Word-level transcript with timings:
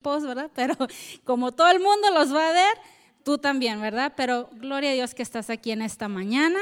post, 0.00 0.26
¿verdad? 0.26 0.50
Pero 0.54 0.76
como 1.24 1.52
todo 1.52 1.68
el 1.68 1.80
mundo 1.80 2.10
los 2.12 2.34
va 2.34 2.50
a 2.50 2.52
ver, 2.52 2.78
tú 3.24 3.38
también, 3.38 3.80
¿verdad? 3.80 4.12
Pero 4.16 4.48
gloria 4.52 4.90
a 4.90 4.94
Dios 4.94 5.14
que 5.14 5.22
estás 5.22 5.50
aquí 5.50 5.72
en 5.72 5.82
esta 5.82 6.08
mañana, 6.08 6.60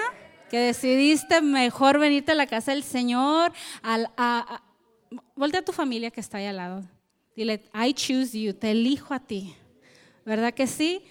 que 0.50 0.58
decidiste 0.58 1.40
mejor 1.42 1.98
venirte 1.98 2.32
a 2.32 2.34
la 2.34 2.46
casa 2.46 2.72
del 2.72 2.82
Señor. 2.82 3.52
Al, 3.82 4.10
a, 4.16 4.62
voltea 5.36 5.60
a 5.60 5.64
tu 5.64 5.72
familia 5.72 6.10
que 6.10 6.20
está 6.20 6.38
ahí 6.38 6.46
al 6.46 6.56
lado. 6.56 6.84
Dile, 7.36 7.62
I 7.74 7.92
choose 7.92 8.38
you, 8.38 8.52
te 8.52 8.72
elijo 8.72 9.14
a 9.14 9.20
ti. 9.20 9.54
¿Verdad 10.24 10.52
que 10.52 10.66
sí? 10.66 11.02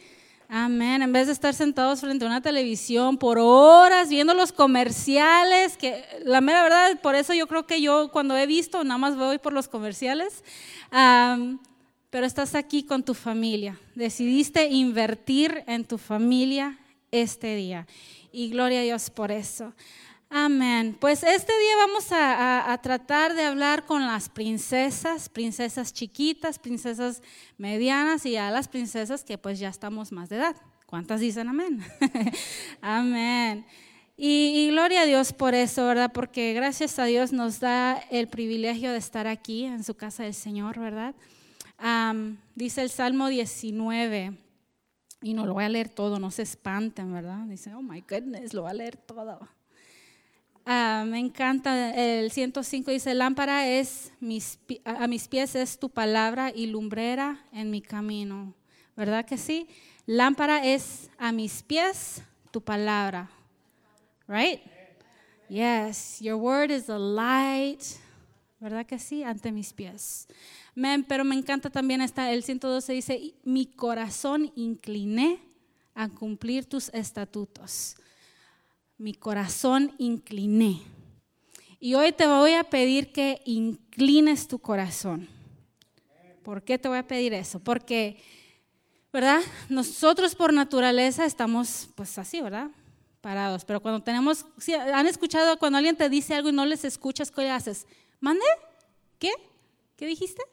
Amén. 0.50 1.02
En 1.02 1.12
vez 1.12 1.28
de 1.28 1.34
estar 1.34 1.54
sentados 1.54 2.00
frente 2.02 2.24
a 2.24 2.28
una 2.28 2.42
televisión 2.42 3.18
por 3.18 3.38
horas 3.38 4.10
viendo 4.10 4.34
los 4.34 4.54
comerciales, 4.54 5.76
que 5.78 6.06
la 6.24 6.40
mera 6.40 6.64
verdad, 6.64 7.02
por 7.02 7.16
eso 7.16 7.34
yo 7.34 7.48
creo 7.48 7.66
que 7.66 7.82
yo 7.82 8.10
cuando 8.12 8.38
he 8.38 8.46
visto, 8.46 8.84
nada 8.84 8.98
más 8.98 9.18
voy 9.18 9.40
por 9.40 9.52
los 9.52 9.68
comerciales 9.68 10.44
pero 12.18 12.26
estás 12.26 12.56
aquí 12.56 12.82
con 12.82 13.04
tu 13.04 13.14
familia. 13.14 13.80
Decidiste 13.94 14.66
invertir 14.70 15.64
en 15.68 15.86
tu 15.86 16.00
familia 16.00 16.80
este 17.12 17.56
día. 17.56 17.86
Y 18.32 18.50
gloria 18.50 18.80
a 18.80 18.82
Dios 18.82 19.12
por 19.12 19.32
eso. 19.32 19.72
Amén. 20.28 20.98
Pues 21.00 21.22
este 21.22 21.52
día 21.52 21.76
vamos 21.78 22.08
a, 22.10 22.80
tratar 22.82 23.36
de 23.36 23.44
hablar 23.44 23.86
con 23.86 24.08
las 24.08 24.30
princesas, 24.30 25.30
princesas 25.30 25.94
chiquitas, 25.94 26.58
princesas 26.58 27.22
medianas 27.60 28.26
y 28.26 28.36
a 28.36 28.50
las 28.50 28.68
princesas 28.68 29.24
que 29.24 29.38
pues 29.38 29.60
ya 29.60 29.70
estamos 29.70 30.12
más 30.12 30.28
de 30.30 30.38
edad. 30.38 30.56
¿Cuántas 30.88 31.20
dicen 31.20 31.48
amén? 31.48 31.86
amén. 32.82 33.64
Y, 34.18 34.70
gloria 34.72 35.02
a 35.02 35.06
Dios 35.06 35.34
por 35.34 35.54
eso, 35.54 35.86
¿verdad? 35.86 36.12
Porque 36.12 36.54
gracias 36.54 36.98
a 36.98 37.06
Dios 37.06 37.32
nos 37.32 37.60
da 37.60 38.00
el 38.10 38.28
privilegio 38.28 38.92
de 38.92 38.98
estar 38.98 39.28
aquí 39.28 39.66
en 39.66 39.84
su 39.84 39.94
casa 39.94 40.24
del 40.24 40.34
Señor, 40.34 40.80
¿verdad? 40.80 41.14
Dice 42.56 42.82
el 42.82 42.90
Salmo 42.90 43.28
19, 43.28 44.34
y 45.22 45.34
no 45.34 45.46
lo 45.46 45.54
voy 45.54 45.64
a 45.64 45.70
leer 45.70 45.90
todo, 45.90 46.20
no 46.20 46.32
se 46.32 46.44
espanten, 46.44 47.12
¿verdad? 47.14 47.46
Dice, 47.48 47.74
oh 47.74 47.82
my 47.82 48.02
goodness, 48.02 48.54
lo 48.54 48.64
voy 48.64 48.72
a 48.72 48.74
leer 48.74 48.98
todo. 48.98 49.40
me 50.66 51.20
encanta 51.20 51.94
el 51.94 52.32
105 52.32 52.92
dice, 52.92 53.14
lámpara 53.14 53.68
es 53.68 54.12
mis, 54.20 54.60
a 54.86 55.08
mis 55.08 55.28
pies 55.28 55.56
es 55.56 55.80
tu 55.80 55.90
palabra 55.90 56.52
y 56.54 56.68
lumbrera 56.68 57.40
en 57.52 57.72
mi 57.72 57.82
camino. 57.82 58.54
¿Verdad 58.96 59.26
que 59.26 59.38
sí? 59.38 59.68
Lámpara 60.06 60.66
es 60.66 61.10
a 61.18 61.32
mis 61.32 61.64
pies 61.64 62.24
tu 62.52 62.62
palabra. 62.62 63.30
Right? 64.28 64.62
Yes, 65.50 66.20
your 66.20 66.36
word 66.36 66.72
is 66.72 66.90
a 66.90 66.98
light. 66.98 67.82
¿Verdad 68.60 68.86
que 68.86 69.00
sí? 69.00 69.24
Ante 69.24 69.52
mis 69.52 69.72
pies 69.72 70.28
pero 71.08 71.26
me 71.26 71.36
encanta 71.36 71.70
también 71.70 72.02
esta, 72.02 72.32
el 72.32 72.44
112 72.44 72.94
dice, 72.94 73.34
mi 73.44 73.66
corazón 73.66 74.52
incliné 74.56 75.40
a 75.96 76.08
cumplir 76.08 76.66
tus 76.66 76.90
estatutos. 76.90 77.96
Mi 79.00 79.16
corazón 79.16 79.94
incliné. 79.98 80.82
Y 81.80 81.96
hoy 81.96 82.12
te 82.12 82.28
voy 82.28 82.54
a 82.54 82.64
pedir 82.64 83.12
que 83.12 83.42
inclines 83.46 84.48
tu 84.48 84.60
corazón. 84.60 85.28
¿Por 86.44 86.64
qué 86.64 86.78
te 86.78 86.88
voy 86.88 87.00
a 87.00 87.08
pedir 87.08 87.34
eso? 87.34 87.60
Porque, 87.60 88.22
¿verdad? 89.12 89.42
Nosotros 89.70 90.36
por 90.36 90.54
naturaleza 90.54 91.26
estamos 91.26 91.90
pues 91.96 92.18
así, 92.20 92.40
¿verdad? 92.40 92.70
Parados. 93.22 93.66
Pero 93.66 93.82
cuando 93.82 94.04
tenemos, 94.04 94.46
han 94.94 95.08
escuchado 95.08 95.58
cuando 95.58 95.80
alguien 95.80 95.98
te 95.98 96.08
dice 96.08 96.36
algo 96.36 96.50
y 96.50 96.54
no 96.54 96.66
les 96.66 96.86
escuchas, 96.86 97.32
¿qué 97.32 97.50
haces? 97.50 97.88
¿Mande? 98.20 98.46
¿Qué? 99.18 99.32
¿Qué 99.96 100.06
dijiste? 100.06 100.44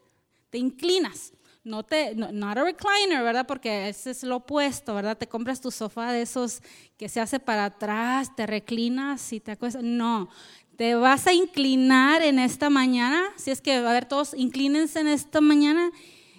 Te 0.55 0.59
inclinas. 0.59 1.33
No 1.65 1.83
te, 1.83 2.15
no, 2.15 2.31
not 2.31 2.57
a 2.57 2.63
recliner, 2.63 3.25
¿verdad? 3.25 3.45
Porque 3.45 3.89
ese 3.89 4.13
es 4.13 4.23
lo 4.23 4.37
opuesto, 4.37 4.95
¿verdad? 4.95 5.19
Te 5.19 5.27
compras 5.27 5.61
tu 5.61 5.73
sofá 5.73 6.13
de 6.13 6.23
esos 6.23 6.63
que 6.97 7.09
se 7.09 7.21
hace 7.21 7.41
para 7.41 7.65
atrás, 7.65 8.37
te 8.37 8.47
reclinas 8.47 9.33
y 9.33 9.41
te 9.41 9.51
acuestas. 9.51 9.83
No, 9.83 10.29
te 10.77 10.95
vas 10.95 11.27
a 11.27 11.33
inclinar 11.33 12.23
en 12.23 12.39
esta 12.39 12.71
mañana. 12.71 13.25
Si 13.35 13.51
es 13.51 13.61
que, 13.61 13.75
a 13.75 13.93
ver, 13.93 14.05
todos 14.05 14.33
inclínense 14.33 15.01
en 15.01 15.09
esta 15.09 15.41
mañana 15.41 15.91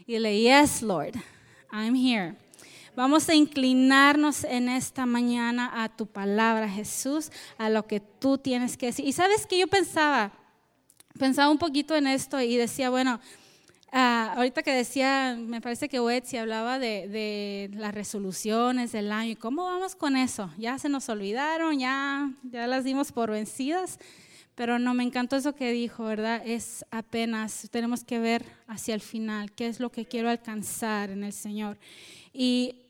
y 0.08 0.14
dile, 0.14 0.40
yes, 0.40 0.82
Lord, 0.82 1.16
I'm 1.74 1.94
here. 1.94 2.38
Vamos 2.96 3.28
a 3.28 3.36
inclinarnos 3.36 4.46
en 4.46 4.70
esta 4.70 5.06
mañana 5.06 5.84
a 5.84 5.90
tu 5.90 6.06
palabra, 6.06 6.70
Jesús, 6.70 7.34
a 7.58 7.70
lo 7.70 7.86
que 7.86 8.00
tú 8.00 8.38
tienes 8.38 8.78
que 8.78 8.86
decir. 8.86 9.06
Y 9.06 9.12
sabes 9.12 9.46
que 9.46 9.60
yo 9.60 9.68
pensaba, 9.68 10.32
pensaba 11.20 11.52
un 11.52 11.58
poquito 11.58 11.98
en 11.98 12.08
esto 12.08 12.40
y 12.40 12.56
decía, 12.56 12.90
bueno, 12.90 13.20
Ah, 13.92 14.34
ahorita 14.36 14.64
que 14.64 14.72
decía, 14.72 15.38
me 15.40 15.62
parece 15.62 15.88
que 15.88 16.00
Wetzi 16.00 16.38
hablaba 16.38 16.80
de, 16.80 17.70
las 17.74 17.94
resoluciones 17.94 18.92
del 18.92 19.12
año 19.12 19.32
y 19.32 19.36
cómo 19.36 19.66
vamos 19.66 19.96
con 19.96 20.18
eso. 20.18 20.52
Ya 20.58 20.78
se 20.80 20.90
nos 20.90 21.08
olvidaron, 21.10 21.80
ya, 21.80 22.32
ya 22.44 22.68
las 22.68 22.84
dimos 22.84 23.12
por 23.12 23.32
vencidas, 23.32 24.00
pero 24.56 24.80
no, 24.80 24.94
me 24.94 25.04
encantó 25.04 25.36
eso 25.36 25.56
que 25.56 25.72
dijo, 25.72 26.04
¿verdad? 26.04 26.42
Es 26.46 26.86
apenas, 26.92 27.70
tenemos 27.72 28.04
que 28.04 28.20
ver 28.20 28.46
hacia 28.68 28.96
el 28.96 29.02
final, 29.02 29.52
qué 29.52 29.68
es 29.68 29.80
lo 29.80 29.92
que 29.92 30.06
quiero 30.06 30.30
alcanzar 30.30 31.10
en 31.10 31.24
el 31.24 31.34
Señor. 31.34 31.78
Y 32.34 32.86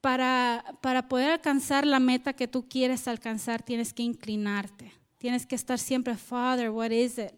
para, 0.00 0.64
para 0.82 1.08
poder 1.08 1.30
alcanzar 1.30 1.86
la 1.86 2.00
meta 2.00 2.32
que 2.32 2.48
tú 2.48 2.68
quieres 2.68 3.08
alcanzar, 3.08 3.62
tienes 3.62 3.94
que 3.94 4.02
inclinarte. 4.02 4.92
Tienes 5.18 5.46
que 5.46 5.54
estar 5.54 5.78
siempre, 5.78 6.16
Father, 6.16 6.70
what 6.70 6.90
is 6.90 7.16
it? 7.18 7.32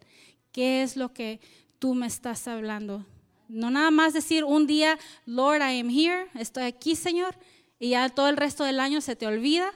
¿Qué 0.51 0.81
es 0.81 0.97
lo 0.97 1.13
que 1.13 1.39
tú 1.79 1.93
me 1.93 2.07
estás 2.07 2.47
hablando. 2.47 3.05
No 3.47 3.69
nada 3.69 3.91
más 3.91 4.13
decir 4.13 4.43
un 4.43 4.65
día, 4.67 4.97
Lord, 5.25 5.61
I 5.61 5.79
am 5.79 5.89
here, 5.89 6.27
estoy 6.35 6.63
aquí, 6.63 6.95
Señor, 6.95 7.35
y 7.79 7.89
ya 7.89 8.09
todo 8.09 8.29
el 8.29 8.37
resto 8.37 8.63
del 8.63 8.79
año 8.79 9.01
se 9.01 9.15
te 9.15 9.27
olvida 9.27 9.71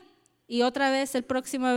y 0.48 0.64
otra 0.64 0.90
vez 0.90 1.14
el 1.14 1.24
próximo 1.24 1.68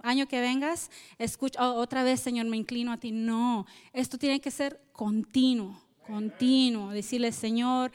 año 0.00 0.26
que 0.26 0.40
vengas, 0.40 0.90
escucha, 1.18 1.70
oh, 1.70 1.74
otra 1.74 2.02
vez, 2.02 2.20
Señor, 2.20 2.46
me 2.46 2.56
inclino 2.56 2.92
a 2.92 2.96
ti. 2.96 3.12
No, 3.12 3.66
esto 3.92 4.18
tiene 4.18 4.40
que 4.40 4.50
ser 4.50 4.80
continuo, 4.92 5.80
continuo. 6.06 6.90
Decirle, 6.90 7.30
Señor, 7.30 7.92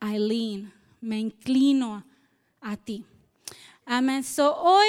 Eileen, 0.00 0.72
me 1.00 1.18
inclino 1.18 2.04
a 2.60 2.76
ti. 2.76 3.06
Amén. 3.86 4.22
So, 4.24 4.54
hoy, 4.56 4.88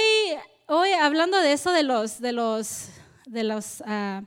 hoy 0.66 0.91
hablando 0.91 1.38
de 1.38 1.53
eso, 1.53 1.72
de 1.72 1.84
los, 1.84 2.19
de 2.19 2.34
los, 2.34 2.89
de 3.25 3.44
los, 3.44 3.81
uh, 3.81 4.25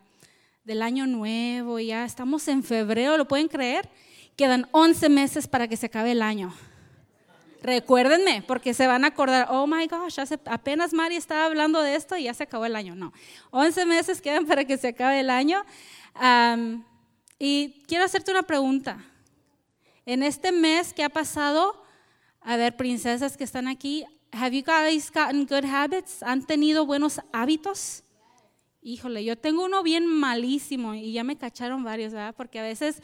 del 0.71 0.83
año 0.83 1.05
nuevo, 1.09 1.81
ya 1.81 2.05
estamos 2.05 2.47
en 2.47 2.63
febrero, 2.63 3.17
¿lo 3.17 3.27
pueden 3.27 3.49
creer? 3.49 3.91
Quedan 4.37 4.69
11 4.71 5.09
meses 5.09 5.49
para 5.49 5.67
que 5.67 5.77
se 5.77 5.87
acabe 5.87 6.13
el 6.13 6.23
año. 6.23 6.55
Recuérdenme, 7.61 8.45
porque 8.47 8.73
se 8.73 8.87
van 8.87 9.05
a 9.05 9.09
acordar, 9.09 9.49
oh 9.51 9.67
my 9.67 9.89
gosh, 9.89 10.21
apenas 10.45 10.93
Mari 10.93 11.17
estaba 11.17 11.47
hablando 11.47 11.83
de 11.83 11.97
esto 11.97 12.17
y 12.17 12.23
ya 12.23 12.35
se 12.35 12.45
acabó 12.45 12.67
el 12.67 12.77
año. 12.77 12.95
No, 12.95 13.13
11 13.51 13.85
meses 13.85 14.23
quedan 14.23 14.47
para 14.47 14.65
que 14.65 14.79
se 14.79 14.87
acabe 14.87 15.19
el 15.19 15.31
año. 15.31 15.65
y 17.37 17.83
quiero 17.89 18.05
hacerte 18.05 18.31
una 18.31 18.45
pregunta. 18.45 19.05
En 20.07 20.23
este 20.23 20.53
mes 20.53 20.93
que 20.93 21.03
ha 21.03 21.09
pasado, 21.09 21.83
a 22.43 22.57
ver, 22.57 22.77
princesas 22.77 23.37
que 23.37 23.43
están 23.43 23.67
aquí, 23.67 24.05
have 24.31 24.57
you 24.57 24.63
guys 24.63 25.11
gotten 25.11 25.47
good 25.47 25.65
habits? 25.65 26.23
¿Han 26.23 26.47
tenido 26.47 26.87
buenos 26.87 27.21
hábitos? 27.33 28.05
Híjole, 28.83 29.25
yo 29.25 29.37
tengo 29.37 29.65
uno 29.65 29.83
bien 29.83 30.07
malísimo 30.07 30.95
y 30.95 31.13
ya 31.13 31.25
me 31.25 31.37
cacharon 31.37 31.85
varios, 31.85 32.13
¿verdad? 32.13 32.35
Porque 32.37 32.59
a 32.59 32.63
veces 32.63 33.03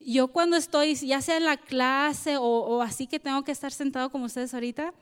yo 0.00 0.28
cuando 0.28 0.56
estoy, 0.56 0.94
ya 0.94 1.20
sea 1.20 1.36
en 1.36 1.44
la 1.44 1.56
clase 1.56 2.36
o, 2.38 2.82
así 2.82 3.06
que 3.06 3.20
tengo 3.20 3.44
que 3.44 3.52
estar 3.52 3.72
sentado 3.72 4.10
como 4.10 4.24
ustedes 4.24 4.54
ahorita, 4.54 4.92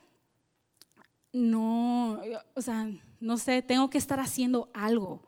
no, 1.33 2.21
o 2.55 2.63
sea, 2.63 2.91
no 3.21 3.37
sé, 3.37 3.63
tengo 3.63 3.89
que 3.89 3.99
estar 3.99 4.19
haciendo 4.21 4.69
algo. 4.75 5.23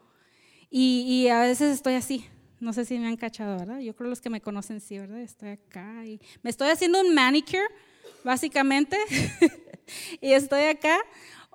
Y, 0.68 1.28
a 1.28 1.40
veces 1.42 1.74
estoy 1.74 1.94
así, 1.94 2.24
no 2.58 2.72
sé 2.72 2.84
si 2.86 2.98
me 2.98 3.06
han 3.06 3.16
cachado, 3.16 3.58
¿verdad? 3.58 3.78
Yo 3.80 3.94
creo 3.94 4.08
los 4.08 4.20
que 4.20 4.30
me 4.30 4.40
conocen 4.40 4.80
sí, 4.80 4.98
¿verdad? 4.98 5.20
Estoy 5.20 5.50
acá 5.50 6.04
y 6.06 6.18
me 6.42 6.50
estoy 6.50 6.70
haciendo 6.70 7.00
un 7.00 7.14
manicure, 7.14 7.62
básicamente, 8.24 8.96
y 10.20 10.32
estoy 10.32 10.62
acá. 10.62 10.98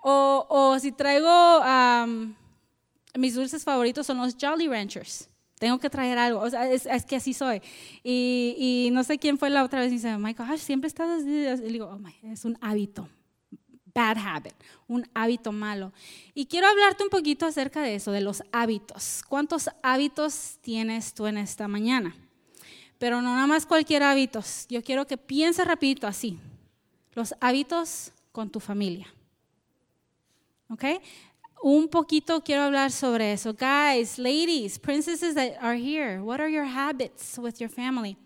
O, 0.03 0.45
o 0.47 0.79
si 0.79 0.91
traigo 0.91 1.27
mis 3.17 3.35
dulces 3.35 3.63
favoritos 3.63 4.05
son 4.05 4.17
los 4.17 4.35
Jolly 4.39 4.67
Ranchers. 4.67 5.29
Tengo 5.59 5.79
que 5.79 5.89
traer 5.89 6.19
algo, 6.19 6.41
o 6.41 6.49
sea, 6.49 6.69
es, 6.69 7.05
que 7.05 7.15
así 7.15 7.33
soy. 7.33 7.61
Y, 8.03 8.89
no 8.91 9.03
sé 9.03 9.17
quién 9.17 9.39
fue 9.39 9.49
la 9.49 9.63
otra 9.63 9.79
vez 9.79 9.91
y 9.91 9.95
dice, 9.95 10.15
gosh, 10.15 10.59
siempre 10.59 10.87
estás 10.87 11.09
así. 11.21 11.27
Y 11.27 11.71
digo, 11.71 11.87
oh 11.87 12.27
es 12.27 12.45
un 12.45 12.57
hábito, 12.61 13.09
bad 13.93 14.17
habit, 14.17 14.53
un 14.87 15.09
hábito 15.15 15.51
malo. 15.51 15.93
Y 16.35 16.45
quiero 16.45 16.67
hablarte 16.67 17.03
un 17.03 17.09
poquito 17.09 17.47
acerca 17.47 17.81
de 17.81 17.95
eso, 17.95 18.11
de 18.11 18.21
los 18.21 18.43
hábitos. 18.51 19.23
¿Cuántos 19.27 19.69
hábitos 19.81 20.59
tienes 20.61 21.15
tú 21.15 21.25
en 21.25 21.39
esta 21.39 21.67
mañana? 21.67 22.15
Pero 22.99 23.21
no 23.21 23.33
nada 23.33 23.47
más 23.47 23.65
cualquier 23.65 24.03
hábito. 24.03 24.43
Yo 24.69 24.83
quiero 24.83 25.07
que 25.07 25.17
pienses 25.17 25.65
rapidito 25.65 26.05
así. 26.05 26.37
Los 27.13 27.33
hábitos 27.39 28.11
con 28.31 28.51
tu 28.51 28.59
familia. 28.59 29.07
¿Ok? 30.69 30.83
Un 31.61 31.87
poquito 31.87 32.43
quiero 32.43 32.63
hablar 32.63 32.91
sobre 32.91 33.33
eso. 33.33 33.53
Guys, 33.53 34.17
ladies, 34.17 34.77
princesses 34.77 35.35
that 35.35 35.57
are 35.61 35.77
here, 35.77 36.21
what 36.21 36.39
are 36.39 36.51
your 36.51 36.65
habits 36.65 37.37
with 37.37 37.55
your 37.59 37.69
family? 37.69 38.17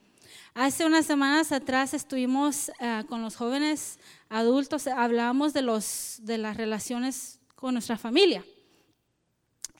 Hace 0.54 0.86
unas 0.86 1.06
semanas 1.06 1.52
atrás 1.52 1.94
estuvimos 1.94 2.72
ah, 2.82 3.06
con 3.08 3.22
los 3.22 3.38
jóvenes 3.38 4.00
adultos, 4.30 4.86
hablábamos 4.88 5.54
de, 5.54 5.62
los, 5.62 6.20
de 6.24 6.38
las 6.38 6.58
relaciones 6.58 7.40
con 7.56 7.74
nuestra 7.74 7.98
familia. 7.98 8.44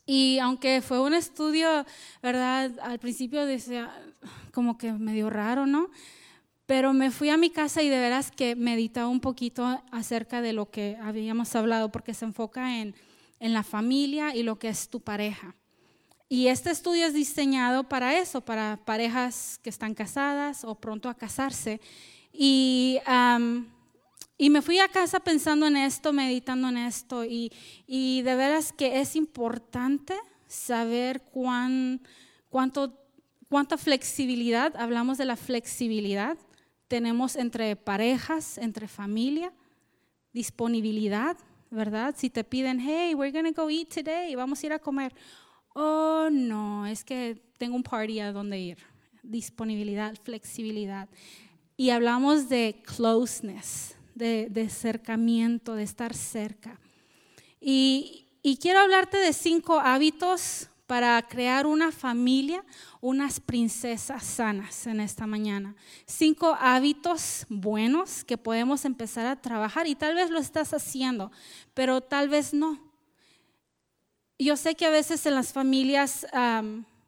Y 0.06 0.40
aunque 0.40 0.82
fue 0.82 1.00
un 1.02 1.14
estudio, 1.14 1.86
¿verdad? 2.22 2.72
Al 2.82 3.00
principio 3.00 3.46
decía 3.46 3.94
como 4.54 4.78
que 4.78 4.94
medio 4.94 5.30
raro, 5.30 5.66
¿no? 5.66 5.90
Pero 6.66 6.94
me 6.94 7.12
fui 7.12 7.30
a 7.30 7.38
mi 7.38 7.50
casa 7.50 7.82
y 7.82 7.90
de 7.90 8.00
veras 8.00 8.32
que 8.32 8.56
meditaba 8.56 9.10
un 9.10 9.20
poquito 9.20 9.82
acerca 9.92 10.42
de 10.42 10.54
lo 10.54 10.72
que 10.72 10.98
habíamos 11.02 11.54
hablado, 11.56 11.92
porque 11.92 12.14
se 12.14 12.26
enfoca 12.26 12.80
en, 12.80 12.96
en 13.42 13.54
la 13.54 13.64
familia 13.64 14.34
y 14.36 14.44
lo 14.44 14.58
que 14.58 14.70
es 14.70 14.88
tu 14.88 15.02
pareja. 15.02 15.56
Y 16.30 16.48
este 16.48 16.70
estudio 16.70 17.08
es 17.08 17.14
diseñado 17.14 17.90
para 17.90 18.18
eso, 18.18 18.40
para 18.40 18.80
parejas 18.86 19.60
que 19.62 19.70
están 19.70 19.94
casadas 19.94 20.64
o 20.64 20.76
pronto 20.76 21.10
a 21.10 21.16
casarse. 21.16 21.82
Y, 22.32 23.00
y 24.38 24.50
me 24.50 24.62
fui 24.62 24.80
a 24.80 24.88
casa 24.88 25.20
pensando 25.20 25.66
en 25.68 25.76
esto, 25.76 26.14
meditando 26.14 26.70
en 26.70 26.78
esto, 26.78 27.26
y, 27.26 27.52
y 27.88 28.22
de 28.22 28.36
veras 28.36 28.72
que 28.72 29.02
es 29.02 29.16
importante 29.16 30.14
saber 30.48 31.24
cuán, 31.24 32.02
cuánto, 32.48 32.98
cuánta 33.50 33.78
flexibilidad, 33.78 34.74
hablamos 34.78 35.18
de 35.18 35.26
la 35.26 35.36
flexibilidad, 35.36 36.38
tenemos 36.88 37.36
entre 37.36 37.76
parejas, 37.76 38.58
entre 38.58 38.88
familia, 38.88 39.52
disponibilidad, 40.32 41.38
¿verdad? 41.72 42.14
Si 42.18 42.30
te 42.30 42.44
piden, 42.44 42.80
hey, 42.80 43.16
we're 43.16 43.32
to 43.32 43.52
go 43.60 43.70
eat 43.70 43.90
today, 43.90 44.36
vamos 44.36 44.62
a 44.62 44.66
ir 44.68 44.74
a 44.74 44.80
comer 44.80 45.14
oh 45.74 46.30
no, 46.32 46.86
es 46.86 47.04
que 47.04 47.42
tengo 47.58 47.76
un 47.76 47.84
party 47.84 48.20
a 48.20 48.32
donde 48.32 48.60
ir. 48.60 48.78
Disponibilidad, 49.24 50.16
flexibilidad. 50.24 51.08
Y 51.78 51.92
hablamos 51.92 52.50
de 52.50 52.82
closeness, 52.86 53.96
de, 54.16 54.48
de 54.50 54.64
acercamiento, 54.64 55.76
de 55.76 55.84
estar 55.84 56.14
cerca. 56.14 56.80
Y, 57.60 58.28
y 58.42 58.58
quiero 58.58 58.80
hablarte 58.80 59.18
de 59.18 59.34
cinco 59.34 59.80
hábitos 59.80 60.70
para 60.92 61.22
crear 61.22 61.68
una 61.68 61.90
familia, 61.90 62.66
unas 63.00 63.40
princesas 63.40 64.26
sanas 64.26 64.86
en 64.88 65.00
esta 65.00 65.26
mañana. 65.26 65.74
Cinco 66.06 66.58
hábitos 66.60 67.46
buenos 67.48 68.26
que 68.26 68.38
podemos 68.38 68.84
empezar 68.84 69.26
a 69.26 69.42
trabajar 69.42 69.88
y 69.88 69.96
tal 69.96 70.16
vez 70.16 70.30
lo 70.30 70.38
estás 70.38 70.74
haciendo, 70.74 71.32
pero 71.74 72.02
tal 72.02 72.28
vez 72.28 72.54
no 72.54 72.78
yo 74.38 74.58
sé 74.58 74.76
que 74.76 74.86
a 74.86 74.90
veces 74.90 75.26
en 75.26 75.34
las 75.34 75.54
familias 75.54 76.28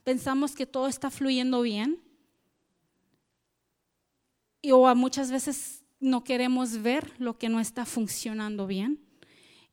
pensamos 0.06 0.56
que 0.56 0.66
todo 0.66 0.88
está 0.88 1.10
fluyendo 1.10 1.62
bien 1.62 2.02
y, 4.62 4.72
o 4.72 4.96
muchas 4.96 5.30
veces 5.30 5.84
no 6.00 6.24
queremos 6.24 6.82
ver 6.82 7.12
lo 7.20 7.38
que 7.38 7.50
no 7.50 7.60
está 7.60 7.84
funcionando 7.84 8.66
bien. 8.66 9.02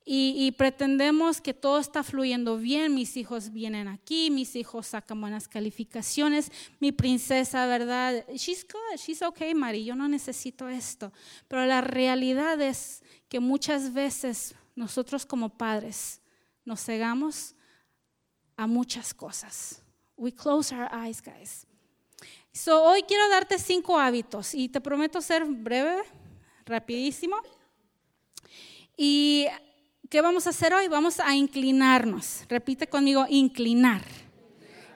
Y, 0.04 0.50
pretendemos 0.52 1.40
que 1.40 1.54
todo 1.54 1.78
está 1.78 2.02
fluyendo 2.02 2.56
bien, 2.56 2.94
mis 2.94 3.16
hijos 3.16 3.52
vienen 3.52 3.86
aquí, 3.86 4.30
mis 4.30 4.56
hijos 4.56 4.88
sacan 4.88 5.20
buenas 5.20 5.46
calificaciones, 5.46 6.50
mi 6.80 6.90
princesa, 6.90 7.66
¿verdad? 7.66 8.24
She's 8.34 8.66
good, 8.66 8.98
she's 8.98 9.22
okay, 9.22 9.54
Mari, 9.54 9.84
yo 9.84 9.94
no 9.94 10.08
necesito 10.08 10.68
esto. 10.68 11.12
Pero 11.46 11.64
la 11.66 11.80
realidad 11.80 12.60
es 12.60 13.04
que 13.28 13.38
muchas 13.38 13.92
veces 13.92 14.54
nosotros 14.74 15.24
como 15.26 15.50
padres 15.50 16.20
nos 16.64 16.80
cegamos 16.82 17.54
a 18.56 18.66
muchas 18.66 19.14
cosas. 19.14 19.82
We 20.16 20.32
close 20.32 20.74
our 20.74 20.88
eyes, 20.92 21.22
guys. 21.22 21.66
So, 22.52 22.82
hoy 22.82 23.02
quiero 23.02 23.28
darte 23.28 23.58
cinco 23.58 23.98
hábitos 23.98 24.54
y 24.54 24.68
te 24.68 24.80
prometo 24.80 25.20
ser 25.20 25.44
breve, 25.44 26.02
rapidísimo. 26.66 27.36
¿Y 28.96 29.46
qué 30.10 30.20
vamos 30.20 30.46
a 30.46 30.50
hacer 30.50 30.74
hoy? 30.74 30.88
Vamos 30.88 31.20
a 31.20 31.34
inclinarnos. 31.34 32.44
Repite 32.48 32.88
conmigo, 32.88 33.24
inclinar. 33.28 34.02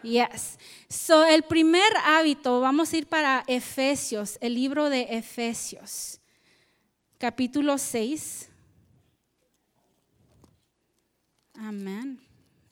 Yes. 0.02 0.58
So, 0.88 1.24
el 1.24 1.44
primer 1.44 1.90
hábito, 2.04 2.60
vamos 2.60 2.92
a 2.92 2.96
ir 2.98 3.06
para 3.06 3.44
Efesios, 3.46 4.36
el 4.42 4.54
libro 4.54 4.90
de 4.90 5.02
Efesios, 5.10 6.20
capítulo 7.16 7.78
6. 7.78 8.50
Amén. 11.54 12.20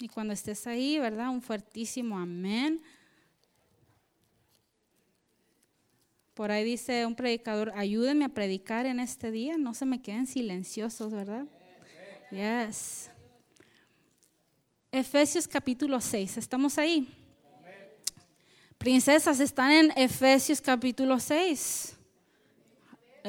Y 0.00 0.08
cuando 0.08 0.34
estés 0.34 0.66
ahí, 0.66 0.98
¿verdad? 0.98 1.30
Un 1.30 1.40
fuertísimo 1.40 2.18
amén. 2.18 2.82
Por 6.34 6.50
ahí 6.50 6.64
dice 6.64 7.06
un 7.06 7.14
predicador, 7.14 7.72
ayúdenme 7.76 8.24
a 8.24 8.30
predicar 8.30 8.84
en 8.84 8.98
este 9.00 9.30
día, 9.30 9.56
no 9.58 9.74
se 9.74 9.86
me 9.86 10.02
queden 10.02 10.26
silenciosos, 10.26 11.12
¿verdad? 11.12 11.46
Yes. 12.32 13.10
Efesios 14.90 15.46
capítulo 15.46 16.00
6, 16.00 16.38
¿estamos 16.38 16.78
ahí? 16.78 17.06
Princesas, 18.78 19.38
están 19.38 19.70
en 19.70 19.92
Efesios 19.96 20.58
capítulo 20.58 21.20
6. 21.20 21.94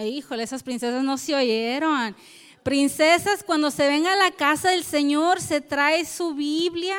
Híjole, 0.06 0.44
esas 0.44 0.64
princesas 0.64 1.04
no 1.04 1.18
se 1.18 1.36
oyeron. 1.36 2.16
Princesas, 2.64 3.44
cuando 3.44 3.72
se 3.72 3.90
ven 3.90 4.08
a 4.08 4.16
la 4.16 4.32
casa 4.32 4.70
del 4.70 4.86
Señor, 4.86 5.42
se 5.42 5.60
trae 5.60 6.06
su 6.06 6.34
Biblia 6.34 6.98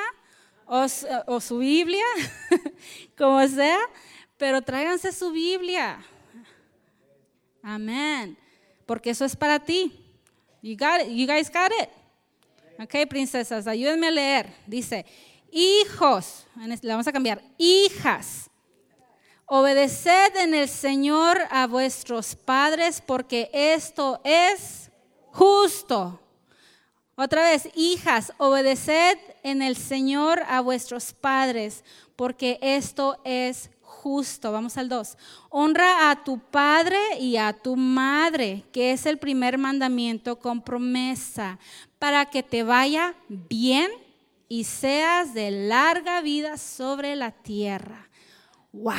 o, 0.66 1.40
su 1.40 1.56
Biblia, 1.56 2.04
como 3.16 3.48
sea, 3.48 3.80
pero 4.36 4.60
tráiganse 4.60 5.10
su 5.10 5.32
Biblia. 5.32 6.04
Amén. 7.62 8.36
Porque 8.84 9.08
eso 9.08 9.24
es 9.24 9.34
para 9.34 9.58
ti. 9.58 10.03
You, 10.64 10.76
got 10.76 11.06
you 11.10 11.26
guys 11.26 11.50
got 11.50 11.70
it. 11.78 11.90
Ok, 12.78 13.06
princesas, 13.06 13.66
ayúdenme 13.66 14.08
a 14.08 14.10
leer. 14.10 14.50
Dice, 14.66 15.04
hijos, 15.52 16.46
le 16.56 16.88
vamos 16.88 17.06
a 17.06 17.12
cambiar, 17.12 17.42
hijas, 17.58 18.48
obedeced 19.44 20.34
en 20.36 20.54
el 20.54 20.70
Señor 20.70 21.38
a 21.50 21.66
vuestros 21.66 22.34
padres 22.34 23.02
porque 23.02 23.50
esto 23.52 24.22
es 24.24 24.90
justo. 25.32 26.18
Otra 27.14 27.42
vez, 27.42 27.68
hijas, 27.74 28.32
obedeced 28.38 29.18
en 29.42 29.60
el 29.60 29.76
Señor 29.76 30.44
a 30.48 30.62
vuestros 30.62 31.12
padres, 31.12 31.84
porque 32.16 32.58
esto 32.62 33.20
es 33.22 33.68
justo. 34.04 34.52
Vamos 34.52 34.76
al 34.76 34.90
2. 34.90 35.16
Honra 35.48 36.10
a 36.10 36.24
tu 36.24 36.38
padre 36.38 36.98
y 37.18 37.38
a 37.38 37.54
tu 37.54 37.74
madre, 37.74 38.62
que 38.70 38.92
es 38.92 39.06
el 39.06 39.16
primer 39.16 39.56
mandamiento 39.56 40.38
con 40.38 40.60
promesa, 40.60 41.58
para 41.98 42.26
que 42.26 42.42
te 42.42 42.62
vaya 42.62 43.14
bien 43.28 43.90
y 44.46 44.64
seas 44.64 45.32
de 45.32 45.50
larga 45.50 46.20
vida 46.20 46.58
sobre 46.58 47.16
la 47.16 47.30
tierra. 47.30 48.10
Wow, 48.72 48.92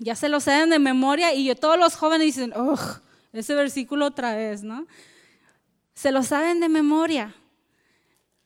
ya 0.00 0.16
se 0.16 0.28
lo 0.28 0.40
saben 0.40 0.70
de 0.70 0.80
memoria 0.80 1.32
y 1.32 1.44
yo, 1.44 1.54
todos 1.54 1.78
los 1.78 1.94
jóvenes 1.94 2.34
dicen, 2.34 2.52
oh, 2.56 2.76
ese 3.32 3.54
versículo 3.54 4.06
otra 4.06 4.34
vez, 4.34 4.64
¿no? 4.64 4.88
Se 5.94 6.10
lo 6.10 6.24
saben 6.24 6.58
de 6.58 6.68
memoria. 6.68 7.32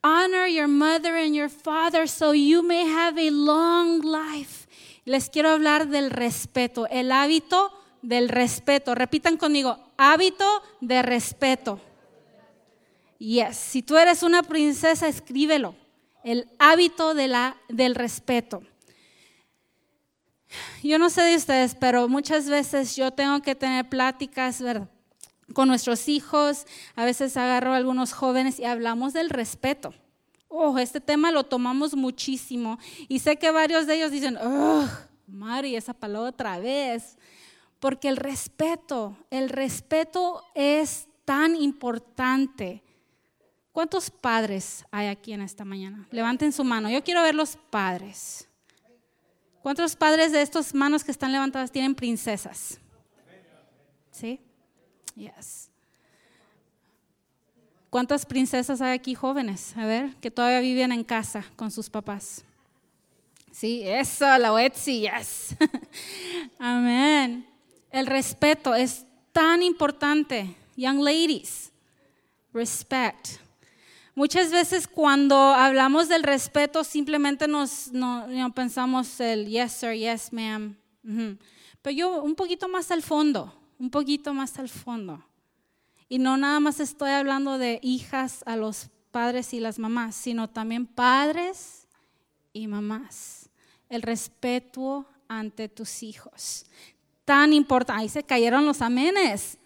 Honor 0.05 0.47
your 0.47 0.69
mother 0.69 1.15
and 1.17 1.35
your 1.35 1.49
father 1.49 2.07
so 2.07 2.35
you 2.35 2.63
may 2.63 2.85
have 2.85 3.19
a 3.19 3.31
long 3.31 4.03
life. 4.03 4.62
Les 5.05 5.31
quiero 5.31 5.51
hablar 5.51 5.89
del 5.89 6.11
respeto, 6.11 6.87
el 6.89 7.13
hábito 7.13 7.73
del 8.03 8.29
respeto. 8.29 8.95
Repitan 8.95 9.37
conmigo, 9.37 9.79
hábito 9.97 10.45
de 10.81 11.03
respeto. 11.03 11.81
Yes, 13.19 13.57
si 13.57 13.83
tú 13.83 13.97
eres 13.97 14.23
una 14.23 14.43
princesa, 14.43 15.09
escríbelo. 15.09 15.75
El 16.25 16.49
hábito 16.59 17.15
de 17.15 17.29
la, 17.29 17.57
del 17.69 17.95
respeto. 17.95 18.63
Yo 20.83 20.99
no 20.99 21.11
sé 21.11 21.23
de 21.23 21.37
ustedes, 21.37 21.75
pero 21.75 22.09
muchas 22.09 22.49
veces 22.49 22.95
yo 22.95 23.11
tengo 23.11 23.41
que 23.43 23.55
tener 23.55 23.89
pláticas, 23.89 24.61
¿verdad? 24.61 24.89
con 25.53 25.69
nuestros 25.69 26.09
hijos, 26.09 26.67
a 26.95 27.05
veces 27.05 27.37
agarro 27.37 27.73
a 27.73 27.77
algunos 27.77 28.13
jóvenes 28.13 28.59
y 28.59 28.65
hablamos 28.65 29.13
del 29.13 29.31
respeto. 29.31 29.95
Oh, 30.55 30.79
este 30.79 31.01
tema 31.01 31.33
lo 31.33 31.45
tomamos 31.45 31.95
muchísimo 31.95 32.79
y 33.09 33.21
sé 33.21 33.37
que 33.37 33.51
varios 33.51 33.87
de 33.87 33.95
ellos 33.95 34.11
dicen, 34.11 34.37
oh, 34.37 34.87
Mari, 35.27 35.77
esa 35.77 35.95
palabra 35.95 36.29
otra 36.29 36.59
vez, 36.59 37.17
porque 37.81 38.09
el 38.09 38.19
respeto, 38.19 39.17
el 39.31 39.49
respeto 39.49 40.45
es 40.55 41.09
tan 41.25 41.57
importante. 41.57 42.83
¿Cuántos 43.73 44.11
padres 44.11 44.85
hay 44.91 45.07
aquí 45.07 45.33
en 45.33 45.41
esta 45.41 45.65
mañana? 45.65 46.07
Levanten 46.11 46.53
su 46.53 46.65
mano. 46.65 46.91
Yo 46.91 47.03
quiero 47.03 47.23
ver 47.23 47.35
los 47.35 47.57
padres. 47.71 48.47
¿Cuántos 49.63 49.97
padres 49.97 50.33
de 50.33 50.43
estos 50.43 50.75
manos 50.75 51.03
que 51.03 51.13
están 51.13 51.33
levantadas 51.33 51.73
tienen 51.73 51.95
princesas? 51.95 52.79
¿Sí? 54.11 54.39
Yes. 55.15 55.72
¿Cuántas 57.93 58.25
princesas 58.25 58.81
hay 58.81 58.93
aquí 58.93 59.15
jóvenes? 59.15 59.77
A 59.77 59.85
ver, 59.85 60.17
que 60.17 60.31
todavía 60.31 60.61
viven 60.61 60.93
en 60.93 61.05
casa 61.05 61.45
con 61.57 61.71
sus 61.71 61.91
papás. 61.91 62.43
Sí, 63.51 63.83
eso, 63.85 64.25
la 64.39 64.65
Etsy, 64.65 65.03
yes. 65.03 65.55
Amén. 66.59 67.47
El 67.91 68.07
respeto 68.07 68.75
es 68.75 69.05
tan 69.31 69.63
importante. 69.63 70.57
Young 70.75 71.01
ladies, 71.01 71.71
respect. 72.55 73.33
Muchas 74.15 74.51
veces 74.51 74.89
cuando 74.89 75.37
hablamos 75.37 76.09
del 76.09 76.23
respeto 76.23 76.85
simplemente 76.85 77.47
nos 77.47 77.91
pensamos 78.55 79.21
el 79.21 79.47
yes 79.49 79.73
sir, 79.73 79.93
yes 79.93 80.33
ma'am. 80.33 80.75
Pero 81.83 81.95
yo 81.95 82.23
un 82.23 82.35
poquito 82.37 82.71
más 82.71 82.91
al 82.91 83.03
fondo, 83.03 83.53
un 83.79 83.91
poquito 83.91 84.33
más 84.33 84.59
al 84.59 84.71
fondo. 84.71 85.23
Y 86.13 86.19
no 86.19 86.37
nada 86.37 86.61
más 86.61 86.79
estoy 86.79 87.11
hablando 87.13 87.57
de 87.57 87.81
hijas 87.83 88.43
a 88.45 88.55
los 88.55 88.91
padres 89.13 89.55
y 89.55 89.61
las 89.61 89.79
mamás, 89.79 90.15
sino 90.15 90.47
también 90.47 90.85
padres 90.87 91.89
y 92.53 92.67
mamás. 92.67 93.49
El 93.89 94.03
respeto 94.03 95.07
ante 95.27 95.71
tus 95.71 96.03
hijos. 96.03 96.67
Tan 97.25 97.55
importante. 97.55 98.03
Ahí 98.03 98.11
se 98.11 98.25
cayeron 98.25 98.67
los 98.67 98.83
amenes. 98.83 99.57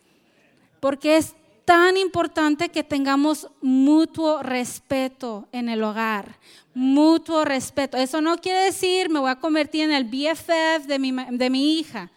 Porque 0.79 1.17
es 1.17 1.35
tan 1.65 1.97
importante 1.97 2.69
que 2.69 2.85
tengamos 2.85 3.50
mutuo 3.61 4.41
respeto 4.41 5.49
en 5.50 5.69
el 5.69 5.83
hogar. 5.83 6.38
Mutuo 6.75 7.45
respeto. 7.45 7.97
Eso 7.97 8.21
no 8.21 8.38
quiere 8.38 8.67
decir 8.67 9.11
me 9.11 9.19
voy 9.19 9.31
a 9.31 9.41
convertir 9.41 9.81
en 9.81 9.91
el 9.91 10.05
BFF 10.05 10.87
de 10.87 10.99
mi, 11.00 11.11
de 11.12 11.50
mi 11.50 11.81
hija. 11.81 12.12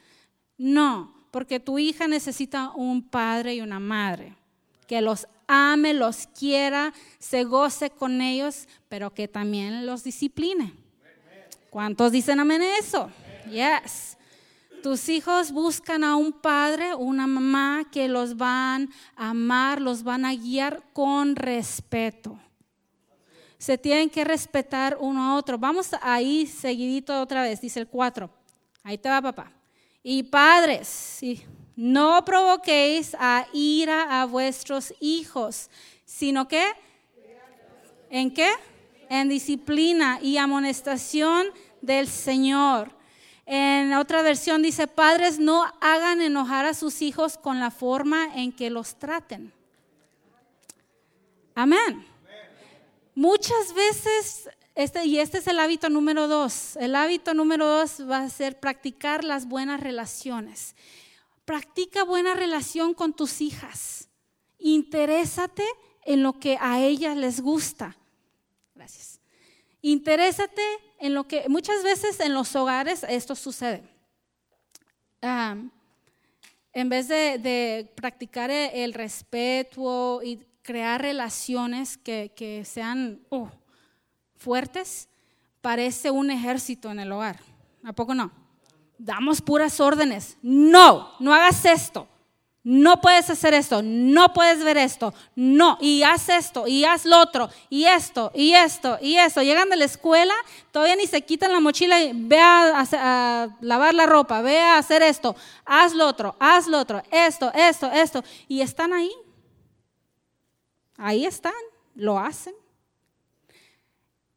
No, 0.55 1.18
porque 1.31 1.59
tu 1.59 1.79
hija 1.79 2.07
necesita 2.07 2.71
un 2.75 3.01
padre 3.01 3.55
y 3.55 3.61
una 3.61 3.79
madre 3.79 4.35
que 4.89 5.01
los 5.01 5.27
ame, 5.47 5.93
los 5.93 6.27
quiera, 6.27 6.93
se 7.19 7.43
goce 7.43 7.91
con 7.91 8.21
ellos, 8.21 8.67
pero 8.87 9.13
que 9.13 9.27
también 9.27 9.85
los 9.85 10.03
discipline. 10.03 10.73
¿Cuántos 11.69 12.11
dicen 12.11 12.39
amén 12.39 12.63
eso? 12.63 13.11
Yes. 13.51 14.17
Tus 14.81 15.09
hijos 15.09 15.51
buscan 15.51 16.03
a 16.03 16.15
un 16.15 16.31
padre, 16.31 16.95
una 16.95 17.27
mamá 17.27 17.85
que 17.91 18.07
los 18.07 18.35
van 18.35 18.89
a 19.15 19.29
amar, 19.29 19.79
los 19.79 20.01
van 20.03 20.25
a 20.25 20.33
guiar 20.33 20.81
con 20.93 21.35
respeto. 21.35 22.39
Se 23.59 23.77
tienen 23.77 24.09
que 24.09 24.23
respetar 24.23 24.97
uno 24.99 25.21
a 25.21 25.35
otro. 25.35 25.59
Vamos 25.59 25.91
ahí 26.01 26.47
seguidito 26.47 27.21
otra 27.21 27.43
vez, 27.43 27.61
dice 27.61 27.79
el 27.79 27.87
4. 27.87 28.27
Ahí 28.83 28.97
te 28.97 29.09
va 29.09 29.21
papá. 29.21 29.51
Y 30.03 30.23
padres, 30.23 31.19
no 31.75 32.23
provoquéis 32.25 33.15
a 33.19 33.47
ira 33.53 34.21
a 34.21 34.25
vuestros 34.25 34.93
hijos, 34.99 35.69
sino 36.05 36.47
que, 36.47 36.65
¿en 38.09 38.33
qué? 38.33 38.51
En 39.09 39.29
disciplina 39.29 40.19
y 40.21 40.37
amonestación 40.37 41.47
del 41.81 42.07
Señor. 42.07 42.91
En 43.45 43.93
otra 43.93 44.21
versión 44.21 44.61
dice, 44.61 44.87
padres, 44.87 45.39
no 45.39 45.65
hagan 45.81 46.21
enojar 46.21 46.65
a 46.65 46.73
sus 46.73 47.01
hijos 47.01 47.37
con 47.37 47.59
la 47.59 47.71
forma 47.71 48.35
en 48.35 48.51
que 48.51 48.69
los 48.69 48.95
traten. 48.99 49.51
Amén. 51.55 52.05
Muchas 53.15 53.73
veces, 53.73 54.49
este, 54.79 55.03
y 55.03 55.19
este 55.19 55.39
es 55.39 55.47
el 55.47 55.59
hábito 55.59 55.89
número 55.89 56.29
dos, 56.29 56.77
el 56.77 56.95
hábito 56.95 57.33
número 57.33 57.67
dos 57.67 58.09
va 58.09 58.19
a 58.19 58.29
ser 58.29 58.61
practicar 58.61 59.25
las 59.25 59.45
buenas 59.45 59.81
relaciones. 59.81 60.73
Practica 61.43 62.05
buena 62.05 62.33
relación 62.33 62.93
con 62.93 63.11
tus 63.11 63.41
hijas. 63.41 64.07
Interésate 64.57 65.65
en 66.05 66.23
lo 66.23 66.39
que 66.39 66.57
a 66.61 66.79
ellas 66.79 67.17
les 67.17 67.41
gusta. 67.41 67.97
Gracias. 68.73 69.19
Interésate 69.81 70.61
en 70.99 71.13
lo 71.13 71.27
que 71.27 71.49
muchas 71.49 71.83
veces 71.83 72.21
en 72.21 72.33
los 72.33 72.55
hogares 72.55 73.05
esto 73.09 73.35
sucede. 73.35 73.83
en 75.21 76.87
vez 76.87 77.09
de, 77.09 77.91
practicar 77.95 78.49
e, 78.49 78.85
el, 78.85 78.93
respeto 78.93 80.21
y 80.23 80.39
crear 80.61 81.01
relaciones 81.01 81.97
que, 81.97 82.63
sean 82.65 83.19
uh, 83.29 83.49
fuertes, 84.39 85.07
parece 85.61 86.09
un 86.09 86.31
ejército 86.31 86.89
en 86.89 86.99
el 86.99 87.11
hogar. 87.11 87.39
¿A 87.83 87.93
poco 87.93 88.15
no? 88.15 88.31
Damos 88.97 89.41
puras 89.41 89.79
órdenes. 89.79 90.37
No, 90.41 91.11
no 91.19 91.33
hagas 91.33 91.63
esto 91.65 92.07
no 92.63 92.99
puedes 92.99 93.29
hacer 93.29 93.53
esto, 93.53 93.81
no 93.81 94.33
puedes 94.33 94.63
ver 94.63 94.77
esto, 94.77 95.13
no, 95.35 95.77
y 95.79 96.03
haz 96.03 96.27
esto, 96.27 96.67
y 96.67 96.83
haz 96.83 97.05
lo 97.05 97.19
otro, 97.19 97.49
y 97.69 97.85
esto, 97.85 98.31
y 98.35 98.53
esto, 98.53 98.97
y 99.01 99.15
eso. 99.15 99.41
Llegan 99.41 99.69
de 99.69 99.77
la 99.77 99.85
escuela, 99.85 100.33
todavía 100.71 100.97
ni 100.97 101.07
se 101.07 101.21
quitan 101.21 101.53
la 101.53 101.61
mochila 101.61 101.99
y 101.99 102.11
ve 102.13 102.39
a, 102.39 103.47
lavar 103.61 103.93
la 103.93 104.05
ropa, 104.05 104.41
ve 104.41 104.59
a 104.59 104.77
hacer 104.77 105.01
esto, 105.01 105.35
haz 105.65 105.93
lo 105.93 106.05
otro, 106.05 106.35
haz 106.37 106.67
lo 106.67 106.79
otro, 106.79 107.01
esto, 107.09 107.51
esto, 107.55 107.89
esto. 107.91 108.23
Y 108.47 108.61
están 108.61 108.93
ahí. 108.93 109.11
Ahí 110.97 111.25
están, 111.25 111.53
lo 111.95 112.19
hacen. 112.19 112.53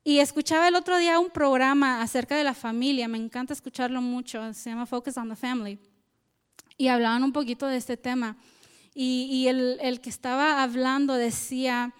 Y 0.05 0.19
escuchaba 0.19 0.69
el 0.69 0.75
otro 0.75 0.99
día 0.99 1.19
un 1.19 1.31
programa 1.31 2.03
acerca 2.03 2.37
de 2.37 2.43
la 2.43 2.55
familia, 2.55 3.07
me 3.07 3.19
encanta 3.19 3.53
escucharlo 3.53 4.03
mucho, 4.03 4.53
se 4.53 4.71
llama 4.71 4.87
Focus 4.87 5.17
on 5.17 5.29
the 5.29 5.37
Family 5.37 5.79
y 6.77 6.89
hablaban 6.89 7.23
un 7.23 7.33
poquito 7.33 7.67
de 7.67 7.77
este 7.77 7.97
tema. 7.97 8.37
Y, 8.95 9.47
el, 9.47 10.01
que 10.03 10.11
estaba 10.11 10.63
hablando 10.63 11.15
decía, 11.15 11.95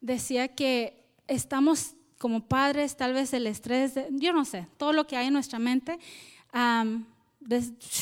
decía 0.00 0.48
que 0.48 1.04
estamos 1.28 1.94
como 2.16 2.48
padres, 2.48 2.96
tal 2.96 3.12
vez 3.12 3.32
el 3.34 3.46
estrés, 3.46 3.92
yo 4.10 4.32
no 4.32 4.44
sé, 4.44 4.66
todo 4.78 4.92
lo 4.92 5.06
que 5.06 5.16
hay 5.16 5.28
en 5.28 5.34
nuestra 5.34 5.58
mente, 5.58 5.98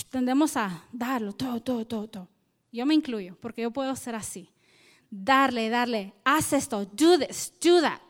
tendemos 0.08 0.56
a 0.56 0.84
darlo, 0.92 1.32
todo, 1.32 1.60
todo, 1.60 1.84
todo, 1.84 2.08
todo. 2.08 2.28
Yo 2.72 2.86
me 2.86 2.94
incluyo, 2.94 3.36
porque 3.40 3.62
yo 3.62 3.70
puedo 3.70 3.94
ser 3.96 4.14
así. 4.14 4.48
Darle, 5.10 5.68
darle, 5.68 6.14
haz 6.24 6.52
esto, 6.52 6.86
do 6.86 7.18
this, 7.18 7.52
do 7.60 7.80
that. 7.80 8.05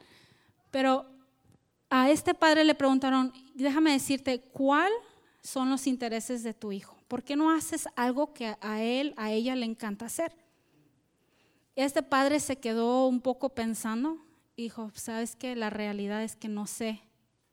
Pero 0.76 1.06
a 1.88 2.11
este 2.11 2.35
padre 2.35 2.62
le 2.62 2.75
preguntaron, 2.75 3.33
déjame 3.54 3.92
decirte, 3.92 4.42
¿cuál 4.52 4.92
son 5.40 5.71
los 5.71 5.87
intereses 5.87 6.42
de 6.42 6.52
tu 6.52 6.71
hijo? 6.71 6.99
¿Por 7.09 7.23
qué 7.23 7.35
no 7.35 7.50
haces 7.50 7.88
algo 7.97 8.35
que 8.35 8.59
a 8.61 8.83
él, 8.83 9.14
a 9.16 9.33
ella 9.33 9.56
le 9.56 9.64
encanta 9.64 10.04
hacer? 10.04 10.37
Este 11.76 12.02
padre 12.02 12.40
se 12.40 12.59
quedó 12.59 13.06
un 13.06 13.23
poco 13.23 13.54
pensando 13.54 14.18
y 14.54 14.64
dijo, 14.64 14.90
¿sabes 14.92 15.35
qué? 15.35 15.56
La 15.56 15.71
realidad 15.71 16.23
es 16.23 16.37
que 16.37 16.49
no 16.49 16.66
sé 16.66 17.00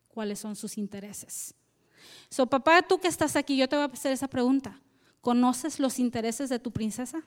cuáles 0.09 0.39
son 0.39 0.57
sus 0.57 0.77
intereses. 0.77 1.55
So, 2.27 2.47
papá, 2.47 2.81
tú 2.81 2.99
que 2.99 3.07
estás 3.07 3.37
aquí, 3.37 3.55
yo 3.55 3.69
te 3.69 3.77
voy 3.77 3.83
a 3.83 3.87
hacer 3.87 4.11
esa 4.11 4.27
pregunta. 4.27 4.81
¿Conoces 5.21 5.79
los 5.79 5.97
intereses 5.97 6.49
de 6.49 6.59
tu 6.59 6.71
princesa? 6.71 7.23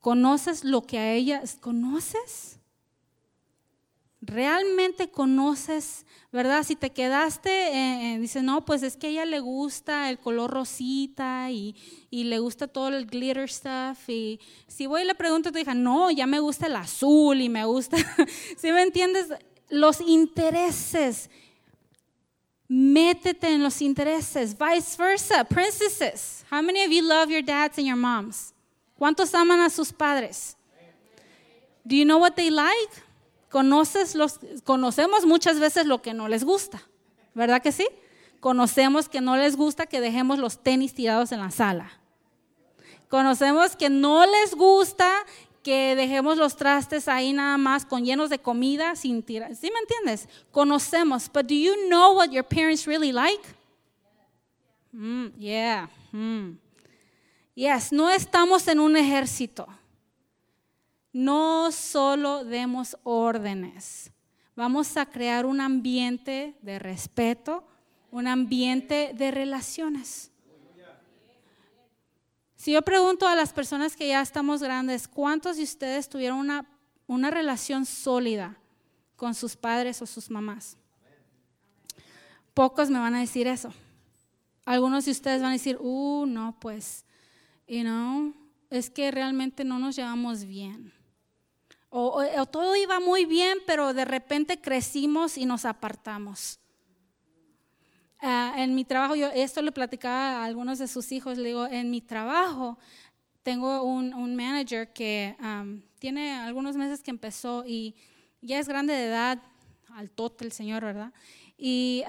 ¿Conoces 0.00 0.64
lo 0.64 0.82
que 0.82 0.98
a 0.98 1.12
ella 1.12 1.44
conoces? 1.60 2.58
Realmente 4.20 5.10
conoces, 5.10 6.06
¿verdad? 6.32 6.64
Si 6.64 6.76
te 6.76 6.90
quedaste, 6.90 7.50
eh, 7.50 8.14
eh, 8.14 8.18
dices, 8.18 8.42
no, 8.42 8.64
pues 8.64 8.82
es 8.82 8.96
que 8.96 9.08
a 9.08 9.10
ella 9.10 9.24
le 9.24 9.40
gusta 9.40 10.10
el 10.10 10.18
color 10.18 10.50
rosita 10.50 11.50
y, 11.50 11.74
le 12.10 12.38
gusta 12.38 12.66
todo 12.66 12.88
el 12.88 13.06
glitter 13.06 13.48
stuff. 13.48 14.08
Y 14.08 14.40
si 14.66 14.86
voy 14.86 15.02
y 15.02 15.04
le 15.04 15.14
pregunto, 15.14 15.52
te 15.52 15.58
dije, 15.58 15.74
no, 15.74 16.10
ya 16.10 16.26
me 16.26 16.40
gusta 16.40 16.66
el 16.66 16.76
azul 16.76 17.40
y 17.40 17.48
me 17.48 17.64
gusta, 17.64 17.96
¿sí 18.56 18.72
me 18.72 18.82
entiendes? 18.82 19.28
Los 19.68 20.00
intereses. 20.00 21.28
Métete 22.68 23.48
en 23.52 23.62
los 23.62 23.80
intereses. 23.80 24.56
Vice 24.58 24.96
versa, 24.96 25.44
princesses. 25.44 26.44
How 26.50 26.62
many 26.62 26.82
of 26.82 26.90
you 26.90 27.02
love 27.02 27.30
your 27.30 27.44
dads 27.44 27.78
and 27.78 27.86
your 27.86 27.96
moms? 27.96 28.52
¿Cuántos 28.98 29.34
aman 29.34 29.60
a 29.60 29.70
sus 29.70 29.92
padres? 29.92 30.56
Do 31.84 31.94
you 31.94 32.04
know 32.04 32.18
what 32.18 32.34
they 32.34 32.50
like? 32.50 33.05
Conoces 33.56 34.14
los, 34.14 34.38
conocemos 34.64 35.24
muchas 35.24 35.58
veces 35.58 35.86
lo 35.86 36.02
que 36.02 36.12
no 36.12 36.28
les 36.28 36.44
gusta, 36.44 36.82
¿verdad 37.32 37.62
que 37.62 37.72
sí? 37.72 37.88
Conocemos 38.38 39.08
que 39.08 39.22
no 39.22 39.34
les 39.34 39.56
gusta 39.56 39.86
que 39.86 40.02
dejemos 40.02 40.38
los 40.38 40.62
tenis 40.62 40.92
tirados 40.92 41.32
en 41.32 41.40
la 41.40 41.50
sala. 41.50 41.90
Conocemos 43.08 43.74
que 43.74 43.88
no 43.88 44.26
les 44.26 44.54
gusta 44.54 45.10
que 45.62 45.96
dejemos 45.96 46.36
los 46.36 46.54
trastes 46.56 47.08
ahí 47.08 47.32
nada 47.32 47.56
más 47.56 47.86
con 47.86 48.04
llenos 48.04 48.28
de 48.28 48.38
comida 48.38 48.94
sin 48.94 49.22
tirar. 49.22 49.56
¿Sí 49.56 49.70
me 49.72 49.80
entiendes? 49.80 50.28
Conocemos. 50.50 51.30
But 51.32 51.46
do 51.46 51.54
you 51.54 51.88
know 51.88 52.14
what 52.14 52.32
your 52.32 52.44
parents 52.44 52.86
really 52.86 53.10
like? 53.10 53.42
Mm, 54.92 55.28
yeah. 55.38 55.88
Mm. 56.12 56.58
Yes, 57.54 57.90
no 57.90 58.10
estamos 58.10 58.68
en 58.68 58.80
un 58.80 58.98
ejército 58.98 59.66
no 61.16 61.72
solo 61.72 62.44
demos 62.44 62.94
órdenes, 63.02 64.12
vamos 64.54 64.98
a 64.98 65.06
crear 65.06 65.46
un 65.46 65.62
ambiente 65.62 66.58
de 66.60 66.78
respeto, 66.78 67.66
un 68.10 68.26
ambiente 68.26 69.12
de 69.14 69.30
relaciones. 69.30 70.30
Si 72.54 72.72
yo 72.72 72.82
pregunto 72.82 73.26
a 73.26 73.34
las 73.34 73.54
personas 73.54 73.96
que 73.96 74.08
ya 74.08 74.20
estamos 74.20 74.62
grandes, 74.62 75.08
¿cuántos 75.08 75.56
de 75.56 75.62
ustedes 75.62 76.06
tuvieron 76.06 76.36
una, 76.38 76.66
una 77.06 77.30
relación 77.30 77.86
sólida 77.86 78.58
con 79.16 79.34
sus 79.34 79.56
padres 79.56 80.02
o 80.02 80.06
sus 80.06 80.30
mamás? 80.30 80.76
Pocos 82.52 82.90
me 82.90 82.98
van 82.98 83.14
a 83.14 83.20
decir 83.20 83.46
eso. 83.46 83.72
algunos 84.66 85.06
de 85.06 85.12
ustedes 85.12 85.40
van 85.40 85.50
a 85.50 85.54
decir, 85.54 85.78
uh, 85.80 86.26
no, 86.26 86.54
pues, 86.60 87.06
you 87.66 87.80
know, 87.80 88.34
es 88.68 88.90
que 88.90 89.10
realmente 89.10 89.64
no 89.64 89.78
nos 89.78 89.96
llevamos 89.96 90.44
bien. 90.44 90.95
O, 91.98 92.44
todo 92.44 92.76
iba 92.76 93.00
muy 93.00 93.24
bien, 93.24 93.56
pero 93.66 93.94
de 93.94 94.04
repente 94.04 94.60
crecimos 94.60 95.38
y 95.38 95.46
nos 95.46 95.64
apartamos. 95.64 96.60
Ah, 98.20 98.52
en 98.58 98.74
mi 98.74 98.84
trabajo, 98.84 99.16
yo 99.16 99.28
esto 99.28 99.62
le 99.62 99.72
platicaba 99.72 100.42
a 100.42 100.44
algunos 100.44 100.78
de 100.78 100.88
sus 100.88 101.10
hijos, 101.10 101.38
le 101.38 101.48
digo, 101.48 101.66
en 101.66 101.90
mi 101.90 102.02
trabajo 102.02 102.78
tengo 103.42 103.82
un, 103.82 104.12
un 104.12 104.36
manager 104.36 104.92
que 104.92 105.36
tiene 105.98 106.34
algunos 106.34 106.76
meses 106.76 107.02
que 107.02 107.10
empezó 107.10 107.64
y 107.66 107.94
ya 108.42 108.58
es 108.58 108.68
grande 108.68 108.92
de 108.92 109.06
edad, 109.06 109.38
al 109.94 110.10
tote 110.10 110.44
el 110.44 110.52
señor, 110.52 110.84
¿verdad? 110.84 111.14
Y 111.56 112.04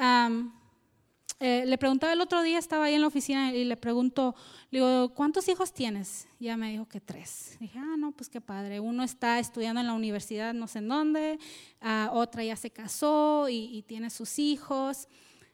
eh, 1.39 1.65
le 1.67 1.77
preguntaba 1.77 2.13
el 2.13 2.21
otro 2.21 2.41
día, 2.41 2.57
estaba 2.57 2.85
ahí 2.85 2.95
en 2.95 3.01
la 3.01 3.07
oficina 3.07 3.53
y 3.53 3.63
le 3.63 3.77
pregunto, 3.77 4.33
digo, 4.71 5.13
¿cuántos 5.13 5.47
hijos 5.47 5.71
tienes? 5.71 6.27
ya 6.39 6.57
me 6.57 6.71
dijo 6.71 6.87
que 6.87 6.99
tres. 6.99 7.57
Dije, 7.59 7.77
ah, 7.77 7.95
no, 7.97 8.11
pues 8.11 8.27
qué 8.29 8.41
padre. 8.41 8.79
Uno 8.79 9.03
está 9.03 9.37
estudiando 9.39 9.81
en 9.81 9.87
la 9.87 9.93
universidad 9.93 10.53
no 10.53 10.67
sé 10.67 10.79
en 10.79 10.87
dónde, 10.87 11.39
ah, 11.79 12.09
otra 12.11 12.43
ya 12.43 12.55
se 12.55 12.71
casó 12.71 13.49
y, 13.49 13.83
tiene 13.87 14.09
sus 14.09 14.39
hijos, 14.39 15.07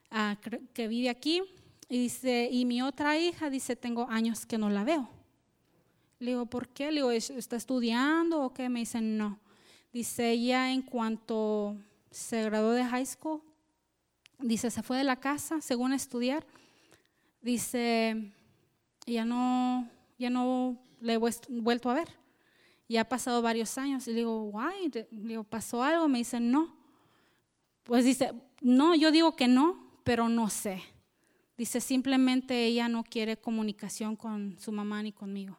ah, 0.09 0.37
que 0.73 0.87
vive 0.87 1.09
aquí. 1.09 1.41
Y 1.89 1.99
dice, 1.99 2.47
y 2.49 2.65
mi 2.65 2.81
otra 2.81 3.17
hija 3.19 3.49
dice, 3.49 3.75
tengo 3.75 4.07
años 4.09 4.45
que 4.45 4.57
no 4.57 4.69
la 4.69 4.83
veo. 4.85 5.09
Le 6.19 6.31
digo, 6.31 6.45
¿por 6.45 6.69
qué? 6.69 6.85
Le 6.91 7.01
digo, 7.01 7.11
¿está 7.11 7.57
estudiando 7.57 8.41
o 8.41 8.53
qué? 8.53 8.69
Me 8.69 8.79
dice, 8.79 9.01
no. 9.01 9.39
Dice, 9.91 10.31
ella 10.31 10.71
en 10.71 10.81
cuanto 10.81 11.77
se 12.09 12.43
graduó 12.43 12.71
de 12.71 12.85
high 12.85 13.05
school, 13.05 13.41
dice, 14.39 14.71
se 14.71 14.83
fue 14.83 14.97
de 14.97 15.03
la 15.03 15.19
casa 15.19 15.61
según 15.61 15.93
estudiar. 15.93 16.45
Dice, 17.41 18.31
ya 19.05 19.25
no, 19.25 19.89
ya 20.17 20.29
no 20.29 20.77
le 21.01 21.13
he 21.13 21.17
vuelto 21.17 21.89
a 21.89 21.93
ver. 21.93 22.09
Ya 22.87 23.01
ha 23.01 23.09
pasado 23.09 23.41
varios 23.41 23.77
años. 23.77 24.07
Y 24.07 24.11
le 24.11 24.17
digo, 24.17 24.43
guay, 24.45 24.91
digo, 25.11 25.43
¿pasó 25.43 25.83
algo? 25.83 26.07
Me 26.07 26.19
dice, 26.19 26.39
no. 26.39 26.75
Pues 27.83 28.05
dice, 28.05 28.33
no, 28.61 28.95
yo 28.95 29.11
digo 29.11 29.35
que 29.35 29.47
no, 29.47 29.91
pero 30.03 30.29
no 30.29 30.49
sé. 30.49 30.81
Dice, 31.57 31.81
simplemente 31.81 32.65
ella 32.65 32.87
no 32.87 33.03
quiere 33.03 33.37
comunicación 33.37 34.15
con 34.15 34.57
su 34.59 34.71
mamá 34.71 35.03
ni 35.03 35.11
conmigo. 35.11 35.57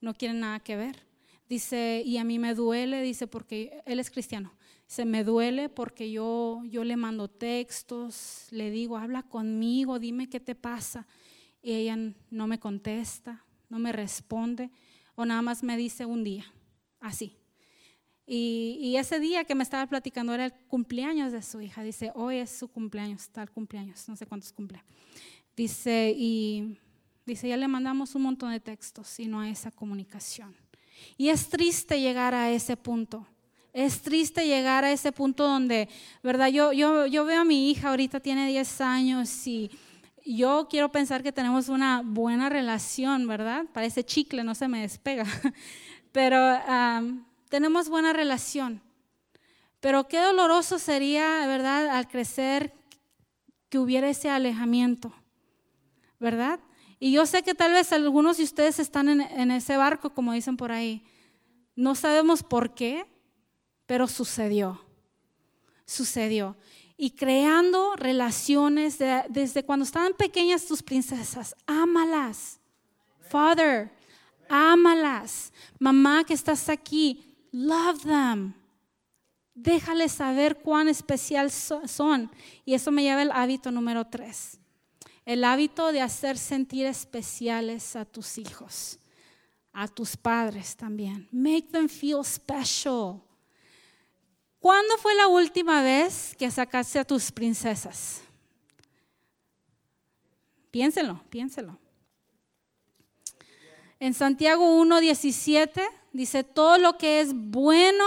No 0.00 0.14
quiere 0.14 0.34
nada 0.34 0.60
que 0.60 0.76
ver. 0.76 1.09
Dice, 1.50 2.04
y 2.06 2.16
a 2.16 2.22
mí 2.22 2.38
me 2.38 2.54
duele, 2.54 3.02
dice, 3.02 3.26
porque 3.26 3.82
él 3.84 3.98
es 3.98 4.08
cristiano. 4.08 4.54
Se 4.86 5.04
me 5.04 5.24
duele 5.24 5.68
porque 5.68 6.12
yo, 6.12 6.62
yo 6.66 6.84
le 6.84 6.94
mando 6.94 7.26
textos, 7.26 8.46
le 8.52 8.70
digo, 8.70 8.96
habla 8.96 9.24
conmigo, 9.24 9.98
dime 9.98 10.28
qué 10.28 10.38
te 10.38 10.54
pasa. 10.54 11.08
Y 11.60 11.72
ella 11.72 11.98
no 12.30 12.46
me 12.46 12.60
contesta, 12.60 13.44
no 13.68 13.80
me 13.80 13.90
responde, 13.90 14.70
o 15.16 15.26
nada 15.26 15.42
más 15.42 15.64
me 15.64 15.76
dice 15.76 16.06
un 16.06 16.22
día, 16.22 16.44
así. 17.00 17.36
Y, 18.24 18.94
ese 18.96 19.18
día 19.18 19.42
que 19.42 19.56
me 19.56 19.64
estaba 19.64 19.88
platicando 19.88 20.32
era 20.32 20.44
el 20.44 20.52
cumpleaños 20.68 21.32
de 21.32 21.42
su 21.42 21.60
hija. 21.60 21.82
Dice, 21.82 22.12
hoy 22.14 22.36
es 22.36 22.50
su 22.50 22.68
cumpleaños, 22.68 23.28
tal 23.28 23.50
cumpleaños, 23.50 24.08
no 24.08 24.14
sé 24.14 24.24
cuántos 24.24 24.52
cumple. 24.52 24.84
Dice, 25.56 26.14
y 26.16 26.78
dice, 27.26 27.48
ya 27.48 27.56
le 27.56 27.66
mandamos 27.66 28.14
un 28.14 28.22
montón 28.22 28.52
de 28.52 28.60
textos 28.60 29.18
y 29.18 29.26
no 29.26 29.40
hay 29.40 29.50
esa 29.50 29.72
comunicación. 29.72 30.54
Y 31.16 31.28
es 31.28 31.48
triste 31.48 32.00
llegar 32.00 32.34
a 32.34 32.50
ese 32.50 32.76
punto. 32.76 33.26
Es 33.72 34.02
triste 34.02 34.46
llegar 34.46 34.84
a 34.84 34.90
ese 34.90 35.12
punto 35.12 35.44
donde, 35.44 35.88
¿verdad? 36.22 36.48
Yo, 36.48 36.72
yo, 36.72 37.06
yo 37.06 37.24
veo 37.24 37.42
a 37.42 37.44
mi 37.44 37.70
hija, 37.70 37.90
ahorita 37.90 38.18
tiene 38.20 38.48
10 38.48 38.80
años 38.80 39.46
y 39.46 39.70
yo 40.26 40.66
quiero 40.68 40.90
pensar 40.90 41.22
que 41.22 41.32
tenemos 41.32 41.68
una 41.68 42.02
buena 42.04 42.48
relación, 42.48 43.26
¿verdad? 43.26 43.66
Parece 43.72 44.04
chicle, 44.04 44.44
no 44.44 44.54
se 44.54 44.68
me 44.68 44.82
despega. 44.82 45.24
Pero 46.12 46.58
tenemos 47.48 47.88
buena 47.88 48.12
relación. 48.12 48.82
Pero 49.80 50.08
qué 50.08 50.18
doloroso 50.20 50.78
sería, 50.78 51.46
¿verdad? 51.46 51.88
Al 51.88 52.08
crecer 52.08 52.74
que 53.68 53.78
hubiera 53.78 54.08
ese 54.08 54.28
alejamiento, 54.28 55.12
¿verdad? 56.18 56.60
Y 57.02 57.12
yo 57.12 57.24
sé 57.24 57.42
que 57.42 57.54
tal 57.54 57.72
vez 57.72 57.92
algunos 57.94 58.36
de 58.36 58.44
ustedes 58.44 58.78
están 58.78 59.08
en, 59.08 59.50
ese 59.50 59.78
barco, 59.78 60.10
como 60.10 60.34
dicen 60.34 60.58
por 60.58 60.70
ahí. 60.70 61.02
No 61.74 61.94
sabemos 61.94 62.42
por 62.42 62.74
qué, 62.74 63.06
pero 63.86 64.06
sucedió, 64.06 64.84
sucedió. 65.86 66.58
Y 66.98 67.12
creando 67.12 67.96
relaciones 67.96 68.98
desde 68.98 69.64
cuando 69.64 69.84
estaban 69.84 70.12
pequeñas 70.12 70.66
tus 70.66 70.82
princesas, 70.82 71.56
ámalas. 71.66 72.60
Father, 73.30 73.90
ámalas. 74.50 75.54
Mamá 75.78 76.24
que 76.24 76.34
estás 76.34 76.68
aquí, 76.68 77.34
love 77.50 78.02
them. 78.02 78.52
Déjales 79.54 80.12
saber 80.12 80.58
cuán 80.58 80.88
especial 80.88 81.50
son. 81.50 82.30
Y 82.66 82.74
eso 82.74 82.90
me 82.90 83.02
lleva 83.02 83.22
al 83.22 83.32
hábito 83.32 83.70
número 83.70 84.06
tres. 84.06 84.60
El 85.24 85.44
hábito 85.44 85.92
de 85.92 86.00
hacer 86.00 86.38
sentir 86.38 86.86
especiales 86.86 87.94
a 87.96 88.04
tus 88.04 88.38
hijos, 88.38 88.98
a 89.72 89.86
tus 89.86 90.16
padres 90.16 90.76
también. 90.76 91.28
Make 91.30 91.68
them 91.70 91.88
feel 91.88 92.24
special. 92.24 93.20
¿Cuándo 94.58 94.96
fue 94.98 95.14
la 95.14 95.28
última 95.28 95.82
vez 95.82 96.34
que 96.38 96.50
sacaste 96.50 96.98
a 96.98 97.04
tus 97.04 97.32
princesas? 97.32 98.22
Piénselo, 100.70 101.22
piénselo. 101.30 101.78
En 103.98 104.14
Santiago 104.14 104.82
1.17 104.82 105.82
dice, 106.12 106.44
todo 106.44 106.78
lo 106.78 106.96
que 106.96 107.20
es 107.20 107.32
bueno 107.34 108.04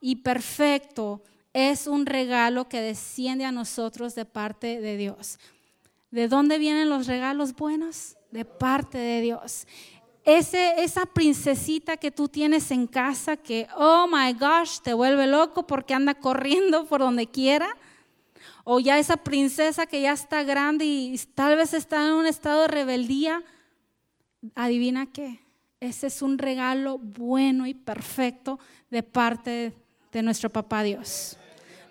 y 0.00 0.16
perfecto 0.16 1.22
es 1.52 1.86
un 1.86 2.06
regalo 2.06 2.68
que 2.68 2.80
desciende 2.80 3.44
a 3.44 3.52
nosotros 3.52 4.14
de 4.14 4.24
parte 4.24 4.80
de 4.80 4.96
Dios. 4.96 5.38
¿De 6.10 6.28
dónde 6.28 6.58
vienen 6.58 6.88
los 6.88 7.06
regalos 7.06 7.54
buenos? 7.54 8.16
De 8.30 8.44
parte 8.44 8.98
de 8.98 9.20
Dios 9.20 9.66
esa 10.24 11.06
princesita 11.06 11.96
que 11.96 12.10
tú 12.10 12.28
tienes 12.28 12.70
en 12.70 12.86
casa 12.86 13.36
que, 13.36 13.66
oh 13.76 14.06
my 14.06 14.32
gosh, 14.34 14.80
te 14.82 14.92
vuelve 14.92 15.26
loco 15.26 15.66
porque 15.66 15.94
anda 15.94 16.14
corriendo 16.14 16.86
por 16.86 17.00
donde 17.00 17.26
quiera. 17.26 17.76
O 18.64 18.78
ya 18.78 18.98
esa 18.98 19.16
princesa 19.16 19.86
que 19.86 20.02
ya 20.02 20.12
está 20.12 20.42
grande 20.42 20.84
y 20.84 21.18
tal 21.34 21.56
vez 21.56 21.72
está 21.74 22.06
en 22.06 22.12
un 22.12 22.26
estado 22.26 22.62
de 22.62 22.68
rebeldía. 22.68 23.42
Adivina 24.54 25.06
qué, 25.06 25.40
ese 25.80 26.06
es 26.06 26.22
un 26.22 26.38
regalo 26.38 26.98
bueno 26.98 27.66
y 27.66 27.74
perfecto 27.74 28.58
de 28.90 29.02
parte 29.02 29.74
de 30.12 30.22
nuestro 30.22 30.50
papá 30.50 30.82
Dios. 30.82 31.36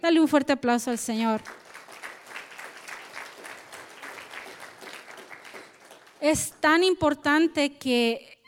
Dale 0.02 0.20
un 0.20 0.28
fuerte 0.28 0.54
aplauso 0.54 0.92
al 0.92 0.98
Señor. 0.98 1.42
Es 6.22 6.54
tan 6.60 6.84
importante 6.84 7.78
que 7.78 8.40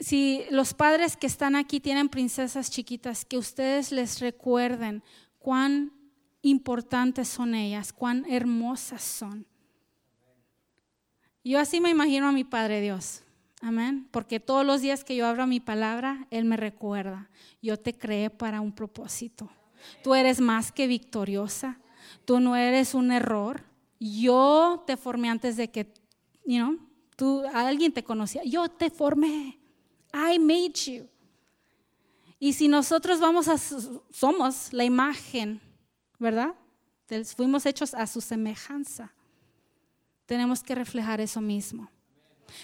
si 0.00 0.44
los 0.50 0.74
padres 0.74 1.16
que 1.16 1.26
están 1.26 1.56
aquí 1.56 1.80
tienen 1.80 2.08
princesas 2.08 2.70
chiquitas, 2.70 3.24
que 3.24 3.38
ustedes 3.38 3.92
les 3.92 4.20
recuerden 4.20 5.02
cuán 5.38 5.92
importantes 6.42 7.28
son 7.28 7.54
ellas, 7.54 7.92
cuán 7.92 8.24
hermosas 8.28 9.02
son. 9.02 9.46
Yo 11.44 11.58
así 11.58 11.80
me 11.80 11.90
imagino 11.90 12.28
a 12.28 12.32
mi 12.32 12.44
Padre 12.44 12.80
Dios. 12.80 13.22
Amén. 13.60 14.08
Porque 14.10 14.38
todos 14.38 14.64
los 14.64 14.82
días 14.82 15.02
que 15.02 15.16
yo 15.16 15.26
abro 15.26 15.46
mi 15.46 15.60
palabra, 15.60 16.26
Él 16.30 16.44
me 16.44 16.56
recuerda, 16.56 17.28
yo 17.60 17.76
te 17.76 17.96
creé 17.96 18.30
para 18.30 18.60
un 18.60 18.72
propósito. 18.72 19.50
Tú 20.02 20.14
eres 20.14 20.40
más 20.40 20.70
que 20.72 20.86
victoriosa. 20.86 21.80
Tú 22.24 22.40
no 22.40 22.56
eres 22.56 22.94
un 22.94 23.10
error. 23.10 23.64
Yo 23.98 24.84
te 24.86 24.96
formé 24.96 25.28
antes 25.28 25.56
de 25.56 25.70
que, 25.70 25.92
you 26.46 26.58
know, 26.58 26.87
tú, 27.18 27.44
alguien 27.52 27.92
te 27.92 28.04
conocía. 28.04 28.44
Yo 28.44 28.68
te 28.68 28.90
formé. 28.90 29.58
I 30.14 30.38
made 30.38 30.72
you. 30.86 31.08
Y 32.38 32.52
si 32.52 32.68
nosotros 32.68 33.18
vamos 33.18 33.48
a, 33.48 33.58
somos 33.58 34.72
la 34.72 34.84
imagen, 34.84 35.60
¿verdad? 36.20 36.54
Fuimos 37.36 37.66
hechos 37.66 37.92
a 37.92 38.06
su 38.06 38.20
semejanza. 38.20 39.12
Tenemos 40.26 40.62
que 40.62 40.76
reflejar 40.76 41.20
eso 41.20 41.40
mismo. 41.40 41.90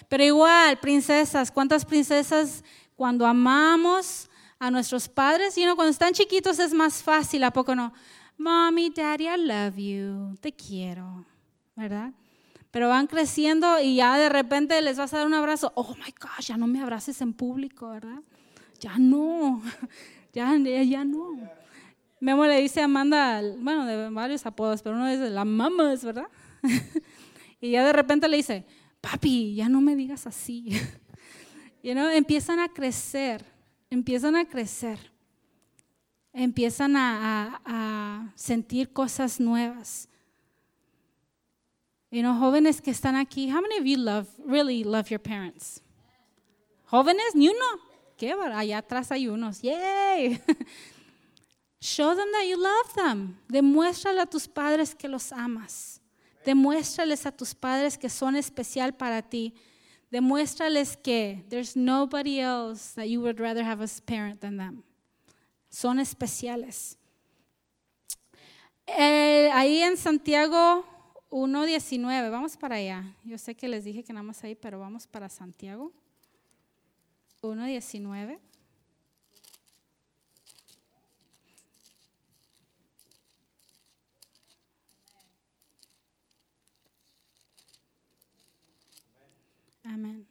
Pero 0.08 0.22
igual, 0.22 0.78
princesas, 0.78 1.50
¿cuántas 1.50 1.84
princesas 1.84 2.62
cuando 2.94 3.26
amamos 3.26 4.30
a 4.60 4.70
nuestros 4.70 5.08
padres? 5.08 5.58
Y 5.58 5.64
cuando 5.64 5.88
están 5.88 6.12
chiquitos 6.12 6.60
es 6.60 6.72
más 6.72 7.02
fácil, 7.02 7.42
¿a 7.42 7.52
poco 7.52 7.74
no? 7.74 7.92
Mommy, 8.38 8.90
daddy, 8.90 9.26
I 9.26 9.36
love 9.36 9.76
you, 9.76 10.36
te 10.40 10.52
quiero, 10.52 11.26
¿verdad? 11.74 12.12
Pero 12.74 12.88
van 12.88 13.06
creciendo 13.06 13.80
y 13.80 13.94
ya 13.94 14.18
de 14.18 14.28
repente 14.28 14.82
les 14.82 14.98
vas 14.98 15.14
a 15.14 15.18
dar 15.18 15.28
un 15.28 15.34
abrazo. 15.34 15.70
Oh 15.76 15.94
my 15.94 16.12
gosh, 16.20 16.48
ya 16.48 16.56
no 16.56 16.66
me 16.66 16.82
abraces 16.82 17.20
en 17.20 17.32
público, 17.32 17.90
¿verdad? 17.90 18.18
Ya 18.80 18.98
no, 18.98 19.62
ya, 20.32 20.56
ya 20.56 21.04
no. 21.04 21.38
Memo 22.18 22.44
le 22.46 22.60
dice 22.60 22.80
a 22.80 22.86
Amanda, 22.86 23.40
bueno, 23.58 23.86
de 23.86 24.10
varios 24.10 24.44
apodos, 24.44 24.82
pero 24.82 24.96
uno 24.96 25.06
es 25.06 25.20
la 25.20 25.44
mamas, 25.44 26.04
¿verdad? 26.04 26.26
Y 27.60 27.70
ya 27.70 27.86
de 27.86 27.92
repente 27.92 28.28
le 28.28 28.38
dice, 28.38 28.66
papi, 29.00 29.54
ya 29.54 29.68
no 29.68 29.80
me 29.80 29.94
digas 29.94 30.26
así. 30.26 30.70
you 31.84 31.92
know, 31.92 32.08
empiezan 32.08 32.58
a 32.58 32.68
crecer, 32.68 33.44
empiezan 33.88 34.34
a 34.34 34.46
crecer, 34.46 34.98
empiezan 36.32 36.96
a, 36.96 38.32
sentir 38.34 38.92
cosas 38.92 39.38
nuevas. 39.38 40.08
You 42.14 42.22
know, 42.22 42.34
jóvenes 42.38 42.80
que 42.80 42.92
están 42.92 43.16
aquí, 43.16 43.50
how 43.50 43.60
many 43.60 43.76
of 43.76 43.84
you 43.86 43.96
love, 43.96 44.28
really 44.46 44.84
love 44.84 45.10
your 45.10 45.18
parents? 45.18 45.80
Jóvenes, 46.88 47.34
ni 47.34 47.48
uno. 47.48 47.80
Qué 48.16 48.32
allá 48.32 48.78
atrás 48.78 49.10
hay 49.10 49.26
unos. 49.26 49.60
Yay. 49.64 50.40
Show 51.80 52.14
them 52.14 52.30
that 52.30 52.46
you 52.46 52.56
love 52.56 52.94
them. 52.94 53.36
Demuéstrale 53.48 54.20
a 54.20 54.26
tus 54.26 54.46
padres 54.46 54.94
que 54.94 55.08
los 55.08 55.32
amas. 55.32 56.00
Demuéstrales 56.46 57.26
a 57.26 57.32
tus 57.32 57.52
padres 57.52 57.98
que 57.98 58.08
son 58.08 58.36
especial 58.36 58.92
para 58.92 59.20
ti. 59.20 59.52
Demuéstrales 60.08 60.96
que 60.96 61.44
there's 61.48 61.74
nobody 61.74 62.38
else 62.38 62.92
that 62.94 63.08
you 63.08 63.20
would 63.22 63.40
rather 63.40 63.64
have 63.64 63.82
as 63.82 63.98
parent 63.98 64.40
than 64.40 64.56
them. 64.56 64.84
Son 65.68 65.98
especiales. 65.98 66.96
Eh, 68.86 69.50
ahí 69.52 69.80
en 69.80 69.96
Santiago 69.96 70.93
1.19, 71.34 72.30
vamos 72.30 72.56
para 72.56 72.76
allá. 72.76 73.12
Yo 73.24 73.38
sé 73.38 73.56
que 73.56 73.66
les 73.66 73.82
dije 73.82 74.04
que 74.04 74.12
nada 74.12 74.22
más 74.22 74.44
ahí, 74.44 74.54
pero 74.54 74.78
vamos 74.78 75.08
para 75.08 75.28
Santiago 75.28 75.90
1.19. 77.42 78.38
Amén. 89.82 90.28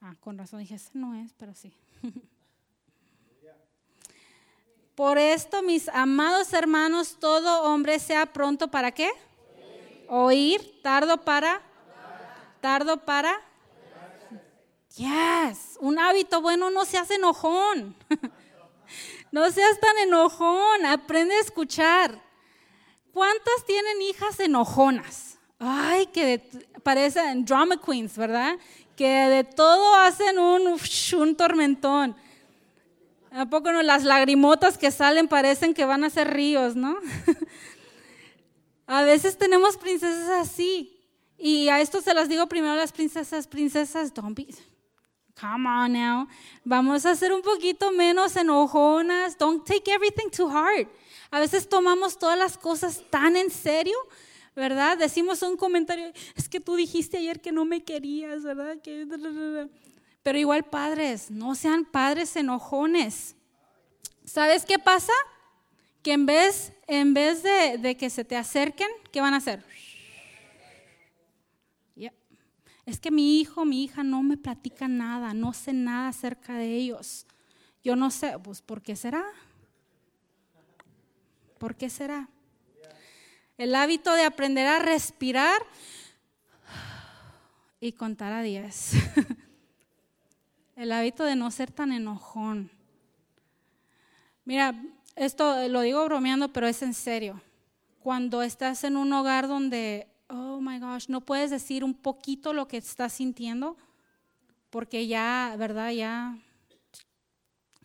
Ah, 0.00 0.14
con 0.20 0.38
razón 0.38 0.60
dije, 0.60 0.76
ese 0.76 0.90
no 0.94 1.16
es, 1.16 1.32
pero 1.32 1.54
sí. 1.56 1.72
Por 5.02 5.18
esto, 5.18 5.62
mis 5.62 5.88
amados 5.88 6.52
hermanos, 6.52 7.16
todo 7.18 7.64
hombre 7.64 7.98
sea 7.98 8.24
pronto 8.24 8.68
para 8.68 8.92
qué? 8.92 9.10
Oír, 10.06 10.80
tardo 10.80 11.24
para, 11.24 11.60
tardo 12.60 12.96
para. 12.98 13.36
Yes, 14.94 15.76
un 15.80 15.98
hábito 15.98 16.40
bueno 16.40 16.70
no 16.70 16.84
se 16.84 16.98
hace 16.98 17.16
enojón. 17.16 17.96
No 19.32 19.50
seas 19.50 19.80
tan 19.80 19.98
enojón, 19.98 20.86
aprende 20.86 21.34
a 21.34 21.40
escuchar. 21.40 22.22
¿Cuántas 23.12 23.64
tienen 23.66 24.02
hijas 24.02 24.38
enojonas? 24.38 25.38
Ay, 25.58 26.06
que 26.06 26.48
parecen 26.84 27.44
drama 27.44 27.76
queens, 27.76 28.16
¿verdad? 28.16 28.56
Que 28.94 29.08
de 29.08 29.42
todo 29.42 29.96
hacen 29.96 30.38
un, 30.38 30.78
un 31.18 31.34
tormentón. 31.36 32.14
¿A 33.34 33.46
poco 33.46 33.72
no? 33.72 33.82
Las 33.82 34.04
lagrimotas 34.04 34.76
que 34.76 34.90
salen 34.90 35.26
parecen 35.26 35.72
que 35.72 35.86
van 35.86 36.04
a 36.04 36.10
ser 36.10 36.32
ríos, 36.32 36.76
¿no? 36.76 36.98
a 38.86 39.02
veces 39.02 39.38
tenemos 39.38 39.78
princesas 39.78 40.28
así. 40.28 40.98
Y 41.38 41.68
a 41.68 41.80
esto 41.80 42.02
se 42.02 42.14
las 42.14 42.28
digo 42.28 42.46
primero 42.46 42.74
a 42.74 42.76
las 42.76 42.92
princesas, 42.92 43.46
princesas, 43.46 44.12
don't 44.12 44.36
be, 44.36 44.46
Come 45.40 45.66
on 45.66 45.92
now. 45.94 46.28
Vamos 46.62 47.06
a 47.06 47.16
ser 47.16 47.32
un 47.32 47.42
poquito 47.42 47.90
menos 47.90 48.36
enojonas. 48.36 49.36
Don't 49.38 49.66
take 49.66 49.90
everything 49.90 50.28
too 50.30 50.48
hard. 50.48 50.86
A 51.30 51.40
veces 51.40 51.66
tomamos 51.68 52.18
todas 52.18 52.38
las 52.38 52.58
cosas 52.58 53.02
tan 53.10 53.34
en 53.36 53.50
serio, 53.50 53.96
¿verdad? 54.54 54.98
Decimos 54.98 55.42
un 55.42 55.56
comentario, 55.56 56.12
es 56.36 56.48
que 56.48 56.60
tú 56.60 56.76
dijiste 56.76 57.16
ayer 57.16 57.40
que 57.40 57.50
no 57.50 57.64
me 57.64 57.82
querías, 57.82 58.42
¿verdad? 58.42 58.76
Pero 60.22 60.38
igual 60.38 60.64
padres, 60.64 61.30
no 61.30 61.54
sean 61.54 61.84
padres 61.84 62.36
enojones. 62.36 63.34
¿Sabes 64.24 64.64
qué 64.64 64.78
pasa? 64.78 65.12
Que 66.02 66.12
en 66.12 66.26
vez, 66.26 66.72
en 66.86 67.14
vez 67.14 67.42
de, 67.42 67.78
de 67.78 67.96
que 67.96 68.10
se 68.10 68.24
te 68.24 68.36
acerquen, 68.36 68.88
¿qué 69.10 69.20
van 69.20 69.34
a 69.34 69.38
hacer? 69.38 69.64
Es 72.84 72.98
que 72.98 73.10
mi 73.10 73.40
hijo, 73.40 73.64
mi 73.64 73.84
hija 73.84 74.02
no 74.02 74.22
me 74.22 74.36
platica 74.36 74.88
nada, 74.88 75.34
no 75.34 75.52
sé 75.52 75.72
nada 75.72 76.08
acerca 76.08 76.54
de 76.54 76.74
ellos. 76.74 77.26
Yo 77.84 77.96
no 77.96 78.10
sé, 78.10 78.36
pues 78.42 78.60
¿por 78.60 78.82
qué 78.82 78.96
será? 78.96 79.24
¿Por 81.58 81.76
qué 81.76 81.88
será? 81.88 82.28
El 83.56 83.74
hábito 83.76 84.12
de 84.14 84.24
aprender 84.24 84.66
a 84.66 84.80
respirar 84.80 85.62
y 87.78 87.92
contar 87.92 88.32
a 88.32 88.42
diez. 88.42 88.92
El 90.76 90.92
hábito 90.92 91.24
de 91.24 91.36
no 91.36 91.50
ser 91.50 91.70
tan 91.70 91.92
enojón. 91.92 92.70
Mira, 94.44 94.74
esto 95.16 95.68
lo 95.68 95.82
digo 95.82 96.04
bromeando, 96.04 96.52
pero 96.52 96.66
es 96.66 96.82
en 96.82 96.94
serio. 96.94 97.40
Cuando 98.00 98.42
estás 98.42 98.82
en 98.84 98.96
un 98.96 99.12
hogar 99.12 99.48
donde 99.48 100.12
oh 100.32 100.60
my 100.60 100.78
gosh, 100.78 101.06
no 101.08 101.20
puedes 101.20 101.50
decir 101.50 101.84
un 101.84 101.94
poquito 101.94 102.52
lo 102.52 102.66
que 102.66 102.78
estás 102.78 103.12
sintiendo, 103.12 103.76
porque 104.70 105.06
ya, 105.06 105.54
¿verdad? 105.58 105.90
Ya, 105.90 106.38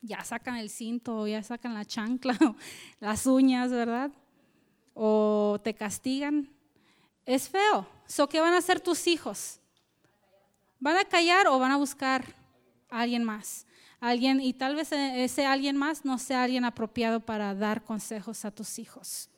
ya 0.01 0.23
sacan 0.23 0.55
el 0.55 0.69
cinto, 0.69 1.27
ya 1.27 1.43
sacan 1.43 1.73
la 1.73 1.85
chancla, 1.85 2.37
las 2.99 3.25
uñas, 3.27 3.71
¿verdad? 3.71 4.11
O 4.93 5.59
te 5.63 5.73
castigan. 5.73 6.49
Es 7.25 7.49
feo. 7.49 7.85
So, 8.07 8.29
¿Qué 8.29 8.39
van 8.39 8.53
a 8.53 8.59
hacer 8.59 8.79
tus 8.79 9.05
hijos? 9.07 9.59
¿Van 10.79 10.95
a 10.95 11.03
callar 11.03 11.47
o 11.47 11.59
van 11.59 11.71
a 11.71 11.77
buscar 11.77 12.36
alguien 12.89 13.23
más? 13.23 13.65
Alguien, 13.99 14.39
y 14.41 14.53
tal 14.53 14.75
vez 14.75 14.91
ese 14.91 15.45
alguien 15.45 15.75
más 15.75 16.05
no 16.05 16.17
sea 16.19 16.43
alguien 16.43 16.65
apropiado 16.65 17.19
para 17.19 17.55
dar 17.55 17.83
consejos 17.83 18.45
a 18.45 18.51
tus 18.51 18.77
hijos. 18.79 19.29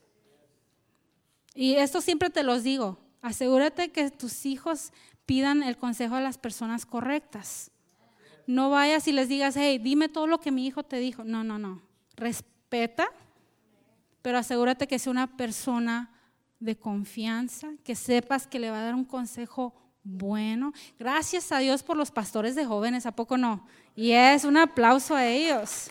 Y 1.56 1.76
esto 1.76 2.02
siempre 2.02 2.30
te 2.30 2.44
los 2.44 2.64
digo, 2.64 3.00
asegúrate 3.22 3.92
que 3.92 4.12
tus 4.12 4.46
hijos 4.46 4.92
pidan 5.26 5.64
el 5.64 5.78
consejo 5.78 6.16
a 6.16 6.22
las 6.22 6.38
personas 6.38 6.86
correctas. 6.86 7.72
No 8.48 8.70
vayas 8.70 9.08
y 9.08 9.12
les 9.12 9.30
digas, 9.30 9.56
hey, 9.56 9.78
dime 9.78 10.10
todo 10.10 10.26
lo 10.26 10.40
que 10.40 10.52
mi 10.52 10.66
hijo 10.66 10.84
te 10.84 10.98
dijo. 10.98 11.24
No, 11.24 11.44
no, 11.44 11.60
no. 11.60 11.82
Respeta, 12.16 13.12
pero 14.22 14.40
asegúrate 14.40 14.88
que 14.88 15.00
sea 15.00 15.12
una 15.12 15.38
persona 15.38 16.12
de 16.60 16.76
confianza, 16.76 17.70
que 17.84 17.96
sepas 17.96 18.48
que 18.48 18.60
le 18.60 18.72
va 18.72 18.80
a 18.80 18.84
dar 18.84 18.96
un 18.96 19.06
consejo 19.06 19.74
bueno. 20.10 20.74
Gracias 20.98 21.52
a 21.52 21.60
Dios 21.60 21.84
por 21.84 21.98
los 21.98 22.12
pastores 22.12 22.56
de 22.56 22.66
jóvenes, 22.66 23.06
¿a 23.06 23.12
poco 23.12 23.38
no? 23.38 23.66
Y 23.96 24.12
es 24.12 24.44
un 24.44 24.58
aplauso 24.58 25.16
a 25.16 25.26
ellos. 25.26 25.90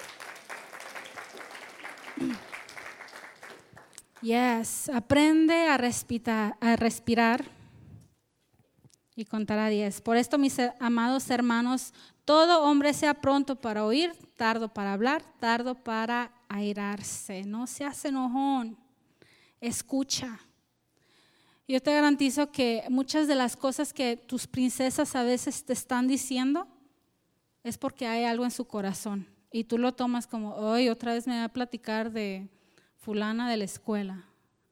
Yes, 4.21 4.89
aprende 4.89 5.69
a 5.69 5.77
respirar, 5.77 7.45
y 9.15 9.25
contar 9.25 9.59
a 9.59 9.69
diez. 9.69 10.01
Por 10.01 10.17
esto, 10.17 10.39
mis 10.39 10.57
amados 10.79 11.29
hermanos, 11.31 11.93
todo 12.25 12.63
hombre 12.63 12.95
sea 12.95 13.15
pronto 13.15 13.57
para 13.57 13.85
oír, 13.85 14.13
tardo 14.37 14.69
para 14.69 14.93
hablar, 14.93 15.25
tardo 15.41 15.75
para 15.75 16.31
airarse. 16.49 17.43
No 17.45 17.67
seas 17.67 18.05
enojón, 18.05 18.79
escucha. 19.61 20.39
Yo 21.71 21.83
te 21.83 21.93
garantizo 21.93 22.51
que 22.51 22.85
muchas 22.89 23.29
de 23.29 23.35
las 23.35 23.55
cosas 23.55 23.93
que 23.93 24.17
tus 24.17 24.47
princesas 24.47 25.15
a 25.15 25.23
veces 25.23 25.63
te 25.63 25.75
están 25.75 26.09
diciendo 26.09 26.67
es 27.63 27.77
porque 27.77 28.07
hay 28.07 28.25
algo 28.25 28.45
en 28.45 28.51
su 28.51 28.65
corazón 28.65 29.27
y 29.53 29.65
tú 29.65 29.77
lo 29.77 29.93
tomas 29.93 30.27
como, 30.27 30.55
hoy 30.55 30.89
otra 30.89 31.13
vez 31.13 31.27
me 31.27 31.37
va 31.37 31.45
a 31.45 31.53
platicar 31.53 32.11
de 32.11 32.49
fulana 32.97 33.51
de 33.51 33.59
la 33.59 33.65
escuela. 33.65 34.25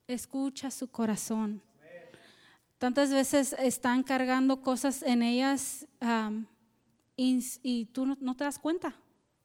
Escucha 0.06 0.70
su 0.70 0.88
corazón. 0.88 1.60
Tantas 2.78 3.10
veces 3.10 3.54
están 3.58 4.02
cargando 4.02 4.62
cosas 4.62 5.02
en 5.02 5.22
ellas 5.22 5.86
y, 7.14 7.84
tú 7.92 8.06
no, 8.06 8.34
te 8.34 8.44
das 8.44 8.58
cuenta, 8.58 8.94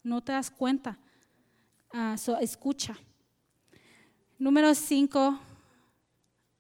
no 0.04 0.22
te 0.22 0.32
das 0.32 0.50
cuenta. 0.50 0.98
Ah, 1.92 2.16
escucha. 2.40 2.98
Número 4.40 4.74
cinco, 4.74 5.38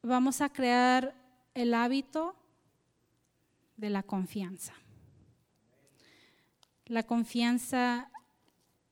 vamos 0.01 0.41
a 0.41 0.49
crear 0.49 1.15
el 1.53 1.73
hábito 1.73 2.35
de 3.77 3.89
la 3.89 4.03
confianza. 4.03 4.73
La 6.85 7.03
confianza 7.03 8.11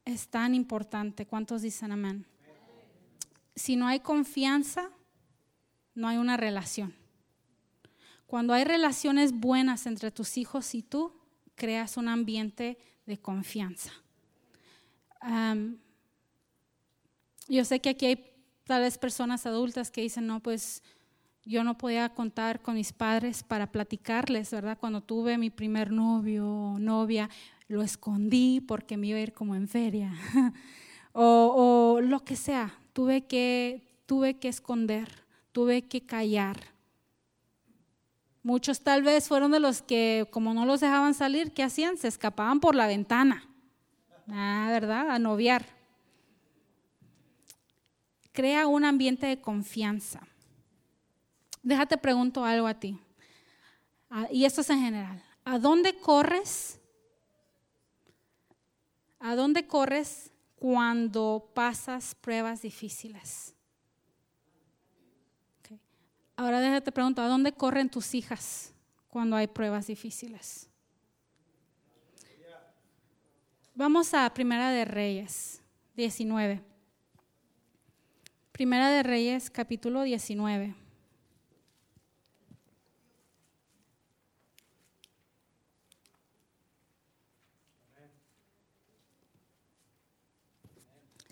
es 0.06 0.30
tan 0.30 0.56
importante. 0.56 1.26
¿Cuántos 1.26 1.62
dicen 1.62 1.91
amén? 1.91 2.26
si 3.60 3.76
no 3.76 3.88
hay 3.88 4.00
confianza, 4.00 4.89
no 5.93 6.08
hay 6.08 6.17
una 6.17 6.38
relación. 6.38 6.95
Cuando 8.26 8.54
hay 8.54 8.63
relaciones 8.63 9.34
buenas 9.34 9.86
entre 9.86 10.12
tus 10.12 10.38
hijos 10.38 10.74
y 10.76 10.82
tú, 10.82 11.13
creas 11.56 11.98
un 11.98 12.08
ambiente 12.08 12.78
de 13.06 13.17
confianza. 13.19 13.91
Yo 17.50 17.65
sé 17.65 17.82
que 17.82 17.89
aquí 17.89 18.06
hay 18.06 18.34
tal 18.63 18.82
vez 18.82 18.98
personas 18.98 19.45
adultas 19.45 19.91
que 19.91 20.02
dicen, 20.02 20.26
no, 20.26 20.39
pues 20.39 20.82
yo 21.45 21.63
no 21.63 21.78
podía 21.78 22.10
contar 22.10 22.62
con 22.62 22.75
mis 22.75 22.93
padres 22.93 23.43
para 23.43 23.71
platicarles, 23.71 24.52
¿verdad? 24.52 24.78
Cuando 24.80 25.02
tuve 25.02 25.38
mi 25.38 25.49
primer 25.49 25.91
novio 25.91 26.47
o 26.47 26.80
novia, 26.80 27.30
lo 27.67 27.82
escondí 27.82 28.62
porque 28.62 28.97
me 28.97 29.08
iba 29.08 29.17
a 29.17 29.21
ir 29.21 29.34
como 29.34 29.56
en 29.56 29.67
feria. 29.67 30.13
o, 31.13 31.95
o, 31.95 32.02
lo 32.02 32.23
que 32.23 32.36
sea, 32.36 32.73
tuve 32.93 33.25
que, 33.25 33.82
tuve 34.06 34.38
que 34.38 34.47
esconder, 34.47 35.08
tuve 35.52 35.84
que 35.84 36.06
callar. 36.06 36.58
Muchos 38.41 38.82
tal 38.82 39.04
vez 39.04 39.28
fueron 39.28 39.52
de 39.52 39.60
los 39.60 39.82
que, 39.82 40.28
como 40.32 40.54
no 40.54 40.65
los 40.65 40.80
dejaban 40.80 41.13
salir, 41.13 41.52
¿qué 41.52 41.63
hacían? 41.63 41.97
Se 41.97 42.08
escapaban 42.08 42.60
por 42.60 42.75
la 42.75 42.88
ventana. 42.88 43.43
Ah, 44.28 44.67
¿verdad? 44.69 45.10
A 45.12 45.19
noviar. 45.19 45.65
Crea 48.32 48.67
un 48.67 48.86
ambiente 48.86 49.28
de 49.28 49.41
confianza. 49.41 50.29
Déjate 51.62 51.98
pregunto 51.98 52.43
algo 52.43 52.67
a 52.67 52.74
ti. 52.74 53.00
Ah, 54.10 54.28
y 54.32 54.45
esto 54.45 54.62
es 54.62 54.69
en 54.69 54.82
general. 54.82 55.24
¿A 55.43 55.60
dónde 55.60 55.98
corres? 56.00 56.80
¿A 59.19 59.36
dónde 59.36 59.67
corres 59.67 60.32
cuando 60.56 61.52
pasas 61.54 62.15
pruebas 62.15 62.62
difíciles? 62.62 63.56
Ahora 66.39 66.62
déjate 66.62 66.93
pregunto, 66.93 67.22
¿a 67.22 67.28
dónde 67.28 67.52
corren 67.52 67.89
tus 67.89 68.15
hijas 68.15 68.74
cuando 69.10 69.36
hay 69.36 69.48
pruebas 69.48 69.88
difíciles? 69.88 70.69
Vamos 73.76 74.13
a 74.13 74.34
Primera 74.34 74.72
de 74.72 74.86
Reyes 74.86 75.62
19. 75.98 76.63
Primera 78.54 78.89
de 78.89 79.04
Reyes 79.04 79.50
capítulo 79.50 80.04
19. 80.04 80.74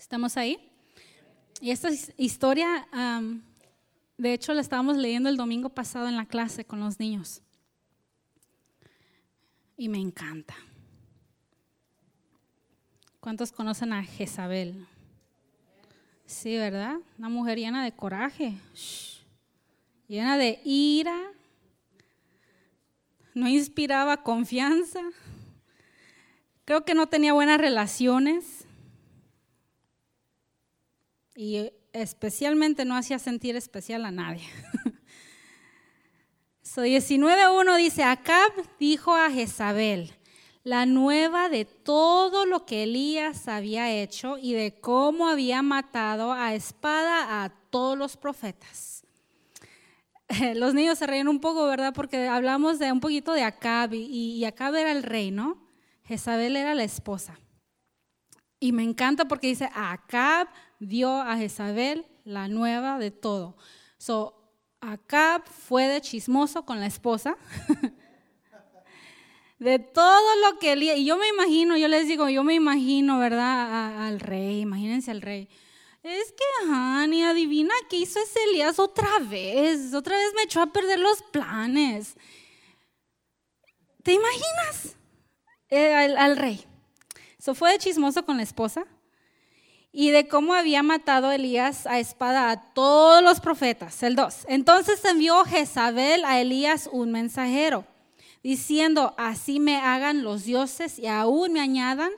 ¿Estamos 0.08 0.38
ahí? 0.38 0.58
Y 1.60 1.70
esta 1.70 1.90
historia, 2.16 2.88
de 4.16 4.32
hecho, 4.32 4.54
la 4.54 4.62
estábamos 4.62 4.96
leyendo 4.96 5.28
el 5.28 5.36
domingo 5.36 5.68
pasado 5.68 6.08
en 6.08 6.16
la 6.16 6.24
clase 6.24 6.64
con 6.64 6.80
los 6.80 6.98
niños. 6.98 7.42
Y 9.76 9.90
me 9.90 9.98
encanta. 9.98 10.56
¿Cuántos 13.20 13.52
conocen 13.52 13.92
a 13.92 14.02
Jezabel? 14.02 14.86
Sí, 16.24 16.56
¿verdad? 16.56 16.96
Una 17.18 17.28
mujer 17.28 17.58
llena 17.58 17.84
de 17.84 17.92
coraje, 17.92 18.54
llena 20.06 20.38
de 20.38 20.58
ira, 20.64 21.20
no 23.34 23.46
inspiraba 23.46 24.22
confianza, 24.22 25.02
creo 26.64 26.86
que 26.86 26.94
no 26.94 27.08
tenía 27.08 27.34
buenas 27.34 27.60
relaciones 27.60 28.64
y 31.38 31.70
especialmente 31.92 32.84
no 32.84 32.96
hacía 32.96 33.20
sentir 33.20 33.54
especial 33.54 34.04
a 34.04 34.10
nadie. 34.10 34.42
so 36.62 36.84
19.1 36.84 37.76
dice, 37.76 38.02
Acab 38.02 38.50
dijo 38.80 39.14
a 39.14 39.30
Jezabel, 39.30 40.12
la 40.64 40.84
nueva 40.84 41.48
de 41.48 41.64
todo 41.64 42.44
lo 42.44 42.66
que 42.66 42.82
Elías 42.82 43.46
había 43.46 43.88
hecho 43.88 44.36
y 44.36 44.54
de 44.54 44.80
cómo 44.80 45.28
había 45.28 45.62
matado 45.62 46.32
a 46.32 46.54
espada 46.54 47.44
a 47.44 47.50
todos 47.70 47.96
los 47.96 48.16
profetas. 48.16 49.06
Los 50.56 50.74
niños 50.74 50.98
se 50.98 51.06
reían 51.06 51.28
un 51.28 51.38
poco, 51.38 51.68
¿verdad? 51.68 51.94
Porque 51.94 52.26
hablamos 52.26 52.80
de 52.80 52.90
un 52.90 52.98
poquito 52.98 53.32
de 53.32 53.44
Acab 53.44 53.94
y, 53.94 54.06
y 54.06 54.44
Acab 54.44 54.74
era 54.74 54.90
el 54.90 55.04
rey, 55.04 55.30
¿no? 55.30 55.62
Jezabel 56.02 56.56
era 56.56 56.74
la 56.74 56.82
esposa. 56.82 57.38
Y 58.58 58.72
me 58.72 58.82
encanta 58.82 59.26
porque 59.26 59.46
dice, 59.46 59.70
Acab 59.72 60.48
dio 60.78 61.20
a 61.20 61.36
Jezabel 61.36 62.06
la 62.24 62.48
nueva 62.48 62.98
de 62.98 63.10
todo. 63.10 63.56
So, 63.98 64.34
Acab 64.80 65.44
fue 65.46 65.88
de 65.88 66.00
chismoso 66.00 66.64
con 66.64 66.80
la 66.80 66.86
esposa. 66.86 67.36
de 69.58 69.78
todo 69.78 70.36
lo 70.46 70.58
que 70.58 70.72
Elías, 70.72 70.98
y 70.98 71.04
yo 71.04 71.16
me 71.16 71.28
imagino, 71.28 71.76
yo 71.76 71.88
les 71.88 72.06
digo, 72.06 72.28
yo 72.28 72.44
me 72.44 72.54
imagino, 72.54 73.18
¿verdad? 73.18 74.06
al 74.06 74.20
rey, 74.20 74.60
imagínense 74.60 75.10
al 75.10 75.20
rey. 75.20 75.48
Es 76.02 76.32
que, 76.32 76.70
Hani, 76.70 77.24
adivina 77.24 77.74
qué 77.90 77.96
hizo 77.96 78.20
ese 78.20 78.38
Elías 78.44 78.78
otra 78.78 79.18
vez. 79.18 79.92
Otra 79.92 80.16
vez 80.16 80.32
me 80.36 80.44
echó 80.44 80.62
a 80.62 80.72
perder 80.72 81.00
los 81.00 81.22
planes. 81.22 82.14
¿Te 84.02 84.12
imaginas? 84.12 84.96
Eh, 85.70 85.94
al, 85.94 86.36
rey. 86.36 86.64
So 87.38 87.54
fue 87.54 87.72
de 87.72 87.78
chismoso 87.78 88.24
con 88.24 88.36
la 88.36 88.42
esposa 88.42 88.86
y 89.92 90.10
de 90.10 90.28
cómo 90.28 90.54
había 90.54 90.82
matado 90.82 91.32
Elías 91.32 91.86
a 91.86 91.98
espada 91.98 92.50
a 92.50 92.72
todos 92.74 93.22
los 93.22 93.40
profetas. 93.40 94.02
El 94.02 94.16
2. 94.16 94.46
Entonces 94.48 95.04
envió 95.04 95.44
Jezabel 95.44 96.24
a 96.24 96.40
Elías 96.40 96.88
un 96.92 97.10
mensajero, 97.10 97.86
diciendo, 98.42 99.14
así 99.16 99.60
me 99.60 99.76
hagan 99.76 100.22
los 100.22 100.44
dioses 100.44 100.98
y 100.98 101.06
aún 101.06 101.52
me 101.54 101.60
añadan, 101.60 102.10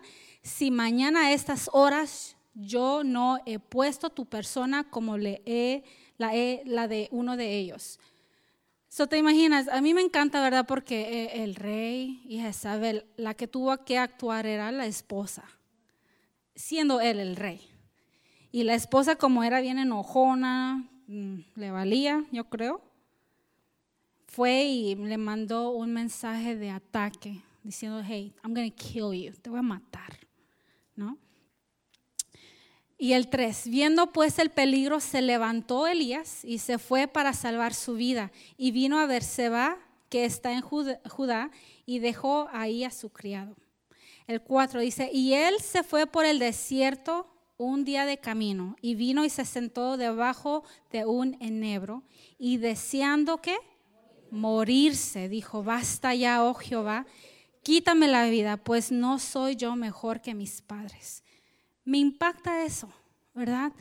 si 0.42 0.70
mañana 0.70 1.26
a 1.26 1.32
estas 1.32 1.70
horas 1.72 2.36
yo 2.54 3.04
no 3.04 3.38
he 3.46 3.58
puesto 3.58 4.10
tu 4.10 4.26
persona 4.26 4.84
como 4.84 5.16
le 5.16 5.42
he, 5.46 5.84
la, 6.18 6.32
la 6.64 6.88
de 6.88 7.08
uno 7.12 7.36
de 7.36 7.56
ellos. 7.56 8.00
So 8.88 9.06
te 9.06 9.16
imaginas, 9.18 9.68
a 9.68 9.80
mí 9.80 9.94
me 9.94 10.00
encanta, 10.00 10.42
¿verdad? 10.42 10.66
Porque 10.66 11.00
eh, 11.02 11.44
el 11.44 11.54
rey 11.54 12.22
y 12.26 12.40
Jezabel, 12.40 13.06
la 13.16 13.34
que 13.34 13.46
tuvo 13.46 13.84
que 13.84 13.98
actuar 13.98 14.46
era 14.46 14.72
la 14.72 14.86
esposa 14.86 15.44
siendo 16.60 17.00
él 17.00 17.18
el 17.18 17.36
rey. 17.36 17.60
Y 18.52 18.64
la 18.64 18.74
esposa, 18.74 19.16
como 19.16 19.42
era 19.42 19.60
bien 19.60 19.78
enojona, 19.78 20.88
mm, 21.06 21.38
le 21.56 21.70
valía, 21.70 22.24
yo 22.30 22.44
creo, 22.44 22.82
fue 24.26 24.64
y 24.64 24.94
le 24.94 25.18
mandó 25.18 25.70
un 25.70 25.92
mensaje 25.92 26.56
de 26.56 26.70
ataque 26.70 27.42
diciendo, 27.62 28.02
hey, 28.06 28.32
I'm 28.44 28.54
going 28.54 28.70
to 28.70 28.76
kill 28.76 29.12
you, 29.12 29.32
te 29.40 29.50
voy 29.50 29.58
a 29.58 29.62
matar, 29.62 30.18
¿no? 30.94 31.18
Y 32.98 33.14
el 33.14 33.28
3, 33.28 33.68
viendo 33.68 34.12
pues 34.12 34.38
el 34.38 34.50
peligro, 34.50 35.00
se 35.00 35.22
levantó 35.22 35.86
Elías 35.86 36.44
y 36.44 36.58
se 36.58 36.78
fue 36.78 37.08
para 37.08 37.32
salvar 37.32 37.72
su 37.72 37.94
vida 37.94 38.30
y 38.58 38.72
vino 38.72 38.98
a 38.98 39.06
Berseba, 39.06 39.78
que 40.10 40.26
está 40.26 40.52
en 40.52 40.60
Judá, 40.60 41.50
y 41.86 42.00
dejó 42.00 42.48
ahí 42.52 42.84
a 42.84 42.90
su 42.90 43.08
criado. 43.08 43.56
El 44.30 44.42
4 44.42 44.78
dice, 44.78 45.10
y 45.12 45.34
él 45.34 45.56
se 45.60 45.82
fue 45.82 46.06
por 46.06 46.24
el 46.24 46.38
desierto 46.38 47.26
un 47.56 47.84
día 47.84 48.06
de 48.06 48.18
camino 48.18 48.76
y 48.80 48.94
vino 48.94 49.24
y 49.24 49.28
se 49.28 49.44
sentó 49.44 49.96
debajo 49.96 50.62
de 50.92 51.04
un 51.04 51.36
enebro 51.40 52.04
y 52.38 52.58
deseando 52.58 53.38
que 53.38 53.56
morirse, 54.30 55.28
dijo, 55.28 55.64
basta 55.64 56.14
ya, 56.14 56.44
oh 56.44 56.54
Jehová, 56.54 57.06
quítame 57.64 58.06
la 58.06 58.24
vida, 58.26 58.56
pues 58.56 58.92
no 58.92 59.18
soy 59.18 59.56
yo 59.56 59.74
mejor 59.74 60.20
que 60.20 60.32
mis 60.32 60.62
padres. 60.62 61.24
Me 61.84 61.98
impacta 61.98 62.64
eso, 62.64 62.88
¿verdad? 63.34 63.72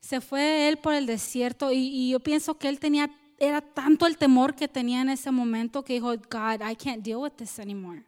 Se 0.00 0.20
fue 0.20 0.68
él 0.68 0.76
por 0.76 0.92
el 0.92 1.06
desierto 1.06 1.72
y, 1.72 1.78
y 1.78 2.10
yo 2.10 2.20
pienso 2.20 2.58
que 2.58 2.68
él 2.68 2.78
tenía, 2.78 3.10
era 3.38 3.62
tanto 3.62 4.06
el 4.06 4.18
temor 4.18 4.54
que 4.54 4.68
tenía 4.68 5.00
en 5.00 5.08
ese 5.08 5.30
momento 5.30 5.82
que 5.82 5.94
dijo, 5.94 6.08
God, 6.08 6.60
I 6.60 6.76
can't 6.76 7.02
deal 7.02 7.20
with 7.20 7.32
this 7.38 7.58
anymore 7.58 8.07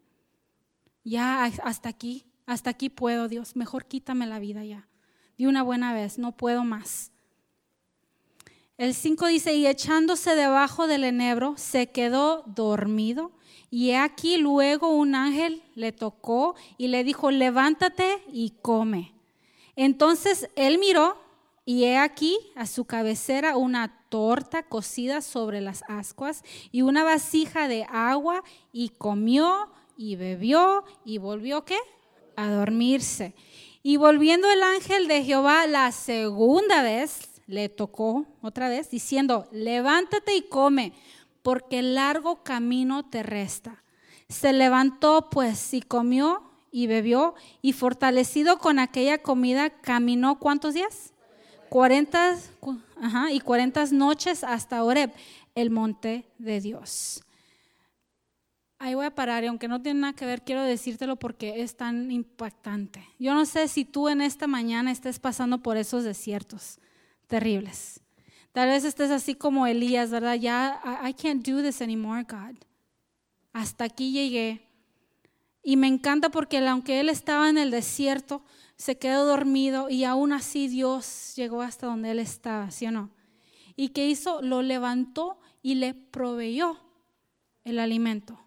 ya 1.04 1.44
hasta 1.44 1.88
aquí, 1.88 2.24
hasta 2.46 2.70
aquí 2.70 2.88
puedo, 2.88 3.28
Dios, 3.28 3.56
mejor 3.56 3.86
quítame 3.86 4.26
la 4.26 4.38
vida 4.38 4.64
ya. 4.64 4.88
De 5.38 5.46
una 5.46 5.62
buena 5.62 5.92
vez, 5.94 6.18
no 6.18 6.32
puedo 6.32 6.64
más. 6.64 7.12
El 8.76 8.94
5 8.94 9.26
dice, 9.26 9.54
y 9.54 9.66
echándose 9.66 10.34
debajo 10.34 10.86
del 10.86 11.04
enebro, 11.04 11.54
se 11.58 11.90
quedó 11.90 12.44
dormido. 12.46 13.32
Y 13.70 13.92
aquí 13.92 14.38
luego 14.38 14.88
un 14.88 15.14
ángel 15.14 15.62
le 15.74 15.92
tocó 15.92 16.54
y 16.78 16.88
le 16.88 17.04
dijo, 17.04 17.30
levántate 17.30 18.22
y 18.32 18.54
come. 18.62 19.12
Entonces 19.76 20.48
él 20.56 20.78
miró 20.78 21.18
y 21.64 21.84
he 21.84 21.98
aquí 21.98 22.36
a 22.56 22.66
su 22.66 22.84
cabecera 22.84 23.56
una 23.56 24.06
torta 24.08 24.62
cocida 24.62 25.20
sobre 25.20 25.60
las 25.60 25.84
ascuas 25.88 26.42
y 26.72 26.82
una 26.82 27.04
vasija 27.04 27.68
de 27.68 27.86
agua 27.88 28.42
y 28.72 28.88
comió 28.88 29.70
y 30.00 30.16
bebió 30.16 30.82
y 31.04 31.18
volvió 31.18 31.66
qué? 31.66 31.76
A 32.34 32.48
dormirse. 32.48 33.34
Y 33.82 33.98
volviendo 33.98 34.50
el 34.50 34.62
ángel 34.62 35.08
de 35.08 35.22
Jehová 35.22 35.66
la 35.66 35.92
segunda 35.92 36.80
vez, 36.80 37.42
le 37.46 37.68
tocó 37.68 38.24
otra 38.40 38.70
vez, 38.70 38.90
diciendo, 38.90 39.46
levántate 39.52 40.34
y 40.34 40.48
come, 40.48 40.94
porque 41.42 41.82
largo 41.82 42.42
camino 42.42 43.04
te 43.10 43.22
resta. 43.22 43.82
Se 44.30 44.54
levantó 44.54 45.28
pues 45.28 45.74
y 45.74 45.82
comió 45.82 46.50
y 46.72 46.86
bebió, 46.86 47.34
y 47.60 47.74
fortalecido 47.74 48.58
con 48.58 48.78
aquella 48.78 49.18
comida, 49.18 49.68
caminó 49.68 50.38
cuántos 50.38 50.72
días? 50.72 51.12
40, 51.68 52.38
ajá, 53.02 53.32
y 53.32 53.40
40 53.40 53.84
noches 53.92 54.44
hasta 54.44 54.82
Oreb, 54.82 55.12
el 55.54 55.68
monte 55.68 56.24
de 56.38 56.62
Dios. 56.62 57.22
Ahí 58.82 58.94
voy 58.94 59.04
a 59.04 59.14
parar 59.14 59.44
y 59.44 59.46
aunque 59.46 59.68
no 59.68 59.82
tiene 59.82 60.00
nada 60.00 60.14
que 60.14 60.24
ver, 60.24 60.42
quiero 60.42 60.62
decírtelo 60.62 61.16
porque 61.16 61.60
es 61.60 61.76
tan 61.76 62.10
impactante. 62.10 63.06
Yo 63.18 63.34
no 63.34 63.44
sé 63.44 63.68
si 63.68 63.84
tú 63.84 64.08
en 64.08 64.22
esta 64.22 64.46
mañana 64.46 64.90
estés 64.90 65.18
pasando 65.18 65.62
por 65.62 65.76
esos 65.76 66.02
desiertos 66.02 66.78
terribles. 67.26 68.00
Tal 68.52 68.70
vez 68.70 68.84
estés 68.84 69.10
así 69.10 69.34
como 69.34 69.66
Elías, 69.66 70.10
¿verdad? 70.10 70.36
Ya, 70.36 70.80
I, 71.06 71.12
can't 71.12 71.46
do 71.46 71.62
this 71.62 71.82
anymore, 71.82 72.22
God. 72.22 72.56
Hasta 73.52 73.84
aquí 73.84 74.12
llegué. 74.12 74.66
Y 75.62 75.76
me 75.76 75.86
encanta 75.86 76.30
porque 76.30 76.66
aunque 76.66 77.00
él 77.00 77.10
estaba 77.10 77.50
en 77.50 77.58
el 77.58 77.70
desierto, 77.70 78.42
se 78.76 78.96
quedó 78.96 79.26
dormido 79.26 79.90
y 79.90 80.04
aún 80.04 80.32
así 80.32 80.68
Dios 80.68 81.34
llegó 81.36 81.60
hasta 81.60 81.86
donde 81.86 82.12
él 82.12 82.18
estaba, 82.18 82.70
¿sí 82.70 82.86
o 82.86 82.90
no? 82.90 83.10
¿Y 83.76 83.90
qué 83.90 84.08
hizo? 84.08 84.40
Lo 84.40 84.62
levantó 84.62 85.38
y 85.60 85.74
le 85.74 85.92
proveyó 85.92 86.78
el 87.64 87.78
alimento 87.78 88.40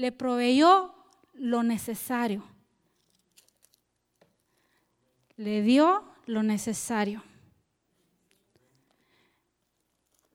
le 0.00 0.12
proveyó 0.12 0.94
lo 1.34 1.62
necesario. 1.62 2.42
Le 5.36 5.60
dio 5.60 6.02
lo 6.24 6.42
necesario. 6.42 7.22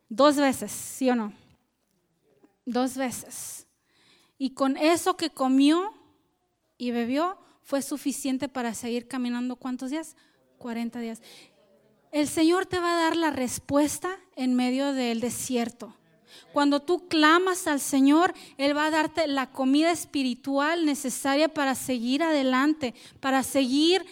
Dos 0.07 0.35
veces, 0.35 0.71
¿sí 0.71 1.09
o 1.09 1.15
no? 1.15 1.33
Dos 2.63 2.95
veces. 2.95 3.65
Y 4.37 4.51
con 4.51 4.77
eso 4.77 5.17
que 5.17 5.31
comió 5.31 5.91
y 6.77 6.91
bebió 6.91 7.39
fue 7.63 7.81
suficiente 7.81 8.47
para 8.47 8.75
seguir 8.75 9.07
caminando 9.07 9.55
cuántos 9.55 9.89
días? 9.89 10.15
40 10.59 10.99
días. 10.99 11.23
El 12.11 12.27
Señor 12.27 12.67
te 12.67 12.79
va 12.79 12.93
a 12.93 13.01
dar 13.01 13.15
la 13.15 13.31
respuesta 13.31 14.15
en 14.35 14.53
medio 14.53 14.93
del 14.93 15.21
desierto. 15.21 15.95
Cuando 16.53 16.81
tú 16.81 17.07
clamas 17.07 17.67
al 17.67 17.79
Señor, 17.79 18.33
Él 18.57 18.75
va 18.75 18.85
a 18.85 18.91
darte 18.91 19.27
la 19.27 19.51
comida 19.51 19.91
espiritual 19.91 20.85
necesaria 20.85 21.47
para 21.49 21.75
seguir 21.75 22.23
adelante, 22.23 22.93
para 23.19 23.43
seguir 23.43 24.05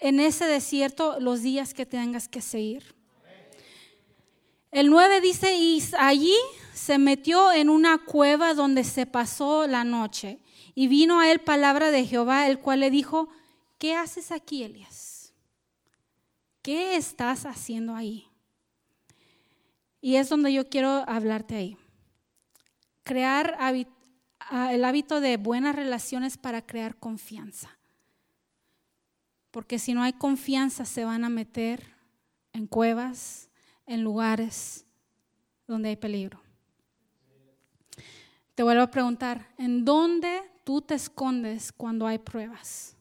en 0.00 0.20
ese 0.20 0.46
desierto 0.46 1.18
los 1.20 1.42
días 1.42 1.74
que 1.74 1.86
tengas 1.86 2.28
que 2.28 2.40
seguir. 2.40 2.94
El 4.70 4.90
9 4.90 5.20
dice, 5.20 5.56
y 5.56 5.82
allí 5.98 6.36
se 6.74 6.98
metió 6.98 7.52
en 7.52 7.70
una 7.70 7.98
cueva 7.98 8.54
donde 8.54 8.84
se 8.84 9.06
pasó 9.06 9.66
la 9.66 9.84
noche. 9.84 10.40
Y 10.74 10.88
vino 10.88 11.20
a 11.20 11.30
él 11.30 11.40
palabra 11.40 11.90
de 11.90 12.06
Jehová, 12.06 12.46
el 12.46 12.60
cual 12.60 12.80
le 12.80 12.90
dijo, 12.90 13.28
¿qué 13.78 13.96
haces 13.96 14.30
aquí, 14.30 14.62
Elías? 14.62 15.32
¿Qué 16.62 16.96
estás 16.96 17.46
haciendo 17.46 17.94
ahí? 17.94 18.27
Y 20.00 20.16
es 20.16 20.28
donde 20.28 20.52
yo 20.52 20.68
quiero 20.68 21.04
hablarte 21.08 21.56
ahí. 21.56 21.76
Crear 23.02 23.56
el 24.70 24.84
hábito 24.84 25.20
de 25.20 25.36
buenas 25.36 25.74
relaciones 25.74 26.36
para 26.36 26.64
crear 26.64 26.96
confianza. 26.96 27.78
Porque 29.50 29.78
si 29.78 29.94
no 29.94 30.02
hay 30.02 30.12
confianza 30.12 30.84
se 30.84 31.04
van 31.04 31.24
a 31.24 31.28
meter 31.28 31.94
en 32.52 32.66
cuevas, 32.66 33.48
en 33.86 34.02
lugares 34.02 34.84
donde 35.66 35.88
hay 35.88 35.96
peligro. 35.96 36.40
Te 38.54 38.62
vuelvo 38.62 38.82
a 38.82 38.90
preguntar, 38.90 39.48
¿en 39.56 39.84
dónde 39.84 40.42
tú 40.64 40.82
te 40.82 40.94
escondes 40.94 41.72
cuando 41.72 42.06
hay 42.06 42.18
pruebas? 42.18 42.97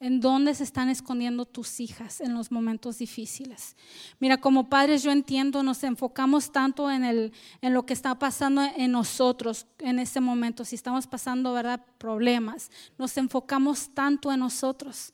¿En 0.00 0.20
dónde 0.20 0.54
se 0.54 0.62
están 0.62 0.88
escondiendo 0.88 1.44
tus 1.44 1.80
hijas 1.80 2.20
en 2.20 2.32
los 2.32 2.52
momentos 2.52 2.98
difíciles? 2.98 3.76
Mira, 4.20 4.36
como 4.40 4.68
padres 4.68 5.02
yo 5.02 5.10
entiendo, 5.10 5.64
nos 5.64 5.82
enfocamos 5.82 6.52
tanto 6.52 6.88
en, 6.88 7.02
el, 7.02 7.32
en 7.62 7.74
lo 7.74 7.84
que 7.84 7.94
está 7.94 8.16
pasando 8.16 8.62
en 8.62 8.92
nosotros 8.92 9.66
en 9.80 9.98
ese 9.98 10.20
momento. 10.20 10.64
Si 10.64 10.76
estamos 10.76 11.08
pasando, 11.08 11.52
¿verdad? 11.52 11.84
Problemas, 11.98 12.70
nos 12.96 13.16
enfocamos 13.16 13.92
tanto 13.92 14.30
en 14.30 14.38
nosotros 14.38 15.12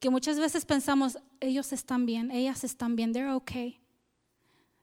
que 0.00 0.10
muchas 0.10 0.38
veces 0.38 0.64
pensamos, 0.64 1.18
ellos 1.40 1.72
están 1.72 2.06
bien, 2.06 2.30
ellas 2.30 2.64
están 2.64 2.96
bien, 2.96 3.12
they're 3.12 3.32
okay. 3.32 3.80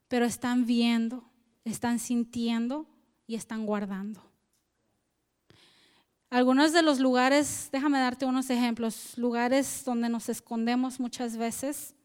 Pero 0.08 0.26
están 0.26 0.66
viendo, 0.66 1.24
están 1.64 2.00
sintiendo 2.00 2.86
y 3.28 3.36
están 3.36 3.66
guardando. 3.66 4.35
Algunos 6.36 6.74
de 6.74 6.82
los 6.82 7.00
lugares, 7.00 7.70
déjame 7.72 7.98
darte 7.98 8.26
unos 8.26 8.50
ejemplos, 8.50 9.18
lugares 9.18 9.84
donde 9.86 10.10
nos 10.10 10.28
escondemos 10.28 11.00
muchas 11.00 11.38
veces 11.38 11.96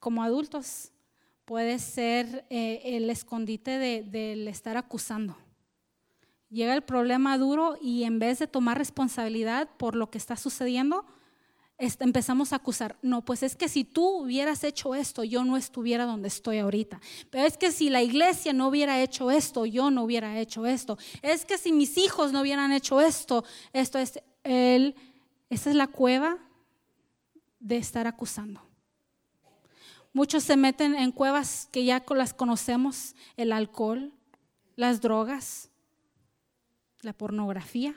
como 0.00 0.22
adultos, 0.22 0.92
puede 1.44 1.78
ser 1.78 2.46
eh, 2.48 2.80
el 2.82 3.10
escondite 3.10 3.78
del 3.78 4.48
estar 4.48 4.78
acusando. 4.78 5.36
Llega 6.48 6.72
el 6.72 6.80
problema 6.80 7.36
duro 7.36 7.76
y 7.82 8.04
en 8.04 8.18
vez 8.18 8.38
de 8.38 8.46
tomar 8.46 8.78
responsabilidad 8.78 9.68
por 9.76 9.94
lo 9.94 10.10
que 10.10 10.16
está 10.16 10.36
sucediendo, 10.36 11.04
empezamos 11.78 12.52
a 12.52 12.56
acusar, 12.56 12.96
no, 13.02 13.24
pues 13.24 13.42
es 13.42 13.56
que 13.56 13.68
si 13.68 13.84
tú 13.84 14.22
hubieras 14.22 14.62
hecho 14.62 14.94
esto, 14.94 15.24
yo 15.24 15.44
no 15.44 15.56
estuviera 15.56 16.04
donde 16.04 16.28
estoy 16.28 16.58
ahorita. 16.58 17.00
Pero 17.30 17.46
es 17.46 17.56
que 17.56 17.72
si 17.72 17.90
la 17.90 18.02
iglesia 18.02 18.52
no 18.52 18.68
hubiera 18.68 19.02
hecho 19.02 19.30
esto, 19.30 19.66
yo 19.66 19.90
no 19.90 20.04
hubiera 20.04 20.38
hecho 20.38 20.66
esto. 20.66 20.96
Es 21.22 21.44
que 21.44 21.58
si 21.58 21.72
mis 21.72 21.98
hijos 21.98 22.32
no 22.32 22.40
hubieran 22.40 22.72
hecho 22.72 23.00
esto, 23.00 23.44
esto 23.72 23.98
es 23.98 24.20
el, 24.44 24.94
esta 25.50 25.70
es 25.70 25.76
la 25.76 25.88
cueva 25.88 26.38
de 27.58 27.76
estar 27.78 28.06
acusando. 28.06 28.60
Muchos 30.12 30.42
se 30.42 30.56
meten 30.56 30.94
en 30.94 31.10
cuevas 31.10 31.68
que 31.72 31.84
ya 31.84 32.04
las 32.14 32.34
conocemos, 32.34 33.14
el 33.36 33.50
alcohol, 33.50 34.12
las 34.76 35.00
drogas, 35.00 35.70
la 37.00 37.12
pornografía. 37.12 37.96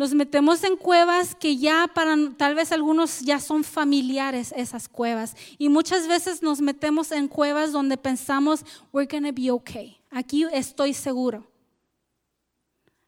Nos 0.00 0.14
metemos 0.14 0.64
en 0.64 0.78
cuevas 0.78 1.34
que 1.34 1.58
ya 1.58 1.86
para 1.92 2.16
tal 2.38 2.54
vez 2.54 2.72
algunos 2.72 3.20
ya 3.20 3.38
son 3.38 3.62
familiares 3.62 4.50
esas 4.56 4.88
cuevas. 4.88 5.36
Y 5.58 5.68
muchas 5.68 6.08
veces 6.08 6.42
nos 6.42 6.62
metemos 6.62 7.12
en 7.12 7.28
cuevas 7.28 7.70
donde 7.70 7.98
pensamos, 7.98 8.64
we're 8.94 9.06
going 9.06 9.30
be 9.34 9.50
okay. 9.50 9.98
Aquí 10.08 10.46
estoy 10.52 10.94
seguro. 10.94 11.46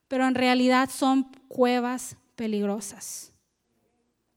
Pero 0.06 0.26
en 0.26 0.34
realidad 0.34 0.90
son 0.94 1.32
cuevas 1.48 2.14
peligrosas. 2.36 3.32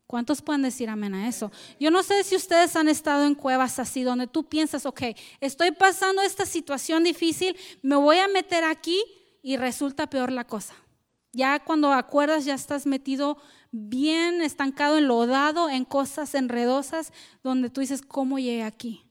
¿Cuántos 0.07 0.41
pueden 0.41 0.61
decir 0.61 0.87
amén 0.87 1.13
a 1.13 1.27
eso? 1.27 1.51
Yo 1.77 1.91
no 1.91 2.03
sé 2.03 2.23
si 2.23 2.37
ustedes 2.37 2.77
han 2.77 2.87
estado 2.87 3.25
en 3.25 3.35
cuevas 3.35 3.79
así, 3.79 4.03
donde 4.03 4.27
tú 4.27 4.45
piensas, 4.47 4.85
ok, 4.85 5.01
estoy 5.41 5.71
pasando 5.71 6.21
esta 6.21 6.45
situación 6.45 7.03
difícil, 7.03 7.57
me 7.81 7.97
voy 7.97 8.19
a 8.19 8.29
meter 8.29 8.63
aquí 8.63 9.03
y 9.43 9.57
resulta 9.57 10.09
peor 10.09 10.31
la 10.31 10.47
cosa. 10.47 10.73
Ya 11.35 11.59
cuando 11.59 11.91
acuerdas, 11.91 12.45
ya 12.45 12.53
estás 12.53 12.85
metido 12.85 13.37
bien 13.69 14.41
estancado, 14.41 14.97
enlodado 14.97 15.69
en 15.69 15.83
cosas 15.83 16.33
enredosas 16.33 17.11
donde 17.43 17.69
tú 17.69 17.81
dices, 17.81 18.01
¿cómo 18.01 18.39
llegué 18.39 18.63
aquí? 18.63 19.03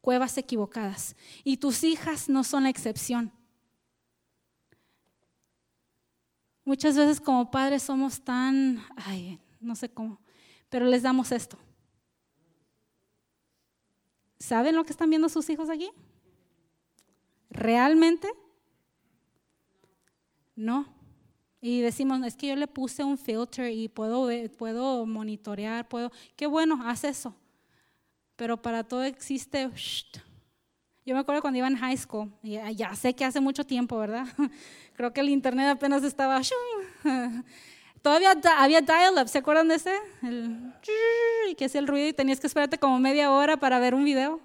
Cuevas 0.00 0.38
equivocadas. 0.38 1.16
Y 1.44 1.58
tus 1.58 1.84
hijas 1.84 2.30
no 2.30 2.44
son 2.44 2.62
la 2.62 2.70
excepción. 2.70 3.30
Muchas 6.64 6.96
veces 6.96 7.20
como 7.20 7.50
padres 7.50 7.82
somos 7.82 8.22
tan, 8.22 8.82
ay, 8.96 9.38
no 9.60 9.74
sé 9.74 9.90
cómo, 9.90 10.18
pero 10.70 10.86
les 10.86 11.02
damos 11.02 11.30
esto. 11.30 11.58
¿Saben 14.38 14.76
lo 14.76 14.84
que 14.84 14.92
están 14.92 15.10
viendo 15.10 15.28
sus 15.28 15.50
hijos 15.50 15.68
aquí? 15.68 15.90
¿Realmente? 17.50 18.30
No. 20.56 20.97
Y 21.60 21.80
decimos, 21.80 22.24
es 22.24 22.36
que 22.36 22.48
yo 22.48 22.56
le 22.56 22.68
puse 22.68 23.02
un 23.02 23.18
filter 23.18 23.72
y 23.72 23.88
puedo, 23.88 24.28
puedo 24.56 25.06
monitorear, 25.06 25.88
puedo, 25.88 26.12
qué 26.36 26.46
bueno, 26.46 26.80
haz 26.84 27.04
eso. 27.04 27.34
Pero 28.36 28.62
para 28.62 28.84
todo 28.84 29.02
existe, 29.02 29.68
yo 31.04 31.14
me 31.14 31.20
acuerdo 31.20 31.40
cuando 31.40 31.58
iba 31.58 31.66
en 31.66 31.76
high 31.76 31.96
school, 31.96 32.30
ya, 32.42 32.70
ya, 32.70 32.94
sé 32.94 33.14
que 33.14 33.24
hace 33.24 33.40
mucho 33.40 33.64
tiempo, 33.64 33.98
¿verdad? 33.98 34.26
Creo 34.94 35.12
que 35.12 35.20
el 35.20 35.30
internet 35.30 35.66
apenas 35.68 36.04
estaba, 36.04 36.40
todavía 38.02 38.36
había 38.58 38.80
dial-up, 38.80 39.26
¿se 39.28 39.38
acuerdan 39.38 39.66
de 39.66 39.74
ese? 39.74 39.94
El, 40.22 40.72
y 41.50 41.54
que 41.56 41.64
hacía 41.64 41.80
el 41.80 41.88
ruido 41.88 42.06
y 42.08 42.12
tenías 42.12 42.38
que 42.38 42.46
esperarte 42.46 42.78
como 42.78 43.00
media 43.00 43.32
hora 43.32 43.56
para 43.56 43.80
ver 43.80 43.94
un 43.94 44.04
video. 44.04 44.40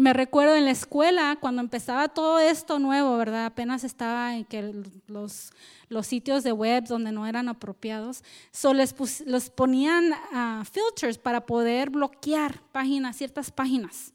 Me 0.00 0.14
recuerdo 0.14 0.56
en 0.56 0.64
la 0.64 0.70
escuela, 0.70 1.36
cuando 1.38 1.60
empezaba 1.60 2.08
todo 2.08 2.38
esto 2.38 2.78
nuevo, 2.78 3.18
¿verdad? 3.18 3.44
Apenas 3.44 3.84
estaba 3.84 4.34
en 4.34 4.46
que 4.46 4.72
los, 5.06 5.52
los 5.90 6.06
sitios 6.06 6.42
de 6.42 6.52
web 6.52 6.84
donde 6.84 7.12
no 7.12 7.26
eran 7.26 7.50
apropiados, 7.50 8.24
so 8.50 8.72
les, 8.72 8.94
ponían 9.54 10.12
uh, 10.12 10.64
filters 10.64 11.18
para 11.18 11.44
poder 11.44 11.90
bloquear 11.90 12.62
páginas, 12.72 13.18
ciertas 13.18 13.50
páginas. 13.50 14.14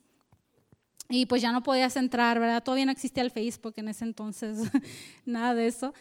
Y 1.08 1.28
pues 1.28 1.44
ya 1.44 1.52
no 1.52 1.62
podías 1.62 1.96
entrar, 1.98 2.40
¿verdad? 2.40 2.64
Todavía 2.64 2.88
no 2.88 2.92
existía 2.92 3.22
el 3.22 3.30
Facebook 3.30 3.76
en 3.78 3.90
ese 3.90 4.06
entonces, 4.06 4.58
nada 5.28 5.54
de 5.54 5.68
eso. 5.68 5.94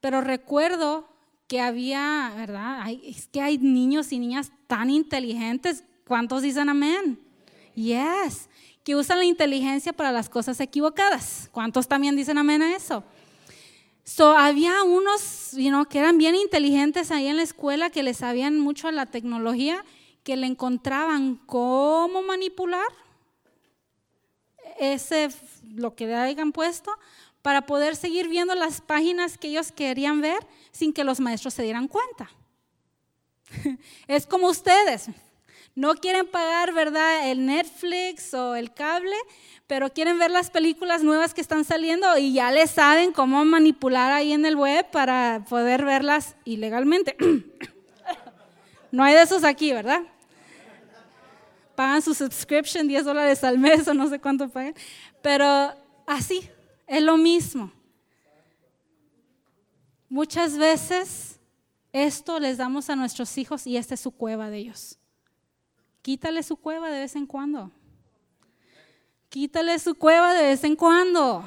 pero 0.00 0.20
recuerdo 0.20 1.08
que 1.46 1.60
había, 1.60 2.32
¿verdad? 2.34 2.90
es 3.04 3.28
que 3.28 3.40
hay 3.40 3.56
niños 3.58 4.10
y 4.10 4.18
niñas 4.18 4.50
tan 4.66 4.90
inteligentes. 4.90 5.84
¿Cuántos 6.04 6.42
dicen 6.42 6.68
amén? 6.68 7.20
Yes. 7.78 8.47
Que 8.88 8.96
usan 8.96 9.18
la 9.18 9.26
inteligencia 9.26 9.92
para 9.92 10.10
las 10.12 10.30
cosas 10.30 10.58
equivocadas. 10.60 11.50
¿Cuántos 11.52 11.86
también 11.86 12.16
dicen 12.16 12.38
amén 12.38 12.62
a 12.62 12.74
eso? 12.74 13.04
So, 14.02 14.34
había 14.34 14.82
unos 14.82 15.50
que 15.90 15.98
eran 15.98 16.16
bien 16.16 16.34
inteligentes 16.34 17.10
ahí 17.10 17.26
en 17.26 17.36
la 17.36 17.42
escuela, 17.42 17.90
que 17.90 18.02
les 18.02 18.16
sabían 18.16 18.58
mucho 18.58 18.88
a 18.88 18.92
la 18.92 19.04
tecnología, 19.04 19.84
que 20.22 20.38
le 20.38 20.46
encontraban 20.46 21.36
cómo 21.44 22.22
manipular 22.22 22.86
ese, 24.78 25.28
lo 25.74 25.94
que 25.94 26.06
le 26.06 26.14
hayan 26.14 26.52
puesto, 26.52 26.90
para 27.42 27.66
poder 27.66 27.94
seguir 27.94 28.26
viendo 28.26 28.54
las 28.54 28.80
páginas 28.80 29.36
que 29.36 29.48
ellos 29.48 29.70
querían 29.70 30.22
ver 30.22 30.38
sin 30.72 30.94
que 30.94 31.04
los 31.04 31.20
maestros 31.20 31.52
se 31.52 31.62
dieran 31.62 31.88
cuenta. 31.88 32.30
Es 34.06 34.24
como 34.26 34.48
ustedes, 34.48 35.10
no 35.78 35.94
quieren 35.94 36.26
pagar, 36.26 36.74
¿verdad?, 36.74 37.30
el 37.30 37.46
Netflix 37.46 38.34
o 38.34 38.56
el 38.56 38.74
cable, 38.74 39.14
pero 39.68 39.92
quieren 39.92 40.18
ver 40.18 40.32
las 40.32 40.50
películas 40.50 41.04
nuevas 41.04 41.34
que 41.34 41.40
están 41.40 41.64
saliendo 41.64 42.18
y 42.18 42.32
ya 42.32 42.50
les 42.50 42.72
saben 42.72 43.12
cómo 43.12 43.44
manipular 43.44 44.10
ahí 44.10 44.32
en 44.32 44.44
el 44.44 44.56
web 44.56 44.90
para 44.90 45.44
poder 45.48 45.84
verlas 45.84 46.36
ilegalmente. 46.44 47.16
No 48.90 49.04
hay 49.04 49.12
de 49.12 49.20
esos 49.20 49.44
aquí, 49.44 49.70
¿verdad? 49.70 50.00
Pagan 51.74 52.00
su 52.00 52.14
subscription 52.14 52.88
10 52.88 53.04
dólares 53.04 53.44
al 53.44 53.58
mes 53.58 53.86
o 53.86 53.92
no 53.92 54.08
sé 54.08 54.18
cuánto 54.18 54.48
pagan, 54.48 54.74
pero 55.20 55.74
así, 56.06 56.48
es 56.86 57.02
lo 57.02 57.18
mismo. 57.18 57.70
Muchas 60.08 60.56
veces 60.56 61.38
esto 61.92 62.40
les 62.40 62.56
damos 62.56 62.88
a 62.88 62.96
nuestros 62.96 63.36
hijos 63.36 63.66
y 63.66 63.76
esta 63.76 63.92
es 63.92 64.00
su 64.00 64.10
cueva 64.10 64.48
de 64.48 64.56
ellos. 64.56 64.98
Quítale 66.08 66.42
su 66.42 66.56
cueva 66.56 66.90
de 66.90 67.00
vez 67.00 67.16
en 67.16 67.26
cuando. 67.26 67.70
Quítale 69.28 69.78
su 69.78 69.94
cueva 69.94 70.32
de 70.32 70.42
vez 70.42 70.64
en 70.64 70.74
cuando. 70.74 71.46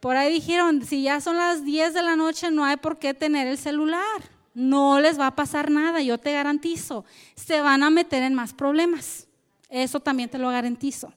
Por 0.00 0.16
ahí 0.16 0.32
dijeron, 0.32 0.82
si 0.86 1.02
ya 1.02 1.20
son 1.20 1.36
las 1.36 1.62
10 1.62 1.92
de 1.92 2.02
la 2.02 2.16
noche 2.16 2.50
no 2.50 2.64
hay 2.64 2.78
por 2.78 2.98
qué 2.98 3.12
tener 3.12 3.46
el 3.46 3.58
celular. 3.58 4.22
No 4.54 4.98
les 5.00 5.20
va 5.20 5.26
a 5.26 5.36
pasar 5.36 5.70
nada, 5.70 6.00
yo 6.00 6.16
te 6.16 6.32
garantizo. 6.32 7.04
Se 7.34 7.60
van 7.60 7.82
a 7.82 7.90
meter 7.90 8.22
en 8.22 8.32
más 8.32 8.54
problemas. 8.54 9.28
Eso 9.68 10.00
también 10.00 10.30
te 10.30 10.38
lo 10.38 10.48
garantizo. 10.48 11.12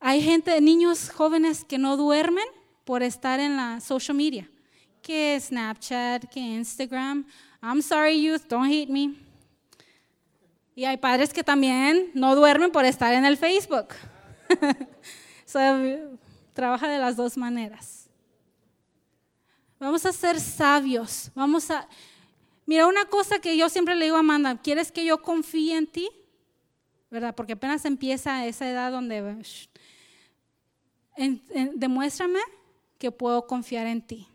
Hay 0.00 0.20
gente, 0.20 0.60
niños 0.60 1.08
jóvenes 1.08 1.64
que 1.64 1.78
no 1.78 1.96
duermen 1.96 2.44
por 2.84 3.02
estar 3.02 3.40
en 3.40 3.56
la 3.56 3.80
social 3.80 4.18
media, 4.18 4.50
que 5.00 5.40
Snapchat, 5.40 6.26
que 6.26 6.40
Instagram. 6.40 7.24
I'm 7.62 7.80
sorry, 7.80 8.22
youth, 8.22 8.42
don't 8.50 8.70
hate 8.70 8.90
me. 8.90 9.23
Y 10.74 10.84
hay 10.84 10.96
padres 10.96 11.32
que 11.32 11.44
también 11.44 12.10
no 12.14 12.34
duermen 12.34 12.72
por 12.72 12.84
estar 12.84 13.14
en 13.14 13.24
el 13.24 13.36
Facebook. 13.36 13.88
trabaja 16.52 16.88
de 16.88 16.98
las 16.98 17.16
dos 17.16 17.36
maneras. 17.36 18.08
Vamos 19.78 20.04
a 20.06 20.12
ser 20.12 20.40
sabios. 20.40 21.30
Vamos 21.34 21.70
a. 21.70 21.88
Mira, 22.66 22.86
una 22.86 23.04
cosa 23.04 23.38
que 23.38 23.56
yo 23.56 23.68
siempre 23.68 23.94
le 23.94 24.06
digo 24.06 24.16
a 24.16 24.20
Amanda: 24.20 24.56
¿quieres 24.60 24.90
que 24.90 25.04
yo 25.04 25.22
confíe 25.22 25.76
en 25.76 25.86
ti? 25.86 26.08
¿Verdad? 27.10 27.34
Porque 27.34 27.52
apenas 27.52 27.84
empieza 27.84 28.44
esa 28.46 28.68
edad 28.68 28.90
donde 28.90 29.36
demuéstrame 31.74 32.40
que 32.98 33.12
puedo 33.12 33.46
confiar 33.46 33.86
en 33.86 34.02
ti. 34.02 34.26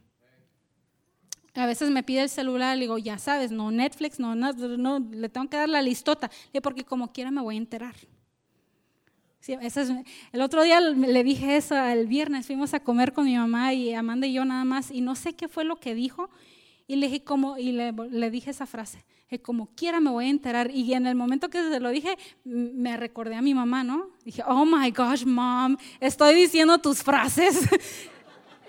A 1.60 1.66
veces 1.66 1.90
me 1.90 2.04
pide 2.04 2.24
el 2.24 2.30
celular, 2.30 2.78
le 2.78 2.82
digo, 2.82 2.98
ya 2.98 3.18
sabes, 3.18 3.52
no 3.52 3.72
Netflix, 3.72 4.20
no, 4.20 4.36
no, 4.36 5.00
le 5.12 5.30
tengo 5.30 5.50
que 5.50 5.58
dar 5.58 5.70
la 5.70 5.82
listota, 5.82 6.32
porque 6.62 6.84
como 6.84 7.12
quiera 7.12 7.32
me 7.32 7.42
voy 7.42 7.56
a 7.56 7.58
enterar. 7.58 7.96
el 9.48 10.42
otro 10.42 10.64
día 10.64 10.80
le 10.80 11.24
dije 11.24 11.58
eso, 11.58 11.76
el 11.76 12.08
viernes 12.08 12.46
fuimos 12.46 12.74
a 12.74 12.80
comer 12.80 13.14
con 13.14 13.26
mi 13.26 13.36
mamá 13.36 13.74
y 13.74 13.94
Amanda 13.94 14.28
y 14.28 14.34
yo 14.34 14.46
nada 14.46 14.64
más, 14.64 14.92
y 14.92 15.02
no 15.02 15.16
sé 15.16 15.34
qué 15.34 15.48
fue 15.48 15.64
lo 15.64 15.76
que 15.78 15.96
dijo, 15.96 16.30
y 16.88 16.96
le 16.96 17.08
dije 17.08 17.24
como, 17.24 17.58
y 17.58 17.72
le, 17.72 17.92
le 17.92 18.32
dije 18.32 18.52
esa 18.52 18.66
frase, 18.66 19.06
que 19.30 19.40
como 19.40 19.68
quiera 19.76 20.00
me 20.00 20.10
voy 20.10 20.26
a 20.26 20.30
enterar. 20.30 20.72
Y 20.72 20.92
en 20.96 21.06
el 21.06 21.14
momento 21.14 21.50
que 21.50 21.62
se 21.62 21.80
lo 21.80 21.90
dije, 21.90 22.18
me 22.44 22.98
recordé 22.98 23.36
a 23.36 23.44
mi 23.44 23.54
mamá, 23.54 23.84
¿no? 23.84 24.10
Dije, 24.26 24.42
oh 24.48 24.66
my 24.66 24.90
gosh, 24.90 25.24
mom, 25.24 25.78
estoy 26.00 26.34
diciendo 26.34 26.80
tus 26.80 27.04
frases. 27.04 27.60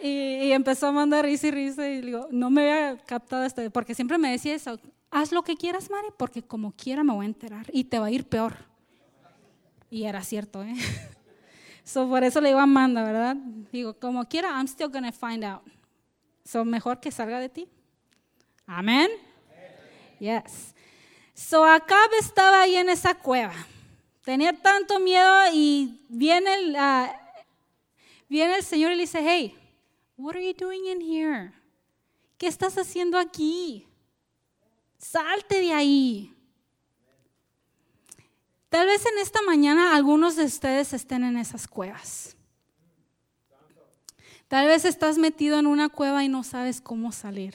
y, 0.03 0.53
empezó 0.53 0.88
a 0.88 0.92
mandar 0.92 1.24
risa 1.24 1.48
y 1.48 1.51
risa. 1.51 1.88
Y 1.88 2.01
digo, 2.01 2.28
no 2.30 2.51
me 2.51 2.62
había 2.62 2.98
captado 3.05 3.44
esto, 3.44 3.68
porque 3.70 3.94
siempre 3.94 4.18
me 4.18 4.30
decía 4.30 4.55
eso, 4.55 4.78
haz 5.11 5.32
lo 5.32 5.42
que 5.42 5.57
quieras, 5.57 5.90
Mari, 5.90 6.09
porque 6.16 6.42
como 6.42 6.72
quiera 6.72 7.05
me 7.05 7.12
voy 7.12 7.26
a 7.26 7.28
enterar 7.28 7.66
y 7.72 7.84
te 7.84 7.98
va 7.98 8.07
a 8.07 8.11
ir 8.11 8.26
peor. 8.26 8.57
Y 9.90 10.05
era 10.05 10.22
cierto, 10.22 10.62
¿eh? 10.62 10.74
So, 11.82 12.09
por 12.09 12.22
eso 12.22 12.40
le 12.40 12.48
digo 12.51 12.61
a 12.61 12.64
Amanda, 12.64 13.03
¿verdad? 13.03 13.36
Digo, 13.72 13.94
como 13.94 14.24
quiera, 14.28 14.51
I'm 14.51 14.68
still 14.68 14.90
gonna 14.90 15.11
find 15.11 15.42
out. 15.42 15.62
So, 16.44 16.64
mejor 16.64 17.01
que 17.01 17.11
salga 17.11 17.40
de 17.40 17.48
ti. 17.48 17.68
Amén. 18.64 19.11
Yes. 20.20 20.74
So 21.34 21.64
Acab 21.64 22.11
estaba 22.20 22.61
ahí 22.61 22.76
en 22.76 22.90
esa 22.90 23.14
cueva. 23.14 23.55
Tenía 24.22 24.53
tanto 24.53 25.01
miedo 25.01 25.34
y 25.53 26.05
viene 26.09 26.55
el, 26.55 26.76
uh, 26.76 27.09
viene 28.28 28.57
el 28.57 28.62
Señor 28.62 28.92
y 28.92 28.96
le 28.96 29.01
dice, 29.01 29.20
hey, 29.22 29.57
what 30.21 30.37
are 30.37 30.45
you 30.45 30.55
doing 30.55 30.87
in 30.87 31.01
here? 31.01 31.53
¿Qué 32.39 32.47
estás 32.47 32.77
haciendo 32.79 33.18
aquí? 33.18 33.87
Salte 34.99 35.61
de 35.61 35.73
ahí. 35.73 36.35
Tal 38.68 38.87
vez 38.87 39.05
en 39.05 39.18
esta 39.18 39.43
mañana 39.43 39.97
algunos 39.97 40.37
de 40.37 40.45
ustedes 40.45 40.93
estén 40.93 41.25
en 41.25 41.37
esas 41.37 41.66
cuevas. 41.66 42.37
Tal 44.49 44.66
vez 44.66 44.85
estás 44.85 45.18
metido 45.18 45.59
en 45.59 45.66
una 45.66 45.89
cueva 45.89 46.25
y 46.25 46.29
no 46.29 46.45
sabes 46.45 46.81
cómo 46.81 47.12
salir. 47.12 47.55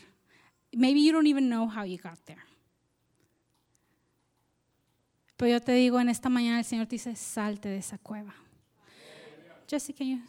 Maybe 0.72 1.04
you 1.04 1.14
don't 1.14 1.28
even 1.28 1.50
know 1.50 1.70
how 1.70 1.86
you 1.86 1.98
got 2.02 2.20
there. 2.26 2.42
Pero 5.38 5.52
yo 5.52 5.62
te 5.62 5.74
digo, 5.74 6.00
en 6.00 6.10
esta 6.10 6.30
mañana 6.30 6.60
el 6.60 6.66
Señor 6.66 6.88
te 6.88 6.96
dice, 6.96 7.16
salte 7.16 7.70
de 7.70 7.78
esa 7.78 7.98
cueva. 7.98 8.34
Jessica, 9.68 10.04
you 10.04 10.20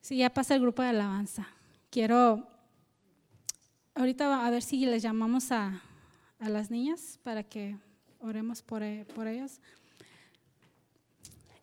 play? 0.00 0.08
Sí, 0.08 0.16
ya 0.18 0.30
pasa 0.30 0.54
el 0.54 0.60
grupo 0.60 0.82
de 0.82 0.88
alabanza. 0.88 1.48
Quiero, 1.90 2.46
ahorita 3.94 4.46
a 4.46 4.50
ver 4.50 4.62
si 4.62 4.84
les 4.86 5.02
llamamos 5.02 5.52
a, 5.52 5.82
a 6.38 6.48
las 6.48 6.70
niñas 6.70 7.18
para 7.22 7.42
que 7.42 7.76
oremos 8.20 8.62
por, 8.62 8.82
por 9.14 9.26
ellos. 9.26 9.60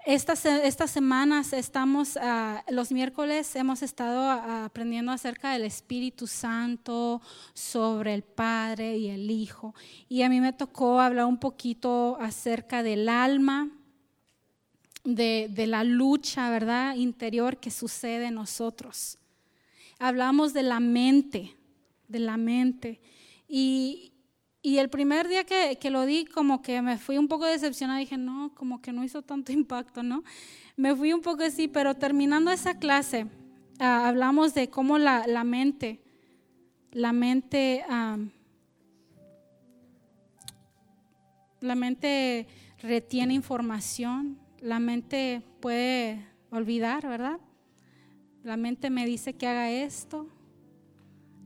Estas, 0.05 0.45
estas 0.45 0.91
semanas 0.91 1.51
estamos, 1.51 2.15
ah, 2.21 2.63
los 2.69 2.91
miércoles 2.91 3.55
hemos 3.55 3.81
estado 3.81 4.21
ah, 4.21 4.65
aprendiendo 4.65 5.11
acerca 5.11 5.53
del 5.53 5.63
Espíritu 5.63 6.27
Santo, 6.27 7.23
sobre 7.55 8.13
el 8.13 8.21
Padre 8.21 8.97
y 8.97 9.09
el 9.09 9.31
Hijo. 9.31 9.73
Y 10.07 10.21
a 10.21 10.29
mí 10.29 10.41
me 10.41 10.53
tocó 10.53 10.99
hablar 10.99 11.25
un 11.25 11.39
poquito 11.39 12.19
acerca 12.21 12.83
del 12.83 13.09
alma, 13.09 13.71
de, 15.05 15.47
de 15.49 15.67
la 15.67 15.83
lucha, 15.83 16.49
¿verdad? 16.49 16.95
Interior 16.95 17.57
que 17.57 17.71
sucede 17.71 18.25
en 18.25 18.35
nosotros. 18.35 19.17
Hablamos 19.99 20.51
de 20.51 20.63
la 20.63 20.79
mente, 20.79 21.55
de 22.07 22.19
la 22.19 22.35
mente. 22.35 22.99
Y, 23.47 24.11
y 24.61 24.79
el 24.79 24.89
primer 24.89 25.27
día 25.27 25.43
que, 25.45 25.77
que, 25.79 25.91
lo 25.91 26.05
di, 26.05 26.25
como 26.25 26.61
que 26.61 26.81
me 26.81 26.97
fui 26.97 27.17
un 27.17 27.27
poco 27.27 27.45
decepcionada, 27.45 27.99
dije, 27.99 28.17
no, 28.17 28.51
como 28.55 28.81
que 28.81 28.91
no 28.91 29.03
hizo 29.03 29.21
tanto 29.21 29.51
impacto, 29.53 30.03
¿no? 30.03 30.23
Me 30.75 30.93
fui 30.95 31.13
un 31.13 31.21
poco 31.21 31.43
así, 31.43 31.67
pero 31.67 31.95
terminando 31.95 32.51
esa 32.51 32.77
clase, 32.77 33.27
ah, 33.79 34.09
hablamos 34.09 34.53
de 34.53 34.69
cómo 34.69 34.97
la, 34.97 35.25
la 35.27 35.43
mente, 35.43 36.01
la 36.91 37.13
mente, 37.13 37.85
la 41.61 41.75
mente 41.75 42.47
retiene 42.81 43.33
información, 43.33 44.37
la 44.65 44.79
mente 44.79 45.43
puede 45.61 46.25
olvidar, 46.49 47.07
¿verdad? 47.07 47.39
La 48.43 48.57
mente 48.57 48.89
me 48.89 49.05
dice 49.05 49.33
que 49.33 49.47
haga 49.47 49.69
esto, 49.69 50.27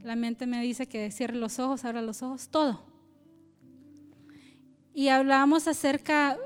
la 0.02 0.16
mente 0.16 0.48
me 0.48 0.62
dice 0.62 0.88
que 0.88 1.12
cierre 1.12 1.36
los 1.36 1.60
ojos, 1.60 1.84
abra 1.84 2.02
los 2.02 2.24
ojos, 2.24 2.50
todo 2.50 2.90
y 4.94 5.08
hablábamos 5.08 5.68
acerca, 5.68 6.38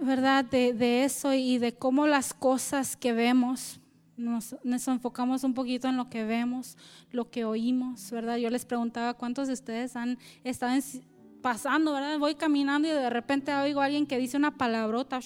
¿verdad?, 0.00 0.44
de, 0.44 1.04
eso 1.04 1.34
y 1.34 1.58
de 1.58 1.74
cómo 1.74 2.06
las 2.06 2.32
cosas 2.32 2.96
que 2.96 3.12
vemos, 3.12 3.80
nos, 4.16 4.56
nos, 4.64 4.88
enfocamos 4.88 5.44
un 5.44 5.52
poquito 5.52 5.88
en 5.88 5.98
lo 5.98 6.08
que 6.08 6.24
vemos, 6.24 6.78
lo 7.10 7.30
que 7.30 7.44
oímos, 7.44 8.10
¿verdad? 8.10 8.36
Yo 8.36 8.48
les 8.48 8.64
preguntaba 8.64 9.12
cuántos 9.14 9.48
de 9.48 9.52
ustedes 9.52 9.94
han 9.94 10.18
estado 10.42 10.72
pasando, 11.46 11.92
¿verdad? 11.92 12.18
Voy 12.18 12.34
caminando 12.34 12.88
y 12.88 12.90
de 12.90 13.08
repente 13.08 13.54
oigo 13.54 13.80
a 13.80 13.84
alguien 13.84 14.04
que 14.04 14.18
dice 14.18 14.36
una 14.36 14.56
palabrota, 14.56 15.20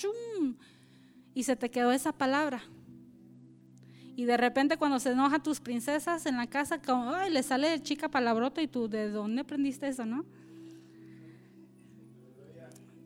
y 1.32 1.44
se 1.44 1.56
te 1.56 1.70
quedó 1.70 1.92
esa 1.92 2.12
palabra. 2.12 2.62
Y 4.16 4.26
de 4.26 4.36
repente 4.36 4.76
cuando 4.76 5.00
se 5.00 5.12
enoja 5.12 5.38
tus 5.38 5.60
princesas 5.60 6.26
en 6.26 6.36
la 6.36 6.46
casa, 6.46 6.82
como, 6.82 7.14
ay, 7.14 7.30
le 7.30 7.42
sale 7.42 7.80
chica 7.80 8.10
palabrota 8.10 8.60
y 8.60 8.68
tú, 8.68 8.86
¿de 8.86 9.08
dónde 9.08 9.40
aprendiste 9.40 9.88
eso, 9.88 10.04
no? 10.04 10.26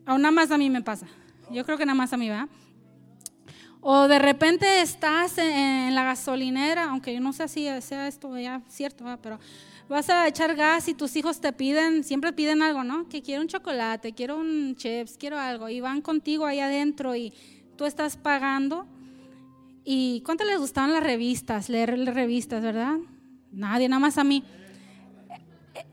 O 0.05 0.17
nada 0.17 0.31
más 0.31 0.51
a 0.51 0.57
mí 0.57 0.69
me 0.69 0.81
pasa. 0.81 1.07
Yo 1.49 1.63
creo 1.63 1.77
que 1.77 1.85
nada 1.85 1.95
más 1.95 2.11
a 2.11 2.17
mí, 2.17 2.27
va. 2.27 2.49
O 3.79 4.09
de 4.09 4.19
repente 4.19 4.81
estás 4.81 5.37
en, 5.37 5.95
la 5.95 6.03
gasolinera, 6.03 6.89
aunque 6.89 7.13
yo 7.13 7.21
no 7.21 7.31
sé 7.31 7.47
si 7.47 7.69
sea 7.79 8.09
esto 8.09 8.37
ya 8.37 8.61
cierto, 8.67 9.05
¿va? 9.05 9.15
pero 9.15 9.39
vas 9.87 10.09
a 10.09 10.27
echar 10.27 10.55
gas 10.55 10.87
y 10.87 10.93
tus 10.93 11.15
hijos 11.15 11.39
te 11.39 11.53
piden, 11.53 12.03
siempre 12.03 12.33
piden 12.33 12.61
algo, 12.61 12.83
¿no? 12.83 13.07
Que 13.07 13.21
quiero 13.21 13.41
un 13.41 13.47
chocolate, 13.47 14.13
quiero 14.13 14.37
un 14.37 14.75
chips, 14.75 15.17
quiero 15.17 15.39
algo. 15.39 15.69
Y 15.69 15.81
van 15.81 16.01
contigo 16.01 16.45
ahí 16.45 16.59
adentro 16.59 17.15
y 17.15 17.33
tú 17.77 17.85
estás 17.85 18.17
pagando. 18.17 18.87
¿Y 19.83 20.21
cuánto 20.25 20.43
les 20.45 20.57
gustaban 20.57 20.91
las 20.91 21.03
revistas? 21.03 21.69
Leer 21.69 21.97
revistas, 22.13 22.63
¿verdad? 22.63 22.97
Nadie, 23.51 23.87
nada 23.87 23.99
más 23.99 24.17
a 24.17 24.23
mí. 24.23 24.43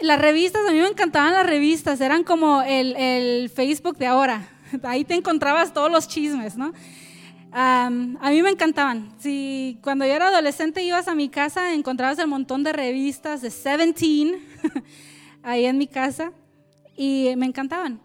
Las 0.01 0.20
revistas, 0.20 0.62
a 0.66 0.72
mí 0.72 0.78
me 0.78 0.88
encantaban 0.88 1.32
las 1.32 1.47
revistas, 1.47 2.01
eran 2.01 2.24
como 2.24 2.62
el, 2.62 2.97
el 2.97 3.51
Facebook 3.51 3.99
de 3.99 4.07
ahora. 4.07 4.49
Ahí 4.84 5.05
te 5.05 5.14
encontrabas 5.14 5.74
todos 5.74 5.90
los 5.90 6.09
chismes, 6.09 6.57
¿no? 6.57 6.72
A 7.53 7.90
mí 7.90 8.42
me 8.42 8.50
encantaban. 8.50 9.12
Si 9.18 9.78
cuando 9.82 10.07
yo 10.07 10.12
era 10.12 10.28
adolescente 10.28 10.82
ibas 10.82 11.09
a 11.09 11.14
mi 11.14 11.28
casa, 11.28 11.74
encontrabas 11.74 12.18
el 12.18 12.28
montón 12.28 12.62
de 12.62 12.72
revistas 12.72 13.42
de 13.42 13.48
17 13.48 14.38
ahí 15.42 15.66
en 15.66 15.78
mi 15.78 15.86
casa 15.86 16.32
y 16.96 17.32
me 17.36 17.46
encantaban. 17.46 18.00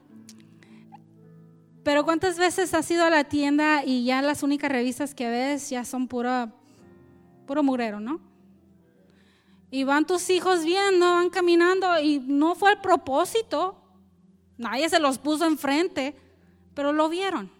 Pero 1.83 2.03
¿cuántas 2.03 2.37
veces 2.37 2.73
has 2.73 2.91
ido 2.91 3.05
a 3.05 3.09
la 3.09 3.23
tienda 3.23 3.83
y 3.85 4.03
ya 4.03 4.21
las 4.21 4.43
únicas 4.43 4.69
revistas 4.69 5.15
que 5.15 5.29
ves 5.29 5.69
ya 5.69 5.85
son 5.85 6.09
puro, 6.09 6.51
puro 7.45 7.63
mugrero, 7.63 8.01
¿no? 8.01 8.19
Y 9.71 9.85
van 9.85 10.05
tus 10.05 10.29
hijos 10.29 10.65
viendo, 10.65 11.05
van 11.05 11.29
caminando 11.29 11.99
y 11.99 12.19
no 12.19 12.55
fue 12.55 12.71
el 12.71 12.79
propósito. 12.79 13.81
Nadie 14.57 14.89
se 14.89 14.99
los 14.99 15.17
puso 15.17 15.45
enfrente, 15.45 16.15
pero 16.73 16.91
lo 16.91 17.07
vieron. 17.07 17.56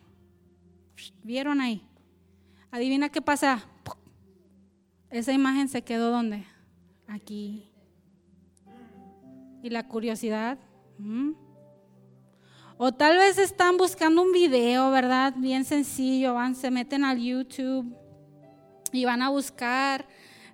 ¿Vieron 1.24 1.62
ahí? 1.62 1.82
Adivina 2.72 3.10
qué 3.10 3.22
pasa. 3.22 3.64
Esa 5.10 5.34
imagen 5.34 5.68
se 5.68 5.82
quedó 5.82 6.12
donde? 6.12 6.46
Aquí. 7.08 7.72
¿Y 9.64 9.70
la 9.70 9.88
curiosidad? 9.88 10.58
O 12.78 12.92
tal 12.94 13.18
vez 13.18 13.38
están 13.38 13.78
buscando 13.78 14.22
un 14.22 14.32
video, 14.32 14.92
¿verdad? 14.92 15.34
Bien 15.36 15.66
sencillo, 15.66 16.36
van, 16.36 16.56
se 16.56 16.70
meten 16.70 17.04
al 17.04 17.20
YouTube 17.20 17.96
y 18.92 19.06
van 19.06 19.22
a 19.22 19.30
buscar 19.30 20.08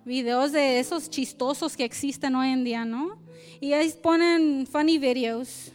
videos 0.04 0.52
de 0.52 0.78
esos 0.78 1.10
chistosos 1.10 1.76
que 1.76 1.84
existen 1.84 2.34
hoy 2.34 2.48
en 2.48 2.64
día, 2.64 2.84
¿no? 2.84 3.18
Y 3.60 3.72
ahí 3.72 3.92
ponen 4.02 4.66
funny 4.66 4.98
videos. 4.98 5.73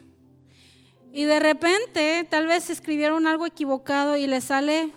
Y 1.11 1.23
de 1.23 1.39
repente, 1.39 2.27
tal 2.29 2.47
vez 2.47 2.69
escribieron 2.69 3.25
algo 3.25 3.45
equivocado 3.45 4.15
y 4.15 4.27
le 4.27 4.41
sale 4.41 4.91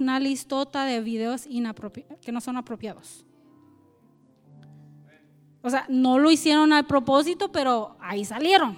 una 0.00 0.18
listota 0.18 0.84
de 0.84 1.00
videos 1.00 1.46
que 2.20 2.32
no 2.32 2.40
son 2.40 2.56
apropiados. 2.56 3.24
O 5.62 5.70
sea, 5.70 5.86
no 5.88 6.18
lo 6.18 6.30
hicieron 6.30 6.72
al 6.72 6.86
propósito, 6.86 7.50
pero 7.50 7.96
ahí 8.00 8.24
salieron. 8.24 8.76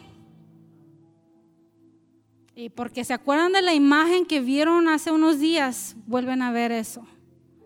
Y 2.54 2.70
porque 2.70 3.04
se 3.04 3.12
acuerdan 3.12 3.52
de 3.52 3.62
la 3.62 3.74
imagen 3.74 4.24
que 4.24 4.40
vieron 4.40 4.88
hace 4.88 5.10
unos 5.10 5.40
días, 5.40 5.96
vuelven 6.06 6.42
a 6.42 6.52
ver 6.52 6.72
eso. 6.72 7.06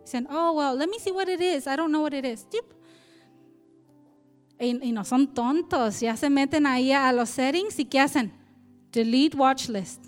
Dicen, 0.02 0.26
oh, 0.30 0.52
well, 0.52 0.78
let 0.78 0.88
me 0.88 0.98
see 0.98 1.12
what 1.12 1.28
it 1.28 1.40
is. 1.40 1.66
I 1.66 1.76
don't 1.76 1.90
know 1.90 2.02
what 2.02 2.12
it 2.12 2.24
is. 2.24 2.46
Y, 4.58 4.88
y 4.88 4.92
no 4.92 5.04
son 5.04 5.28
tontos, 5.28 6.00
ya 6.00 6.16
se 6.16 6.28
meten 6.30 6.66
ahí 6.66 6.92
a 6.92 7.12
los 7.12 7.30
settings 7.30 7.78
y 7.78 7.84
¿qué 7.84 8.00
hacen? 8.00 8.39
Delete 8.92 9.36
watch 9.36 9.68
list. 9.68 10.04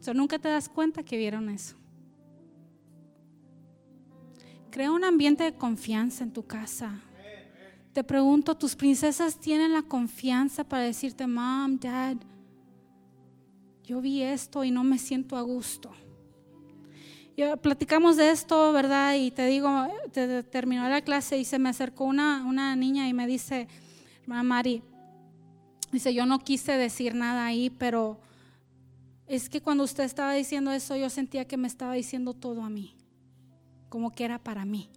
So, 0.00 0.14
nunca 0.14 0.38
te 0.38 0.48
das 0.48 0.68
cuenta 0.68 1.02
que 1.02 1.16
vieron 1.16 1.48
eso. 1.48 1.76
Crea 4.70 4.90
un 4.90 5.04
ambiente 5.04 5.44
de 5.44 5.54
confianza 5.54 6.24
en 6.24 6.32
tu 6.32 6.46
casa. 6.46 7.00
Te 7.92 8.04
pregunto, 8.04 8.56
¿tus 8.56 8.76
princesas 8.76 9.38
tienen 9.38 9.72
la 9.72 9.82
confianza 9.82 10.62
para 10.62 10.84
decirte, 10.84 11.26
mom, 11.26 11.78
dad, 11.78 12.16
yo 13.84 14.00
vi 14.00 14.22
esto 14.22 14.62
y 14.62 14.70
no 14.70 14.84
me 14.84 14.98
siento 14.98 15.36
a 15.36 15.42
gusto? 15.42 15.90
Platicamos 17.62 18.16
de 18.16 18.30
esto, 18.30 18.72
¿verdad? 18.72 19.14
Y 19.14 19.30
te 19.30 19.46
digo, 19.46 19.88
te, 20.12 20.42
terminó 20.42 20.88
la 20.88 21.00
clase 21.02 21.38
y 21.38 21.44
se 21.44 21.58
me 21.58 21.68
acercó 21.68 22.04
una, 22.04 22.44
una 22.44 22.74
niña 22.76 23.08
y 23.08 23.14
me 23.14 23.26
dice, 23.26 23.68
hermana 24.22 24.42
Mari, 24.42 24.82
Dice, 25.92 26.12
yo 26.12 26.26
no 26.26 26.38
quise 26.38 26.72
decir 26.72 27.14
nada 27.14 27.46
ahí, 27.46 27.70
pero 27.70 28.18
es 29.26 29.48
que 29.48 29.60
cuando 29.60 29.84
usted 29.84 30.04
estaba 30.04 30.34
diciendo 30.34 30.70
eso, 30.72 30.96
yo 30.96 31.08
sentía 31.10 31.46
que 31.46 31.56
me 31.56 31.68
estaba 31.68 31.94
diciendo 31.94 32.34
todo 32.34 32.62
a 32.62 32.70
mí, 32.70 32.94
como 33.88 34.10
que 34.10 34.24
era 34.24 34.38
para 34.38 34.64
mí. 34.64 34.90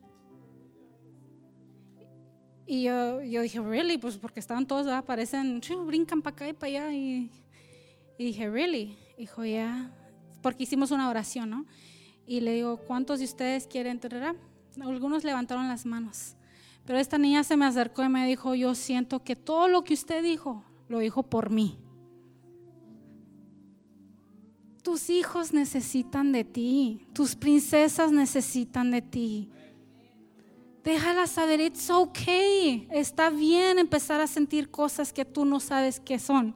Y 2.65 2.83
yo, 2.83 3.21
yo 3.21 3.41
dije, 3.41 3.59
really, 3.59 3.97
pues 3.97 4.17
porque 4.17 4.39
estaban 4.39 4.65
todos, 4.65 4.87
aparecen, 4.87 5.61
brincan 5.85 6.21
para 6.21 6.33
acá 6.33 6.47
y 6.47 6.53
para 6.53 6.67
allá. 6.67 6.93
Y, 6.93 7.29
dije, 8.17 8.49
really. 8.49 8.97
Dijo, 9.17 9.43
ya, 9.43 9.91
porque 10.41 10.63
hicimos 10.63 10.91
una 10.91 11.09
oración, 11.09 11.49
¿no? 11.49 11.65
Y 12.25 12.39
le 12.39 12.53
digo, 12.53 12.77
¿cuántos 12.77 13.19
de 13.19 13.25
ustedes 13.25 13.67
quieren? 13.67 13.99
Algunos 14.79 15.25
levantaron 15.25 15.67
las 15.67 15.85
manos. 15.85 16.35
Pero 16.85 16.97
esta 16.97 17.17
niña 17.17 17.43
se 17.43 17.57
me 17.57 17.65
acercó 17.65 18.03
y 18.03 18.09
me 18.09 18.25
dijo, 18.25 18.55
yo 18.55 18.73
siento 18.73 19.21
que 19.21 19.35
todo 19.35 19.67
lo 19.67 19.83
que 19.83 19.93
usted 19.93 20.23
dijo 20.23 20.63
lo 20.91 20.99
dijo 20.99 21.23
por 21.23 21.49
mí. 21.49 21.79
Tus 24.83 25.09
hijos 25.09 25.53
necesitan 25.53 26.31
de 26.31 26.43
ti, 26.43 27.07
tus 27.13 27.35
princesas 27.35 28.11
necesitan 28.11 28.91
de 28.91 29.01
ti. 29.01 29.49
Déjala 30.83 31.27
saber, 31.27 31.61
it's 31.61 31.89
okay. 31.89 32.87
Está 32.91 33.29
bien 33.29 33.77
empezar 33.77 34.19
a 34.19 34.27
sentir 34.27 34.71
cosas 34.71 35.13
que 35.13 35.23
tú 35.23 35.45
no 35.45 35.59
sabes 35.59 35.99
qué 35.99 36.17
son. 36.17 36.55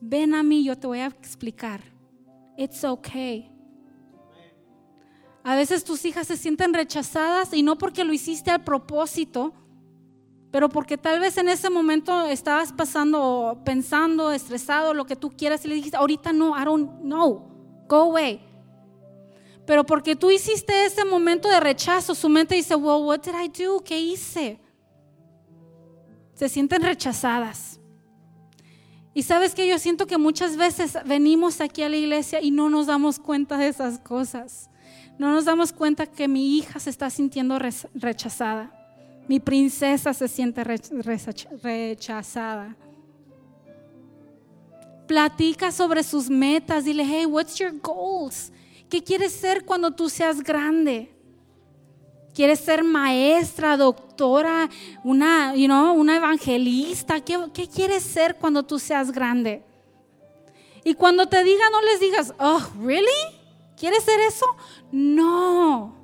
Ven 0.00 0.34
a 0.34 0.42
mí, 0.42 0.64
yo 0.64 0.78
te 0.78 0.86
voy 0.86 1.00
a 1.00 1.06
explicar. 1.06 1.82
It's 2.56 2.84
okay. 2.84 3.50
A 5.42 5.56
veces 5.56 5.82
tus 5.84 6.04
hijas 6.04 6.28
se 6.28 6.36
sienten 6.36 6.72
rechazadas 6.72 7.52
y 7.52 7.62
no 7.62 7.76
porque 7.76 8.04
lo 8.04 8.12
hiciste 8.12 8.50
al 8.50 8.62
propósito, 8.62 9.52
pero 10.54 10.68
porque 10.68 10.96
tal 10.96 11.18
vez 11.18 11.36
en 11.36 11.48
ese 11.48 11.68
momento 11.68 12.26
estabas 12.26 12.72
pasando, 12.72 13.60
pensando, 13.64 14.30
estresado, 14.30 14.94
lo 14.94 15.04
que 15.04 15.16
tú 15.16 15.32
quieras, 15.36 15.64
y 15.64 15.68
le 15.68 15.74
dijiste, 15.74 15.96
ahorita 15.96 16.32
no, 16.32 16.56
I 16.56 16.64
don't 16.64 16.88
go 17.88 17.96
away. 17.96 18.40
Pero 19.66 19.84
porque 19.84 20.14
tú 20.14 20.30
hiciste 20.30 20.84
ese 20.84 21.04
momento 21.04 21.48
de 21.48 21.58
rechazo, 21.58 22.14
su 22.14 22.28
mente 22.28 22.54
dice, 22.54 22.76
well, 22.76 23.04
what 23.04 23.18
did 23.22 23.32
I 23.32 23.48
do? 23.48 23.82
¿Qué 23.82 23.98
hice? 23.98 24.60
Se 26.34 26.48
sienten 26.48 26.82
rechazadas. 26.82 27.80
Y 29.12 29.24
sabes 29.24 29.56
que 29.56 29.66
yo 29.66 29.76
siento 29.80 30.06
que 30.06 30.18
muchas 30.18 30.56
veces 30.56 30.96
venimos 31.04 31.60
aquí 31.60 31.82
a 31.82 31.88
la 31.88 31.96
iglesia 31.96 32.40
y 32.40 32.52
no 32.52 32.70
nos 32.70 32.86
damos 32.86 33.18
cuenta 33.18 33.58
de 33.58 33.66
esas 33.66 33.98
cosas. 33.98 34.70
No 35.18 35.32
nos 35.32 35.46
damos 35.46 35.72
cuenta 35.72 36.06
que 36.06 36.28
mi 36.28 36.56
hija 36.56 36.78
se 36.78 36.90
está 36.90 37.10
sintiendo 37.10 37.58
rechazada. 37.92 38.83
Mi 39.26 39.40
princesa 39.40 40.12
se 40.12 40.28
siente 40.28 40.62
rechazada. 41.62 42.76
Platica 45.06 45.72
sobre 45.72 46.02
sus 46.02 46.28
metas. 46.28 46.84
Dile, 46.84 47.04
hey, 47.04 47.26
what's 47.26 47.56
your 47.56 47.72
goals? 47.80 48.52
¿Qué 48.88 49.02
quieres 49.02 49.32
ser 49.32 49.64
cuando 49.64 49.90
tú 49.90 50.08
seas 50.08 50.42
grande? 50.42 51.10
¿Quieres 52.34 52.60
ser 52.60 52.82
maestra, 52.82 53.76
doctora, 53.76 54.68
una, 55.04 55.54
you 55.54 55.66
know, 55.66 55.94
una 55.94 56.16
evangelista? 56.16 57.20
¿Qué, 57.20 57.38
¿Qué 57.54 57.68
quieres 57.68 58.02
ser 58.02 58.36
cuando 58.36 58.62
tú 58.64 58.78
seas 58.78 59.12
grande? 59.12 59.62
Y 60.84 60.94
cuando 60.94 61.26
te 61.26 61.42
diga, 61.44 61.70
no 61.70 61.80
les 61.80 62.00
digas, 62.00 62.34
oh, 62.38 62.60
¿really? 62.82 63.08
¿Quieres 63.76 64.02
ser 64.04 64.20
eso? 64.20 64.46
No. 64.92 66.03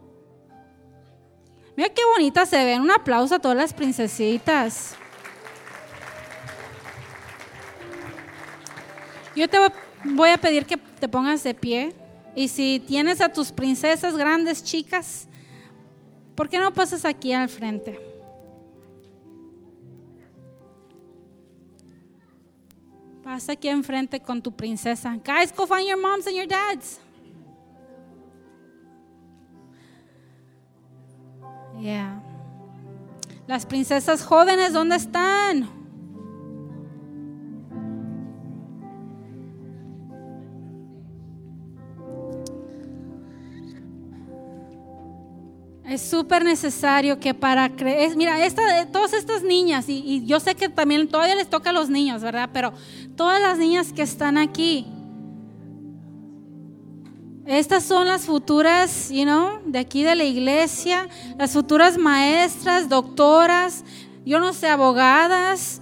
Mira 1.81 1.95
qué 1.95 2.03
bonita 2.05 2.45
se 2.45 2.63
ven. 2.63 2.83
Un 2.83 2.91
aplauso 2.91 3.37
a 3.37 3.39
todas 3.39 3.57
las 3.57 3.73
princesitas. 3.73 4.95
Yo 9.35 9.49
te 9.49 9.57
voy 10.05 10.29
a 10.29 10.37
pedir 10.37 10.67
que 10.67 10.77
te 10.77 11.09
pongas 11.09 11.43
de 11.43 11.55
pie. 11.55 11.95
Y 12.37 12.49
si 12.49 12.81
tienes 12.87 13.23
a 13.23 13.31
tus 13.31 13.51
princesas 13.51 14.15
grandes, 14.15 14.63
chicas, 14.63 15.27
¿por 16.35 16.51
qué 16.51 16.59
no 16.59 16.71
pasas 16.71 17.07
aquí 17.07 17.33
al 17.33 17.49
frente? 17.49 17.99
Pasa 23.25 23.53
aquí 23.53 23.69
enfrente 23.69 24.21
con 24.21 24.43
tu 24.43 24.53
princesa. 24.53 25.19
Guys, 25.25 25.51
go 25.57 25.67
find 25.67 25.89
your 25.89 25.99
moms 25.99 26.27
and 26.27 26.37
your 26.37 26.47
dads. 26.47 27.01
Yeah. 31.81 32.23
Las 33.47 33.65
princesas 33.65 34.23
jóvenes, 34.23 34.73
¿dónde 34.73 34.97
están? 34.97 35.69
Es 45.89 46.03
súper 46.03 46.45
necesario 46.45 47.19
que 47.19 47.35
para 47.35 47.69
creer, 47.71 48.15
mira, 48.15 48.45
esta, 48.45 48.63
todas 48.93 49.13
estas 49.13 49.43
niñas, 49.43 49.89
y, 49.89 49.99
y, 49.99 50.25
yo 50.25 50.39
sé 50.39 50.55
que 50.55 50.69
también 50.69 51.09
todavía 51.09 51.35
les 51.35 51.51
toca 51.51 51.71
a 51.71 51.73
los 51.73 51.89
niños, 51.89 52.23
¿verdad? 52.23 52.51
Pero 52.53 52.73
todas 53.17 53.41
las 53.43 53.59
niñas 53.59 53.93
que 53.93 54.03
están 54.03 54.39
aquí, 54.39 54.87
estas 57.47 57.85
son 57.85 58.07
las 58.07 58.27
futuras, 58.27 59.11
you 59.11 59.25
know, 59.25 59.61
de 59.65 59.79
aquí 59.79 60.03
de 60.03 60.15
la 60.15 60.25
iglesia, 60.25 61.09
las 61.39 61.53
futuras 61.53 61.99
maestras, 61.99 62.89
doctoras, 62.89 63.85
yo 64.25 64.39
no 64.39 64.53
sé, 64.53 64.69
abogadas. 64.69 65.81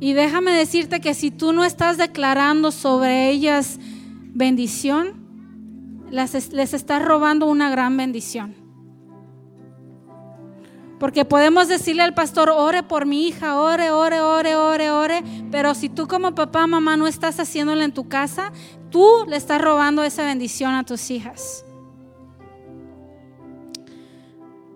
Y 0.00 0.14
déjame 0.14 0.52
decirte 0.52 1.00
que 1.00 1.14
si 1.14 1.30
tú 1.30 1.52
no 1.52 1.64
estás 1.64 1.96
declarando 1.98 2.72
sobre 2.72 3.30
ellas 3.30 3.78
bendición, 4.32 5.20
les 6.10 6.74
estás 6.74 7.02
robando 7.04 7.46
una 7.46 7.70
gran 7.70 7.96
bendición. 7.96 8.59
Porque 11.00 11.24
podemos 11.24 11.66
decirle 11.66 12.02
al 12.02 12.12
pastor, 12.12 12.50
ore 12.50 12.82
por 12.82 13.06
mi 13.06 13.26
hija, 13.26 13.58
ore, 13.58 13.90
ore, 13.90 14.20
ore, 14.20 14.54
ore, 14.54 14.90
ore. 14.90 15.22
Pero 15.50 15.74
si 15.74 15.88
tú 15.88 16.06
como 16.06 16.34
papá, 16.34 16.66
mamá 16.66 16.98
no 16.98 17.06
estás 17.06 17.40
haciéndolo 17.40 17.82
en 17.82 17.94
tu 17.94 18.06
casa, 18.06 18.52
tú 18.90 19.24
le 19.26 19.38
estás 19.38 19.62
robando 19.62 20.04
esa 20.04 20.26
bendición 20.26 20.74
a 20.74 20.84
tus 20.84 21.10
hijas. 21.10 21.64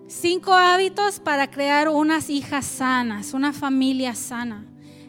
Cinco 0.09 0.55
hábitos 0.55 1.21
para 1.21 1.51
crear 1.51 1.91
unas 1.91 2.31
hijas 2.31 2.65
sanas, 2.65 3.35
una 3.35 3.53
familia 3.53 4.15
sana. 4.15 4.65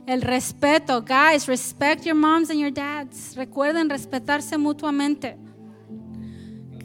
El 0.05 0.21
respeto. 0.21 1.01
Guys, 1.01 1.47
respect 1.47 2.03
your 2.03 2.15
moms 2.15 2.49
and 2.49 2.59
your 2.59 2.73
dads. 2.73 3.37
Recuerden 3.37 3.89
respetarse 3.89 4.57
mutuamente. 4.57 5.37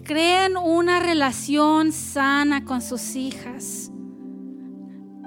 Creen 0.05 0.57
una 0.57 1.01
relación 1.01 1.91
sana 1.91 2.65
con 2.65 2.81
sus 2.81 3.17
hijas. 3.17 3.91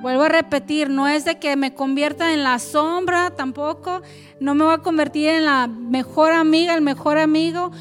Vuelvo 0.03 0.23
a 0.23 0.27
repetir, 0.27 0.89
no 0.89 1.07
es 1.07 1.23
de 1.23 1.39
que 1.39 1.55
me 1.55 1.73
convierta 1.73 2.33
en 2.33 2.43
la 2.43 2.59
sombra 2.59 3.29
tampoco, 3.37 4.01
no 4.41 4.53
me 4.53 4.65
voy 4.65 4.73
a 4.73 4.79
convertir 4.79 5.29
en 5.29 5.45
la 5.45 5.67
mejor 5.67 6.33
amiga, 6.33 6.75
el 6.75 6.81
mejor 6.81 7.17
amigo, 7.17 7.71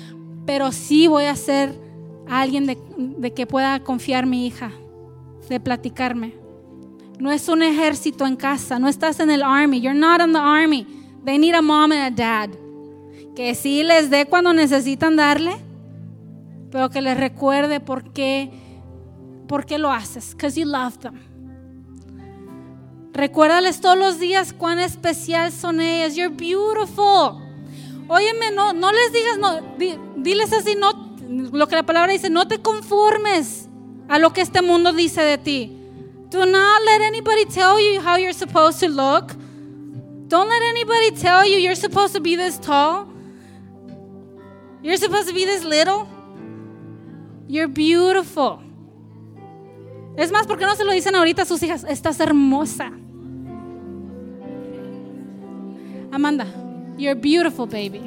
pero 0.47 0.71
sí 0.71 1.09
voy 1.09 1.25
a 1.25 1.35
ser 1.35 1.77
alguien 2.29 2.67
de, 2.67 3.35
que 3.35 3.45
pueda 3.49 3.81
confiar 3.83 4.27
mi 4.27 4.47
hija, 4.47 4.71
de 5.49 5.59
platicarme. 5.59 6.37
No 7.19 7.33
es 7.33 7.49
un 7.49 7.61
ejército 7.61 8.25
en 8.25 8.37
casa, 8.37 8.79
no 8.79 8.87
estás 8.87 9.19
en 9.19 9.29
el 9.29 9.43
army, 9.43 9.81
you're 9.81 9.99
not 9.99 10.21
in 10.21 10.33
the 10.33 10.39
army. 10.39 10.87
They 11.25 11.39
need 11.39 11.57
a 11.57 11.61
mom 11.61 11.91
and 11.91 12.03
a 12.03 12.11
dad. 12.11 12.51
Que 13.35 13.53
sí 13.57 13.83
les 13.83 14.11
dé 14.11 14.27
cuando 14.27 14.53
necesitan 14.53 15.17
darle, 15.17 15.57
pero 16.71 16.89
que 16.89 17.03
les 17.03 17.17
recuerde 17.17 17.81
por 17.81 18.13
qué, 18.13 18.49
por 19.49 19.67
qué 19.67 19.77
lo 19.77 19.91
haces, 19.91 20.37
because 20.37 20.57
you 20.57 20.65
love 20.65 20.99
them. 20.99 21.32
Recuérdales 23.13 23.81
todos 23.81 23.99
los 23.99 24.19
días 24.19 24.53
cuán 24.53 24.79
especial 24.79 25.53
son 25.53 25.81
ellas. 25.81 26.17
You're 26.17 26.35
beautiful. 26.35 27.41
Óyeme, 28.09 28.51
no, 28.53 28.73
no 28.73 28.91
les 28.91 29.13
digas, 29.13 29.39
no, 29.39 29.61
diles 30.17 30.53
así, 30.53 30.75
no, 30.75 31.17
lo 31.53 31.67
que 31.67 31.77
la 31.77 31.83
palabra 31.83 32.13
dice, 32.13 32.31
no 32.31 32.47
te 32.47 32.61
conformes 32.61 33.69
a 34.09 34.19
lo 34.19 34.33
que 34.33 34.41
este 34.41 34.61
mundo 34.61 34.93
dice 34.93 35.23
de 35.23 35.39
ti. 35.39 35.79
Do 36.31 36.47
not 36.47 36.83
let 36.85 37.03
anybody 37.03 37.45
tell 37.45 37.79
you 37.79 38.01
how 38.01 38.17
you're 38.17 38.33
supposed 38.33 38.81
to 38.81 38.89
look. 38.89 39.35
Don't 40.29 40.49
let 40.49 40.63
anybody 40.63 41.11
tell 41.11 41.47
you 41.47 41.59
you're 41.59 41.77
supposed 41.77 42.15
to 42.15 42.21
be 42.21 42.37
this 42.37 42.59
tall. 42.59 43.07
You're 44.83 44.97
supposed 44.97 45.29
to 45.29 45.35
be 45.35 45.45
this 45.45 45.63
little. 45.63 46.09
You're 47.49 47.69
beautiful. 47.69 48.61
Es 50.17 50.31
más, 50.33 50.47
¿por 50.47 50.59
qué 50.59 50.65
no 50.65 50.75
se 50.75 50.85
lo 50.85 50.93
dicen 50.93 51.15
ahorita 51.15 51.43
a 51.43 51.45
sus 51.45 51.63
hijas? 51.63 51.85
Estás 51.85 52.19
hermosa. 52.21 52.93
Amanda, 56.13 56.47
you're 56.99 57.19
beautiful, 57.19 57.67
baby. 57.67 58.03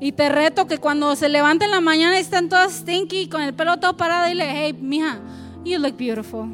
Y 0.00 0.12
te 0.12 0.30
reto 0.30 0.66
que 0.66 0.78
cuando 0.78 1.14
se 1.14 1.28
levanten 1.28 1.66
en 1.66 1.72
la 1.72 1.80
mañana 1.82 2.16
y 2.16 2.22
están 2.22 2.48
todas 2.48 2.72
stinky, 2.72 3.28
con 3.28 3.42
el 3.42 3.52
pelo 3.52 3.76
todo 3.76 3.98
parado, 3.98 4.28
dile, 4.28 4.46
hey, 4.50 4.72
mija, 4.72 5.18
you 5.62 5.78
look 5.78 5.98
beautiful. 5.98 6.48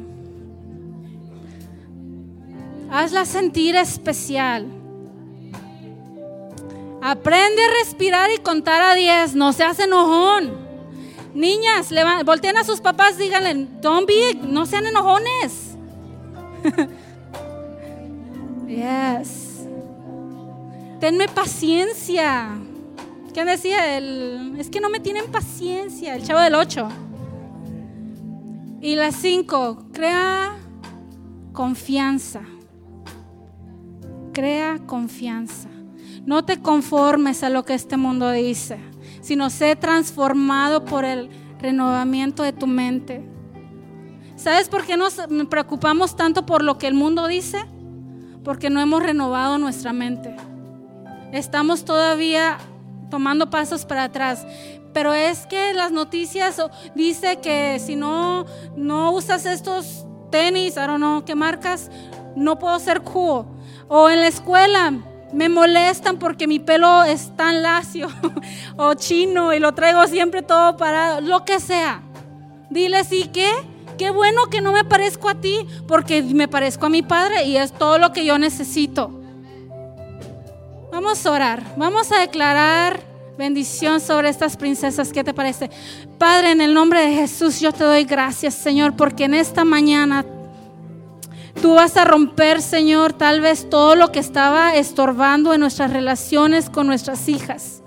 Hazla 2.91 3.23
sentir 3.25 3.77
especial. 3.77 4.65
Aprende 7.01 7.61
a 7.61 7.83
respirar 7.83 8.29
y 8.35 8.39
contar 8.39 8.81
a 8.81 8.95
10. 8.95 9.35
No 9.35 9.53
seas 9.53 9.79
enojón. 9.79 10.51
Niñas, 11.33 11.93
volteen 12.25 12.57
a 12.57 12.65
sus 12.65 12.81
papás, 12.81 13.17
díganle, 13.17 13.67
don't 13.81 14.05
be, 14.05 14.33
no 14.43 14.65
sean 14.65 14.85
enojones. 14.85 15.77
Yes. 18.67 19.65
Tenme 20.99 21.27
paciencia. 21.27 22.49
¿Qué 23.33 23.45
decía? 23.45 23.97
El, 23.97 24.55
es 24.57 24.69
que 24.69 24.81
no 24.81 24.89
me 24.89 24.99
tienen 24.99 25.31
paciencia, 25.31 26.15
el 26.15 26.23
chavo 26.23 26.39
del 26.39 26.55
8. 26.55 26.87
Y 28.81 28.95
la 28.95 29.11
5, 29.11 29.89
crea 29.93 30.57
confianza. 31.53 32.41
Crea 34.33 34.79
confianza. 34.85 35.69
No 36.25 36.43
te 36.43 36.61
conformes 36.61 37.43
a 37.43 37.49
lo 37.49 37.63
que 37.63 37.73
este 37.73 37.95
mundo 37.95 38.31
dice, 38.31 38.79
sino 39.21 39.49
sé 39.49 39.75
transformado 39.75 40.83
por 40.83 41.05
el 41.05 41.29
renovamiento 41.59 42.43
de 42.43 42.53
tu 42.53 42.67
mente. 42.67 43.23
¿Sabes 44.35 44.67
por 44.67 44.85
qué 44.85 44.97
nos 44.97 45.15
preocupamos 45.49 46.15
tanto 46.15 46.45
por 46.45 46.63
lo 46.63 46.77
que 46.77 46.87
el 46.87 46.93
mundo 46.93 47.27
dice? 47.27 47.65
Porque 48.47 48.69
no 48.69 48.79
hemos 48.79 49.03
renovado 49.03 49.57
nuestra 49.57 49.91
mente. 49.91 50.33
Estamos 51.33 51.83
todavía 51.83 52.57
tomando 53.09 53.49
pasos 53.49 53.83
para 53.83 54.05
atrás. 54.05 54.47
Pero 54.93 55.13
es 55.13 55.45
que 55.47 55.73
las 55.73 55.91
noticias 55.91 56.61
dice 56.95 57.41
que 57.41 57.77
si 57.77 57.97
no 57.97 58.45
no 58.77 59.11
usas 59.11 59.45
estos 59.45 60.05
tenis, 60.31 60.77
I 60.77 60.87
don't 60.87 60.95
know 60.95 61.25
qué 61.25 61.35
marcas, 61.35 61.91
no 62.37 62.57
puedo 62.57 62.79
ser 62.79 63.01
cool. 63.01 63.47
O 63.89 64.09
en 64.09 64.21
la 64.21 64.27
escuela 64.27 64.93
me 65.33 65.49
molestan 65.49 66.17
porque 66.17 66.47
mi 66.47 66.59
pelo 66.59 67.03
es 67.03 67.35
tan 67.35 67.61
lacio 67.61 68.07
o 68.77 68.93
chino 68.93 69.53
y 69.53 69.59
lo 69.59 69.73
traigo 69.73 70.07
siempre 70.07 70.41
todo 70.41 70.77
parado, 70.77 71.19
lo 71.19 71.43
que 71.43 71.59
sea. 71.59 72.01
Dile 72.69 73.03
sí 73.03 73.25
que 73.27 73.51
Qué 73.97 74.11
bueno 74.11 74.45
que 74.47 74.61
no 74.61 74.71
me 74.71 74.83
parezco 74.83 75.29
a 75.29 75.35
ti 75.35 75.67
porque 75.87 76.21
me 76.21 76.47
parezco 76.47 76.85
a 76.85 76.89
mi 76.89 77.01
Padre 77.01 77.45
y 77.45 77.57
es 77.57 77.71
todo 77.71 77.97
lo 77.97 78.13
que 78.13 78.25
yo 78.25 78.37
necesito. 78.37 79.11
Vamos 80.91 81.25
a 81.25 81.31
orar, 81.31 81.63
vamos 81.77 82.11
a 82.11 82.19
declarar 82.19 83.01
bendición 83.37 83.99
sobre 83.99 84.29
estas 84.29 84.57
princesas. 84.57 85.11
¿Qué 85.11 85.23
te 85.23 85.33
parece? 85.33 85.69
Padre, 86.17 86.51
en 86.51 86.61
el 86.61 86.73
nombre 86.73 87.01
de 87.01 87.13
Jesús 87.13 87.59
yo 87.59 87.71
te 87.71 87.83
doy 87.83 88.03
gracias, 88.03 88.55
Señor, 88.55 88.95
porque 88.95 89.25
en 89.25 89.33
esta 89.33 89.63
mañana 89.63 90.25
tú 91.61 91.75
vas 91.75 91.97
a 91.97 92.05
romper, 92.05 92.61
Señor, 92.61 93.13
tal 93.13 93.41
vez 93.41 93.69
todo 93.69 93.95
lo 93.95 94.11
que 94.11 94.19
estaba 94.19 94.75
estorbando 94.75 95.53
en 95.53 95.59
nuestras 95.59 95.91
relaciones 95.91 96.69
con 96.69 96.87
nuestras 96.87 97.29
hijas. 97.29 97.83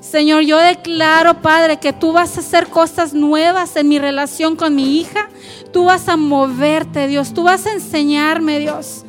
Señor, 0.00 0.42
yo 0.42 0.58
declaro, 0.58 1.42
Padre, 1.42 1.78
que 1.78 1.92
tú 1.92 2.12
vas 2.12 2.36
a 2.36 2.40
hacer 2.40 2.68
cosas 2.68 3.14
nuevas 3.14 3.74
en 3.76 3.88
mi 3.88 3.98
relación 3.98 4.56
con 4.56 4.74
mi 4.74 4.98
hija. 4.98 5.28
Tú 5.72 5.84
vas 5.84 6.08
a 6.08 6.16
moverte, 6.16 7.08
Dios. 7.08 7.34
Tú 7.34 7.42
vas 7.42 7.66
a 7.66 7.72
enseñarme, 7.72 8.60
Dios. 8.60 9.04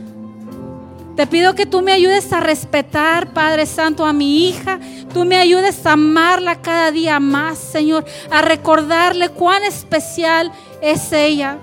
Te 1.16 1.28
pido 1.28 1.54
que 1.54 1.66
tú 1.66 1.82
me 1.82 1.92
ayudes 1.92 2.32
a 2.32 2.40
respetar, 2.40 3.34
Padre 3.34 3.66
Santo, 3.66 4.06
a 4.06 4.14
mi 4.14 4.48
hija. 4.48 4.80
Tú 5.14 5.26
me 5.26 5.36
ayudes 5.36 5.86
a 5.86 5.92
amarla 5.92 6.62
cada 6.62 6.92
día 6.92 7.20
más, 7.20 7.58
Señor. 7.58 8.06
A 8.32 8.42
recordarle 8.42 9.30
cuán 9.30 9.64
especial 9.64 10.52
es 10.82 11.12
ella. 11.12 11.58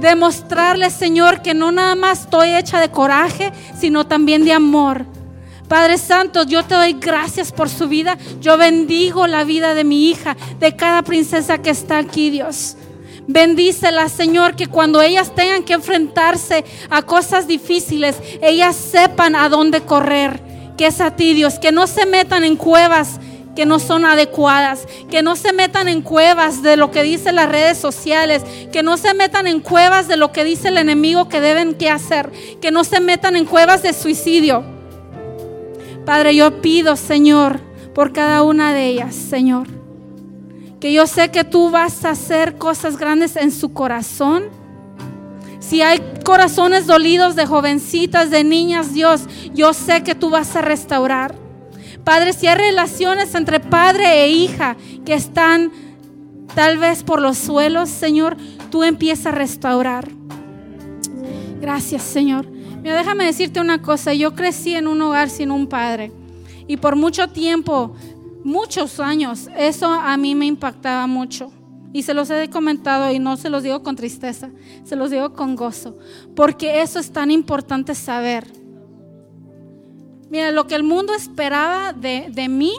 Demostrarle, 0.00 0.90
Señor, 0.90 1.40
que 1.40 1.54
no 1.54 1.72
nada 1.72 1.94
más 1.94 2.22
estoy 2.22 2.54
hecha 2.54 2.80
de 2.80 2.90
coraje, 2.90 3.52
sino 3.78 4.06
también 4.06 4.44
de 4.44 4.52
amor. 4.52 5.06
Padre 5.70 5.98
Santo, 5.98 6.42
yo 6.42 6.64
te 6.64 6.74
doy 6.74 6.94
gracias 6.94 7.52
por 7.52 7.68
su 7.68 7.86
vida. 7.86 8.18
Yo 8.40 8.58
bendigo 8.58 9.28
la 9.28 9.44
vida 9.44 9.72
de 9.72 9.84
mi 9.84 10.10
hija, 10.10 10.36
de 10.58 10.74
cada 10.74 11.02
princesa 11.02 11.58
que 11.58 11.70
está 11.70 11.98
aquí, 11.98 12.28
Dios. 12.28 12.76
Bendícela, 13.28 14.08
Señor, 14.08 14.56
que 14.56 14.66
cuando 14.66 15.00
ellas 15.00 15.32
tengan 15.32 15.62
que 15.62 15.74
enfrentarse 15.74 16.64
a 16.90 17.02
cosas 17.02 17.46
difíciles, 17.46 18.16
ellas 18.42 18.74
sepan 18.74 19.36
a 19.36 19.48
dónde 19.48 19.82
correr 19.82 20.42
que 20.76 20.88
es 20.88 21.00
a 21.00 21.14
ti, 21.14 21.34
Dios, 21.34 21.60
que 21.60 21.70
no 21.70 21.86
se 21.86 22.04
metan 22.04 22.42
en 22.42 22.56
cuevas 22.56 23.20
que 23.54 23.64
no 23.64 23.78
son 23.78 24.04
adecuadas, 24.04 24.88
que 25.08 25.22
no 25.22 25.36
se 25.36 25.52
metan 25.52 25.86
en 25.86 26.02
cuevas 26.02 26.62
de 26.62 26.76
lo 26.76 26.90
que 26.90 27.04
dicen 27.04 27.36
las 27.36 27.48
redes 27.48 27.78
sociales, 27.78 28.42
que 28.72 28.82
no 28.82 28.96
se 28.96 29.14
metan 29.14 29.46
en 29.46 29.60
cuevas 29.60 30.08
de 30.08 30.16
lo 30.16 30.32
que 30.32 30.42
dice 30.42 30.68
el 30.68 30.78
enemigo 30.78 31.28
que 31.28 31.40
deben 31.40 31.74
que 31.74 31.90
hacer, 31.90 32.32
que 32.60 32.72
no 32.72 32.82
se 32.82 32.98
metan 32.98 33.36
en 33.36 33.44
cuevas 33.44 33.82
de 33.82 33.92
suicidio. 33.92 34.79
Padre, 36.04 36.34
yo 36.34 36.60
pido, 36.60 36.96
Señor, 36.96 37.60
por 37.94 38.12
cada 38.12 38.42
una 38.42 38.72
de 38.72 38.86
ellas, 38.86 39.14
Señor, 39.14 39.68
que 40.80 40.92
yo 40.92 41.06
sé 41.06 41.30
que 41.30 41.44
tú 41.44 41.70
vas 41.70 42.04
a 42.04 42.10
hacer 42.10 42.56
cosas 42.56 42.96
grandes 42.96 43.36
en 43.36 43.52
su 43.52 43.72
corazón. 43.72 44.44
Si 45.58 45.82
hay 45.82 46.00
corazones 46.24 46.86
dolidos 46.86 47.36
de 47.36 47.46
jovencitas, 47.46 48.30
de 48.30 48.44
niñas, 48.44 48.94
Dios, 48.94 49.22
yo 49.52 49.74
sé 49.74 50.02
que 50.02 50.14
tú 50.14 50.30
vas 50.30 50.56
a 50.56 50.62
restaurar. 50.62 51.34
Padre, 52.02 52.32
si 52.32 52.46
hay 52.46 52.56
relaciones 52.56 53.34
entre 53.34 53.60
padre 53.60 54.24
e 54.24 54.30
hija 54.30 54.76
que 55.04 55.14
están 55.14 55.70
tal 56.54 56.78
vez 56.78 57.02
por 57.02 57.20
los 57.20 57.36
suelos, 57.36 57.90
Señor, 57.90 58.36
tú 58.70 58.82
empiezas 58.82 59.26
a 59.26 59.32
restaurar. 59.32 60.08
Gracias, 61.60 62.02
Señor. 62.02 62.46
Mira, 62.82 62.96
déjame 62.96 63.26
decirte 63.26 63.60
una 63.60 63.82
cosa. 63.82 64.14
Yo 64.14 64.34
crecí 64.34 64.74
en 64.74 64.86
un 64.86 65.00
hogar 65.02 65.28
sin 65.28 65.50
un 65.50 65.66
padre. 65.66 66.12
Y 66.66 66.76
por 66.76 66.96
mucho 66.96 67.28
tiempo, 67.28 67.94
muchos 68.44 69.00
años, 69.00 69.48
eso 69.56 69.90
a 69.90 70.16
mí 70.16 70.34
me 70.34 70.46
impactaba 70.46 71.06
mucho. 71.06 71.52
Y 71.92 72.04
se 72.04 72.14
los 72.14 72.30
he 72.30 72.48
comentado 72.48 73.10
y 73.12 73.18
no 73.18 73.36
se 73.36 73.50
los 73.50 73.64
digo 73.64 73.82
con 73.82 73.96
tristeza, 73.96 74.50
se 74.84 74.94
los 74.94 75.10
digo 75.10 75.32
con 75.32 75.56
gozo. 75.56 75.98
Porque 76.36 76.80
eso 76.82 77.00
es 77.00 77.12
tan 77.12 77.30
importante 77.30 77.94
saber. 77.94 78.46
Mira, 80.30 80.52
lo 80.52 80.68
que 80.68 80.76
el 80.76 80.84
mundo 80.84 81.12
esperaba 81.12 81.92
de, 81.92 82.46
mí, 82.48 82.72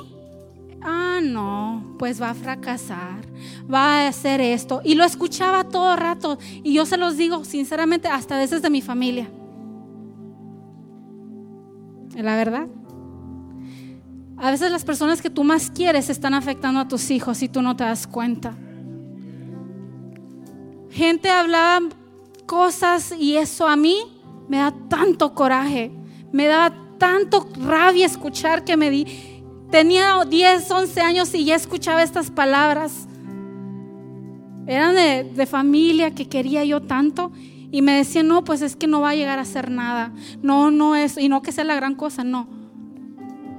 ah, 0.82 1.20
no, 1.22 1.96
pues 2.00 2.22
va 2.22 2.30
a 2.30 2.34
fracasar, 2.34 3.26
va 3.72 4.06
a 4.06 4.08
hacer 4.08 4.40
esto. 4.40 4.82
Y 4.86 4.96
lo 4.96 5.04
escuchaba 5.04 5.66
todo 5.66 5.98
rato. 5.98 6.40
Y 6.64 6.74
yo 6.74 6.86
se 6.86 6.96
los 6.96 7.18
digo 7.18 7.44
sinceramente, 7.44 8.08
hasta 8.08 8.38
veces 8.38 8.62
de 8.62 8.70
mi 8.70 8.82
familia. 8.82 9.30
La 12.22 12.36
verdad. 12.36 12.68
A 14.38 14.52
veces 14.52 14.72
las 14.72 14.84
personas 14.84 15.22
que 15.22 15.30
tú 15.30 15.44
más 15.44 15.70
quieres 15.70 16.10
están 16.10 16.34
afectando 16.34 16.80
a 16.80 16.88
tus 16.88 17.12
hijos 17.12 17.44
y 17.44 17.50
tú 17.50 17.62
no 17.62 17.76
te 17.76 17.84
das 17.84 18.08
cuenta. 18.08 18.56
Gente 20.90 21.30
hablaba 21.30 21.88
cosas 22.46 23.14
y 23.18 23.38
eso 23.38 23.68
a 23.68 23.76
mí 23.76 23.98
me 24.50 24.58
da 24.58 24.74
tanto 24.90 25.34
coraje, 25.34 25.92
me 26.32 26.48
da 26.48 26.74
tanto 26.98 27.48
rabia 27.66 28.06
escuchar 28.06 28.64
que 28.64 28.76
me 28.76 28.90
di. 28.90 29.06
Tenía 29.70 30.26
10, 30.28 30.70
11 30.70 31.02
años 31.02 31.34
y 31.34 31.46
ya 31.46 31.56
escuchaba 31.56 32.04
estas 32.04 32.30
palabras. 32.30 33.08
Eran 34.68 34.96
de, 34.96 35.46
familia 35.46 36.14
que 36.14 36.28
quería 36.28 36.64
yo 36.66 36.82
tanto 36.82 37.32
y 37.72 37.82
me 37.82 37.94
decían, 37.94 38.28
no, 38.28 38.44
pues 38.44 38.62
es 38.62 38.76
que 38.76 38.88
no 38.88 39.00
va 39.00 39.12
a 39.12 39.16
llegar 39.16 39.40
a 39.40 39.46
ser 39.46 39.72
nada. 39.72 40.12
No, 40.42 40.72
no 40.72 40.96
es, 40.96 41.18
y 41.18 41.30
no 41.30 41.42
que 41.42 41.54
sea 41.54 41.64
la 41.64 41.76
gran 41.76 41.96
cosa, 41.96 42.24
no. 42.24 42.48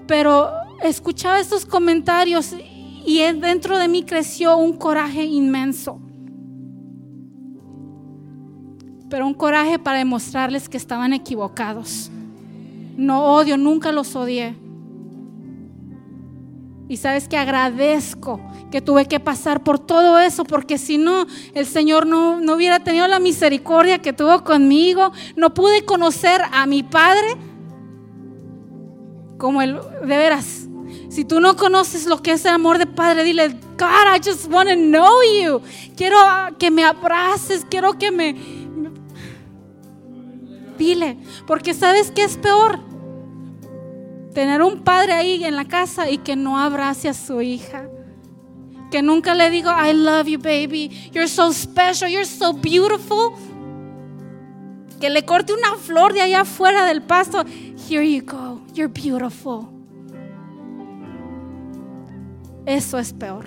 Pero 0.07 0.51
escuchaba 0.83 1.41
estos 1.41 1.65
comentarios 1.65 2.55
y 3.07 3.19
dentro 3.33 3.79
de 3.79 3.89
mí 3.89 4.03
creció 4.03 4.57
un 4.57 4.75
coraje 4.75 5.25
inmenso. 5.25 5.99
Pero 9.09 9.27
un 9.27 9.35
coraje 9.35 9.79
para 9.79 9.99
demostrarles 9.99 10.69
que 10.69 10.77
estaban 10.77 11.13
equivocados. 11.13 12.11
No 12.97 13.35
odio, 13.35 13.57
nunca 13.57 13.93
los 13.93 14.15
odié. 14.15 14.62
Y 16.89 16.97
sabes 16.97 17.29
que 17.29 17.37
agradezco 17.37 18.41
que 18.71 18.81
tuve 18.81 19.07
que 19.07 19.21
pasar 19.21 19.63
por 19.63 19.79
todo 19.79 20.19
eso, 20.19 20.45
porque 20.45 20.79
si 20.79 20.99
no, 20.99 21.27
el 21.55 21.67
Señor 21.67 22.07
no, 22.07 22.41
no 22.41 22.55
hubiera 22.55 22.81
tenido 22.81 23.07
la 23.09 23.19
misericordia 23.19 24.01
que 24.01 24.13
tuvo 24.13 24.45
conmigo. 24.45 25.13
No 25.37 25.55
pude 25.55 25.85
conocer 25.85 26.43
a 26.53 26.67
mi 26.67 26.83
Padre 26.83 27.37
como 29.39 29.63
el, 29.63 29.79
de 30.01 30.07
veras. 30.07 30.69
Si 31.09 31.25
tú 31.25 31.41
no 31.41 31.57
conoces 31.57 32.07
lo 32.07 32.23
que 32.23 32.33
es 32.33 32.45
el 32.45 32.53
amor 32.53 32.79
de 32.79 32.87
Padre, 32.87 33.25
dile, 33.25 33.49
God, 33.79 34.17
I 34.17 34.21
just 34.23 34.51
want 34.51 34.69
to 34.69 34.77
know 34.77 35.23
you. 35.23 35.61
Quiero 35.97 36.17
que 36.59 36.71
me 36.71 36.85
abraces, 36.85 37.67
quiero 37.69 37.99
que 37.99 38.11
me 38.11 38.35
Dile, 40.79 41.19
porque 41.47 41.75
sabes 41.75 42.11
que 42.11 42.25
es 42.25 42.37
peor 42.37 42.81
tener 44.35 44.63
un 44.63 44.83
padre 44.83 45.13
ahí 45.13 45.45
en 45.45 45.57
la 45.57 45.65
casa 45.65 46.11
y 46.11 46.19
que 46.19 46.37
no 46.37 46.59
abrace 46.59 47.09
a 47.09 47.15
su 47.15 47.41
hija. 47.41 47.89
Que 48.91 49.03
nunca 49.03 49.35
le 49.35 49.51
digo, 49.51 49.71
I 49.71 49.93
love 49.95 50.27
you, 50.27 50.39
baby. 50.39 50.89
You're 51.13 51.29
so 51.29 51.53
special. 51.53 52.11
You're 52.11 52.27
so 52.27 52.53
beautiful. 52.53 53.33
Que 55.01 55.09
le 55.09 55.25
corte 55.25 55.53
una 55.53 55.77
flor 55.77 56.13
de 56.13 56.21
allá 56.21 56.43
afuera 56.43 56.85
del 56.87 57.03
pasto. 57.03 57.45
Here 57.89 58.05
you 58.05 58.23
go. 58.25 58.61
You're 58.75 58.93
beautiful. 58.93 59.69
Eso 62.67 62.99
es 62.99 63.13
peor. 63.13 63.47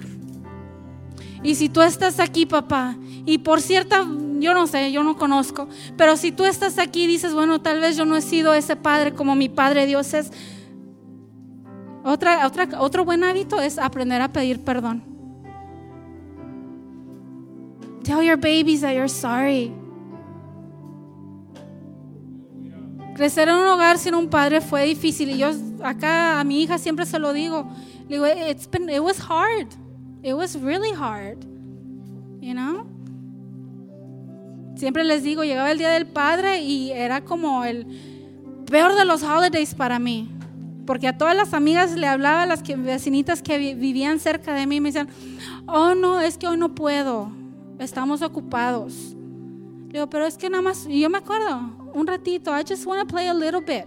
Y 1.44 1.56
si 1.56 1.70
tú 1.70 1.82
estás 1.82 2.20
aquí, 2.20 2.48
papá, 2.48 2.98
y 3.26 3.38
por 3.38 3.62
cierta, 3.62 4.04
yo 4.40 4.54
no 4.54 4.66
sé, 4.66 4.92
yo 4.92 5.04
no 5.04 5.16
conozco, 5.16 5.68
pero 5.96 6.18
si 6.18 6.32
tú 6.32 6.46
estás 6.46 6.80
aquí 6.80 7.04
y 7.04 7.08
dices, 7.08 7.34
bueno, 7.34 7.62
tal 7.62 7.80
vez 7.80 7.96
yo 7.96 8.06
no 8.06 8.18
he 8.18 8.22
sido 8.22 8.54
ese 8.56 8.76
padre 8.76 9.14
como 9.14 9.36
mi 9.36 9.48
padre 9.48 9.86
Dios 9.86 10.14
es, 10.16 10.32
otra, 12.06 12.46
otra, 12.46 12.70
otro 12.80 13.04
buen 13.04 13.24
hábito 13.24 13.60
es 13.60 13.80
aprender 13.80 14.22
a 14.22 14.28
pedir 14.28 14.64
perdón. 14.64 15.04
Tell 18.04 18.22
your 18.22 18.38
babies 18.38 18.82
that 18.82 18.94
you're 18.94 19.10
sorry. 19.10 19.74
Crecer 23.16 23.50
en 23.50 23.56
un 23.56 23.68
hogar 23.68 23.98
sin 23.98 24.14
un 24.14 24.30
padre 24.30 24.62
fue 24.62 24.86
difícil 24.86 25.32
y 25.32 25.40
yo 25.40 25.50
acá 25.84 26.40
a 26.40 26.44
mi 26.44 26.62
hija 26.62 26.78
siempre 26.78 27.08
se 27.08 27.18
lo 27.18 27.34
digo. 27.34 27.68
Digo, 28.08 28.28
It's 28.28 28.70
been, 28.70 28.88
it 28.88 29.02
was 29.02 29.18
hard. 29.18 29.74
It 30.22 30.36
was 30.36 30.56
really 30.56 30.92
hard. 30.92 31.44
You 32.40 32.54
know? 32.54 32.86
Siempre 34.76 35.04
les 35.04 35.24
digo, 35.24 35.44
llegaba 35.44 35.72
el 35.72 35.80
día 35.80 35.90
del 35.90 36.06
padre 36.06 36.62
y 36.62 36.92
era 36.92 37.22
como 37.22 37.64
el 37.64 37.88
peor 38.70 38.94
de 38.94 39.06
los 39.06 39.24
holidays 39.24 39.74
para 39.74 39.98
mí. 39.98 40.35
Porque 40.86 41.08
a 41.08 41.18
todas 41.18 41.36
las 41.36 41.54
amigas 41.54 41.96
le 41.96 42.08
hablaba, 42.08 42.44
a 42.44 42.46
las 42.46 42.62
vecinitas 42.64 43.42
que 43.42 43.58
vivían 43.76 44.20
cerca 44.20 44.54
de 44.54 44.68
mí, 44.68 44.80
me 44.80 44.90
decían, 44.90 45.10
oh 45.66 45.96
no, 45.96 46.20
es 46.20 46.38
que 46.38 46.48
hoy 46.48 46.58
no 46.58 46.76
puedo, 46.76 47.32
estamos 47.80 48.22
ocupados. 48.22 49.16
Le 49.88 49.94
digo, 49.94 50.10
pero 50.10 50.26
es 50.26 50.38
que 50.38 50.50
nada 50.50 50.62
más, 50.62 50.86
y 50.88 51.00
yo 51.00 51.10
me 51.10 51.18
acuerdo, 51.18 51.60
un 51.94 52.06
ratito, 52.06 52.52
I 52.52 52.64
just 52.68 52.86
want 52.86 53.02
to 53.02 53.08
play 53.08 53.28
a 53.28 53.34
little 53.34 53.62
bit. 53.62 53.86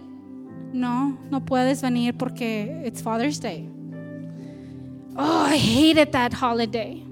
No, 0.73 1.17
no 1.31 1.43
puedes 1.43 1.81
venir 1.81 2.15
porque 2.15 2.83
it's 2.85 3.01
Father's 3.01 3.39
Day. 3.39 3.69
Oh, 5.15 5.47
I 5.47 5.57
hated 5.57 6.11
that 6.11 6.33
holiday. 6.33 7.03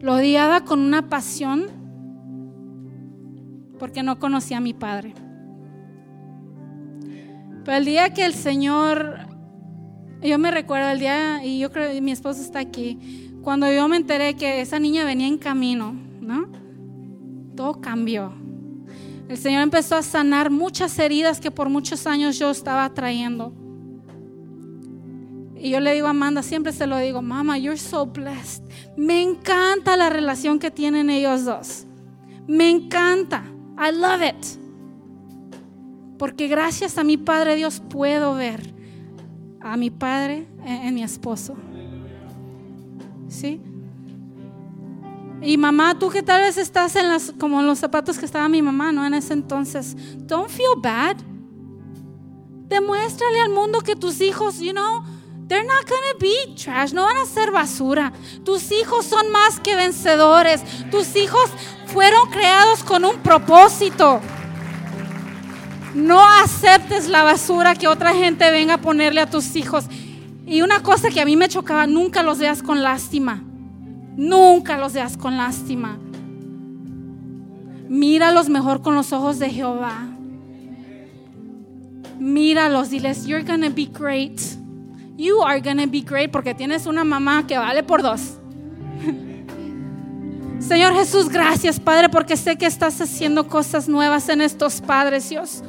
Lo 0.00 0.14
odiaba 0.14 0.64
con 0.64 0.80
una 0.80 1.08
pasión 1.08 1.66
porque 3.78 4.02
no 4.02 4.18
conocía 4.18 4.58
a 4.58 4.60
mi 4.60 4.74
padre. 4.74 5.14
Pero 7.68 7.80
el 7.80 7.84
día 7.84 8.14
que 8.14 8.24
el 8.24 8.32
Señor, 8.32 9.18
yo 10.22 10.38
me 10.38 10.50
recuerdo 10.50 10.88
el 10.88 11.00
día, 11.00 11.44
y 11.44 11.58
yo 11.58 11.70
creo 11.70 11.92
que 11.92 12.00
mi 12.00 12.12
esposo 12.12 12.40
está 12.40 12.60
aquí, 12.60 13.30
cuando 13.42 13.70
yo 13.70 13.86
me 13.88 13.98
enteré 13.98 14.36
que 14.36 14.62
esa 14.62 14.78
niña 14.78 15.04
venía 15.04 15.26
en 15.26 15.36
camino, 15.36 15.94
¿no? 16.18 16.48
Todo 17.54 17.78
cambió. 17.82 18.32
El 19.28 19.36
Señor 19.36 19.60
empezó 19.60 19.96
a 19.96 20.02
sanar 20.02 20.48
muchas 20.50 20.98
heridas 20.98 21.40
que 21.40 21.50
por 21.50 21.68
muchos 21.68 22.06
años 22.06 22.38
yo 22.38 22.50
estaba 22.50 22.88
trayendo. 22.94 23.52
Y 25.54 25.68
yo 25.68 25.80
le 25.80 25.92
digo 25.92 26.06
a 26.06 26.10
Amanda, 26.12 26.42
siempre 26.42 26.72
se 26.72 26.86
lo 26.86 26.96
digo, 26.96 27.20
Mama, 27.20 27.58
you're 27.58 27.76
so 27.76 28.06
blessed. 28.06 28.62
Me 28.96 29.20
encanta 29.20 29.94
la 29.98 30.08
relación 30.08 30.58
que 30.58 30.70
tienen 30.70 31.10
ellos 31.10 31.44
dos. 31.44 31.84
Me 32.46 32.70
encanta. 32.70 33.44
I 33.76 33.92
love 33.92 34.22
it. 34.22 34.57
Porque 36.18 36.48
gracias 36.48 36.98
a 36.98 37.04
mi 37.04 37.16
Padre 37.16 37.56
Dios 37.56 37.80
puedo 37.88 38.34
ver 38.34 38.74
a 39.60 39.76
mi 39.76 39.90
Padre 39.90 40.46
en, 40.64 40.94
mi 40.94 41.02
esposo. 41.02 41.56
¿Sí? 43.28 43.60
Y 45.40 45.56
mamá, 45.56 45.98
tú 45.98 46.10
que 46.10 46.22
tal 46.22 46.42
vez 46.42 46.58
estás 46.58 46.96
en 46.96 47.08
las, 47.08 47.32
como 47.38 47.60
en 47.60 47.66
los 47.66 47.78
zapatos 47.78 48.18
que 48.18 48.24
estaba 48.24 48.48
mi 48.48 48.62
mamá, 48.62 48.90
¿no? 48.90 49.06
En 49.06 49.14
ese 49.14 49.32
entonces. 49.32 49.96
Don't 50.26 50.48
feel 50.48 50.80
bad. 50.82 51.16
Demuéstrale 52.68 53.40
al 53.40 53.50
mundo 53.50 53.80
que 53.80 53.94
tus 53.94 54.20
hijos, 54.20 54.58
you 54.58 54.72
know, 54.72 55.02
They're 55.48 55.64
not 55.64 55.88
gonna 55.88 56.18
be 56.20 56.54
trash, 56.62 56.92
no 56.92 57.04
van 57.04 57.16
a 57.16 57.24
ser 57.24 57.50
basura. 57.50 58.12
Tus 58.44 58.70
hijos 58.70 59.06
son 59.06 59.30
más 59.30 59.58
que 59.60 59.74
vencedores. 59.76 60.62
Tus 60.90 61.16
hijos 61.16 61.50
fueron 61.86 62.28
creados 62.28 62.84
con 62.84 63.06
un 63.06 63.16
propósito. 63.22 64.20
No 65.94 66.22
aceptes 66.42 67.08
la 67.08 67.22
basura 67.22 67.74
que 67.74 67.88
otra 67.88 68.14
gente 68.14 68.50
venga 68.50 68.74
a 68.74 68.80
ponerle 68.80 69.20
a 69.20 69.30
tus 69.30 69.56
hijos. 69.56 69.86
Y 70.46 70.62
una 70.62 70.82
cosa 70.82 71.10
que 71.10 71.20
a 71.20 71.24
mí 71.24 71.36
me 71.36 71.48
chocaba, 71.48 71.86
nunca 71.86 72.22
los 72.22 72.38
veas 72.38 72.62
con 72.62 72.82
lástima. 72.82 73.42
Nunca 74.16 74.78
los 74.78 74.92
veas 74.92 75.16
con 75.16 75.36
lástima. 75.36 75.98
Míralos 77.88 78.48
mejor 78.48 78.82
con 78.82 78.94
los 78.94 79.12
ojos 79.12 79.38
de 79.38 79.50
Jehová. 79.50 80.06
Míralos, 82.18 82.90
diles, 82.90 83.26
you're 83.26 83.44
gonna 83.44 83.70
be 83.70 83.86
great. 83.86 84.40
You 85.16 85.42
are 85.42 85.60
gonna 85.60 85.86
be 85.86 86.00
great 86.00 86.30
porque 86.30 86.54
tienes 86.54 86.86
una 86.86 87.04
mamá 87.04 87.46
que 87.46 87.56
vale 87.56 87.82
por 87.82 88.02
dos. 88.02 88.37
Señor 90.60 90.94
Jesús, 90.94 91.28
gracias 91.28 91.78
Padre 91.78 92.08
porque 92.08 92.36
sé 92.36 92.56
que 92.56 92.66
estás 92.66 93.00
haciendo 93.00 93.46
cosas 93.48 93.88
nuevas 93.88 94.28
en 94.28 94.40
estos 94.40 94.80
padres, 94.80 95.28
Dios. 95.28 95.62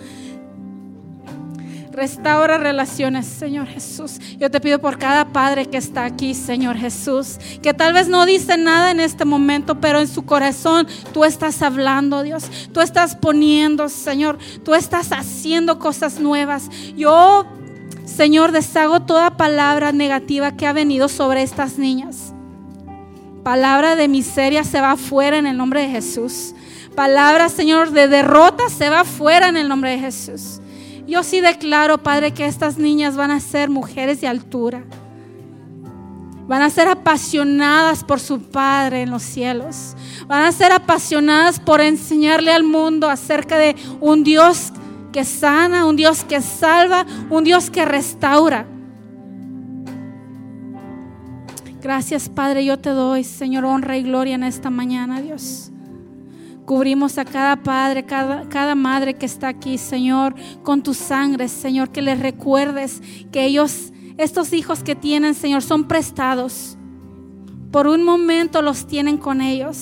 Restaura 1.91 2.57
relaciones, 2.57 3.25
Señor 3.25 3.67
Jesús. 3.67 4.19
Yo 4.37 4.49
te 4.49 4.61
pido 4.61 4.79
por 4.79 4.97
cada 4.97 5.25
padre 5.33 5.65
que 5.65 5.77
está 5.77 6.05
aquí, 6.05 6.33
Señor 6.33 6.77
Jesús, 6.77 7.37
que 7.61 7.73
tal 7.73 7.93
vez 7.93 8.07
no 8.07 8.25
dice 8.25 8.57
nada 8.57 8.91
en 8.91 8.99
este 8.99 9.25
momento, 9.25 9.81
pero 9.81 9.99
en 9.99 10.07
su 10.07 10.23
corazón 10.23 10.87
tú 11.13 11.25
estás 11.25 11.61
hablando, 11.61 12.23
Dios. 12.23 12.49
Tú 12.71 12.79
estás 12.79 13.15
poniendo, 13.15 13.89
Señor, 13.89 14.37
tú 14.63 14.75
estás 14.75 15.11
haciendo 15.11 15.77
cosas 15.77 16.19
nuevas. 16.19 16.69
Yo, 16.95 17.45
Señor, 18.05 18.53
deshago 18.53 19.01
toda 19.01 19.35
palabra 19.35 19.91
negativa 19.91 20.53
que 20.55 20.67
ha 20.67 20.73
venido 20.73 21.09
sobre 21.09 21.43
estas 21.43 21.77
niñas. 21.77 22.28
Palabra 23.49 23.95
de 23.95 24.07
miseria 24.07 24.63
se 24.63 24.79
va 24.79 24.95
fuera 24.95 25.39
en 25.39 25.47
el 25.47 25.57
nombre 25.57 25.81
de 25.81 25.89
Jesús. 25.89 26.53
Palabra, 26.93 27.49
Señor, 27.49 27.89
de 27.89 28.07
derrota 28.07 28.69
se 28.69 28.91
va 28.91 29.03
fuera 29.03 29.49
en 29.49 29.57
el 29.57 29.67
nombre 29.67 29.89
de 29.89 29.97
Jesús. 29.97 30.61
Yo 31.07 31.23
sí 31.23 31.41
declaro, 31.41 31.97
Padre, 31.97 32.31
que 32.31 32.45
estas 32.45 32.77
niñas 32.77 33.15
van 33.15 33.31
a 33.31 33.39
ser 33.39 33.71
mujeres 33.71 34.21
de 34.21 34.27
altura. 34.27 34.83
Van 36.47 36.61
a 36.61 36.69
ser 36.69 36.89
apasionadas 36.89 38.03
por 38.03 38.19
su 38.19 38.39
Padre 38.39 39.01
en 39.01 39.09
los 39.09 39.23
cielos. 39.23 39.95
Van 40.27 40.43
a 40.43 40.51
ser 40.51 40.71
apasionadas 40.71 41.59
por 41.59 41.81
enseñarle 41.81 42.51
al 42.51 42.61
mundo 42.61 43.09
acerca 43.09 43.57
de 43.57 43.75
un 43.99 44.23
Dios 44.23 44.71
que 45.11 45.25
sana, 45.25 45.85
un 45.85 45.95
Dios 45.95 46.23
que 46.23 46.39
salva, 46.39 47.03
un 47.31 47.43
Dios 47.43 47.71
que 47.71 47.83
restaura. 47.83 48.67
Gracias, 51.81 52.27
Padre, 52.27 52.65
yo 52.65 52.77
te 52.77 52.89
doy, 52.89 53.23
Señor, 53.23 53.63
honra 53.63 53.97
y 53.97 54.03
gloria 54.03 54.35
en 54.35 54.43
esta 54.43 54.69
mañana, 54.69 55.21
Dios. 55.21 55.71
Cubrimos 56.65 57.17
a 57.17 57.25
cada 57.25 57.55
padre, 57.55 58.05
cada, 58.05 58.47
cada 58.49 58.75
madre 58.75 59.13
que 59.15 59.25
está 59.25 59.47
aquí, 59.47 59.77
Señor, 59.77 60.35
con 60.61 60.83
tu 60.83 60.93
sangre, 60.93 61.47
Señor, 61.47 61.89
que 61.89 62.01
les 62.01 62.19
recuerdes 62.19 63.01
que 63.31 63.45
ellos, 63.45 63.93
estos 64.17 64.51
hijos 64.51 64.83
que 64.83 64.93
tienen, 64.93 65.33
Señor, 65.35 65.61
son 65.63 65.87
prestados. 65.87 66.77
Por 67.71 67.87
un 67.87 68.03
momento 68.03 68.61
los 68.61 68.85
tienen 68.85 69.17
con 69.17 69.41
ellos. 69.41 69.79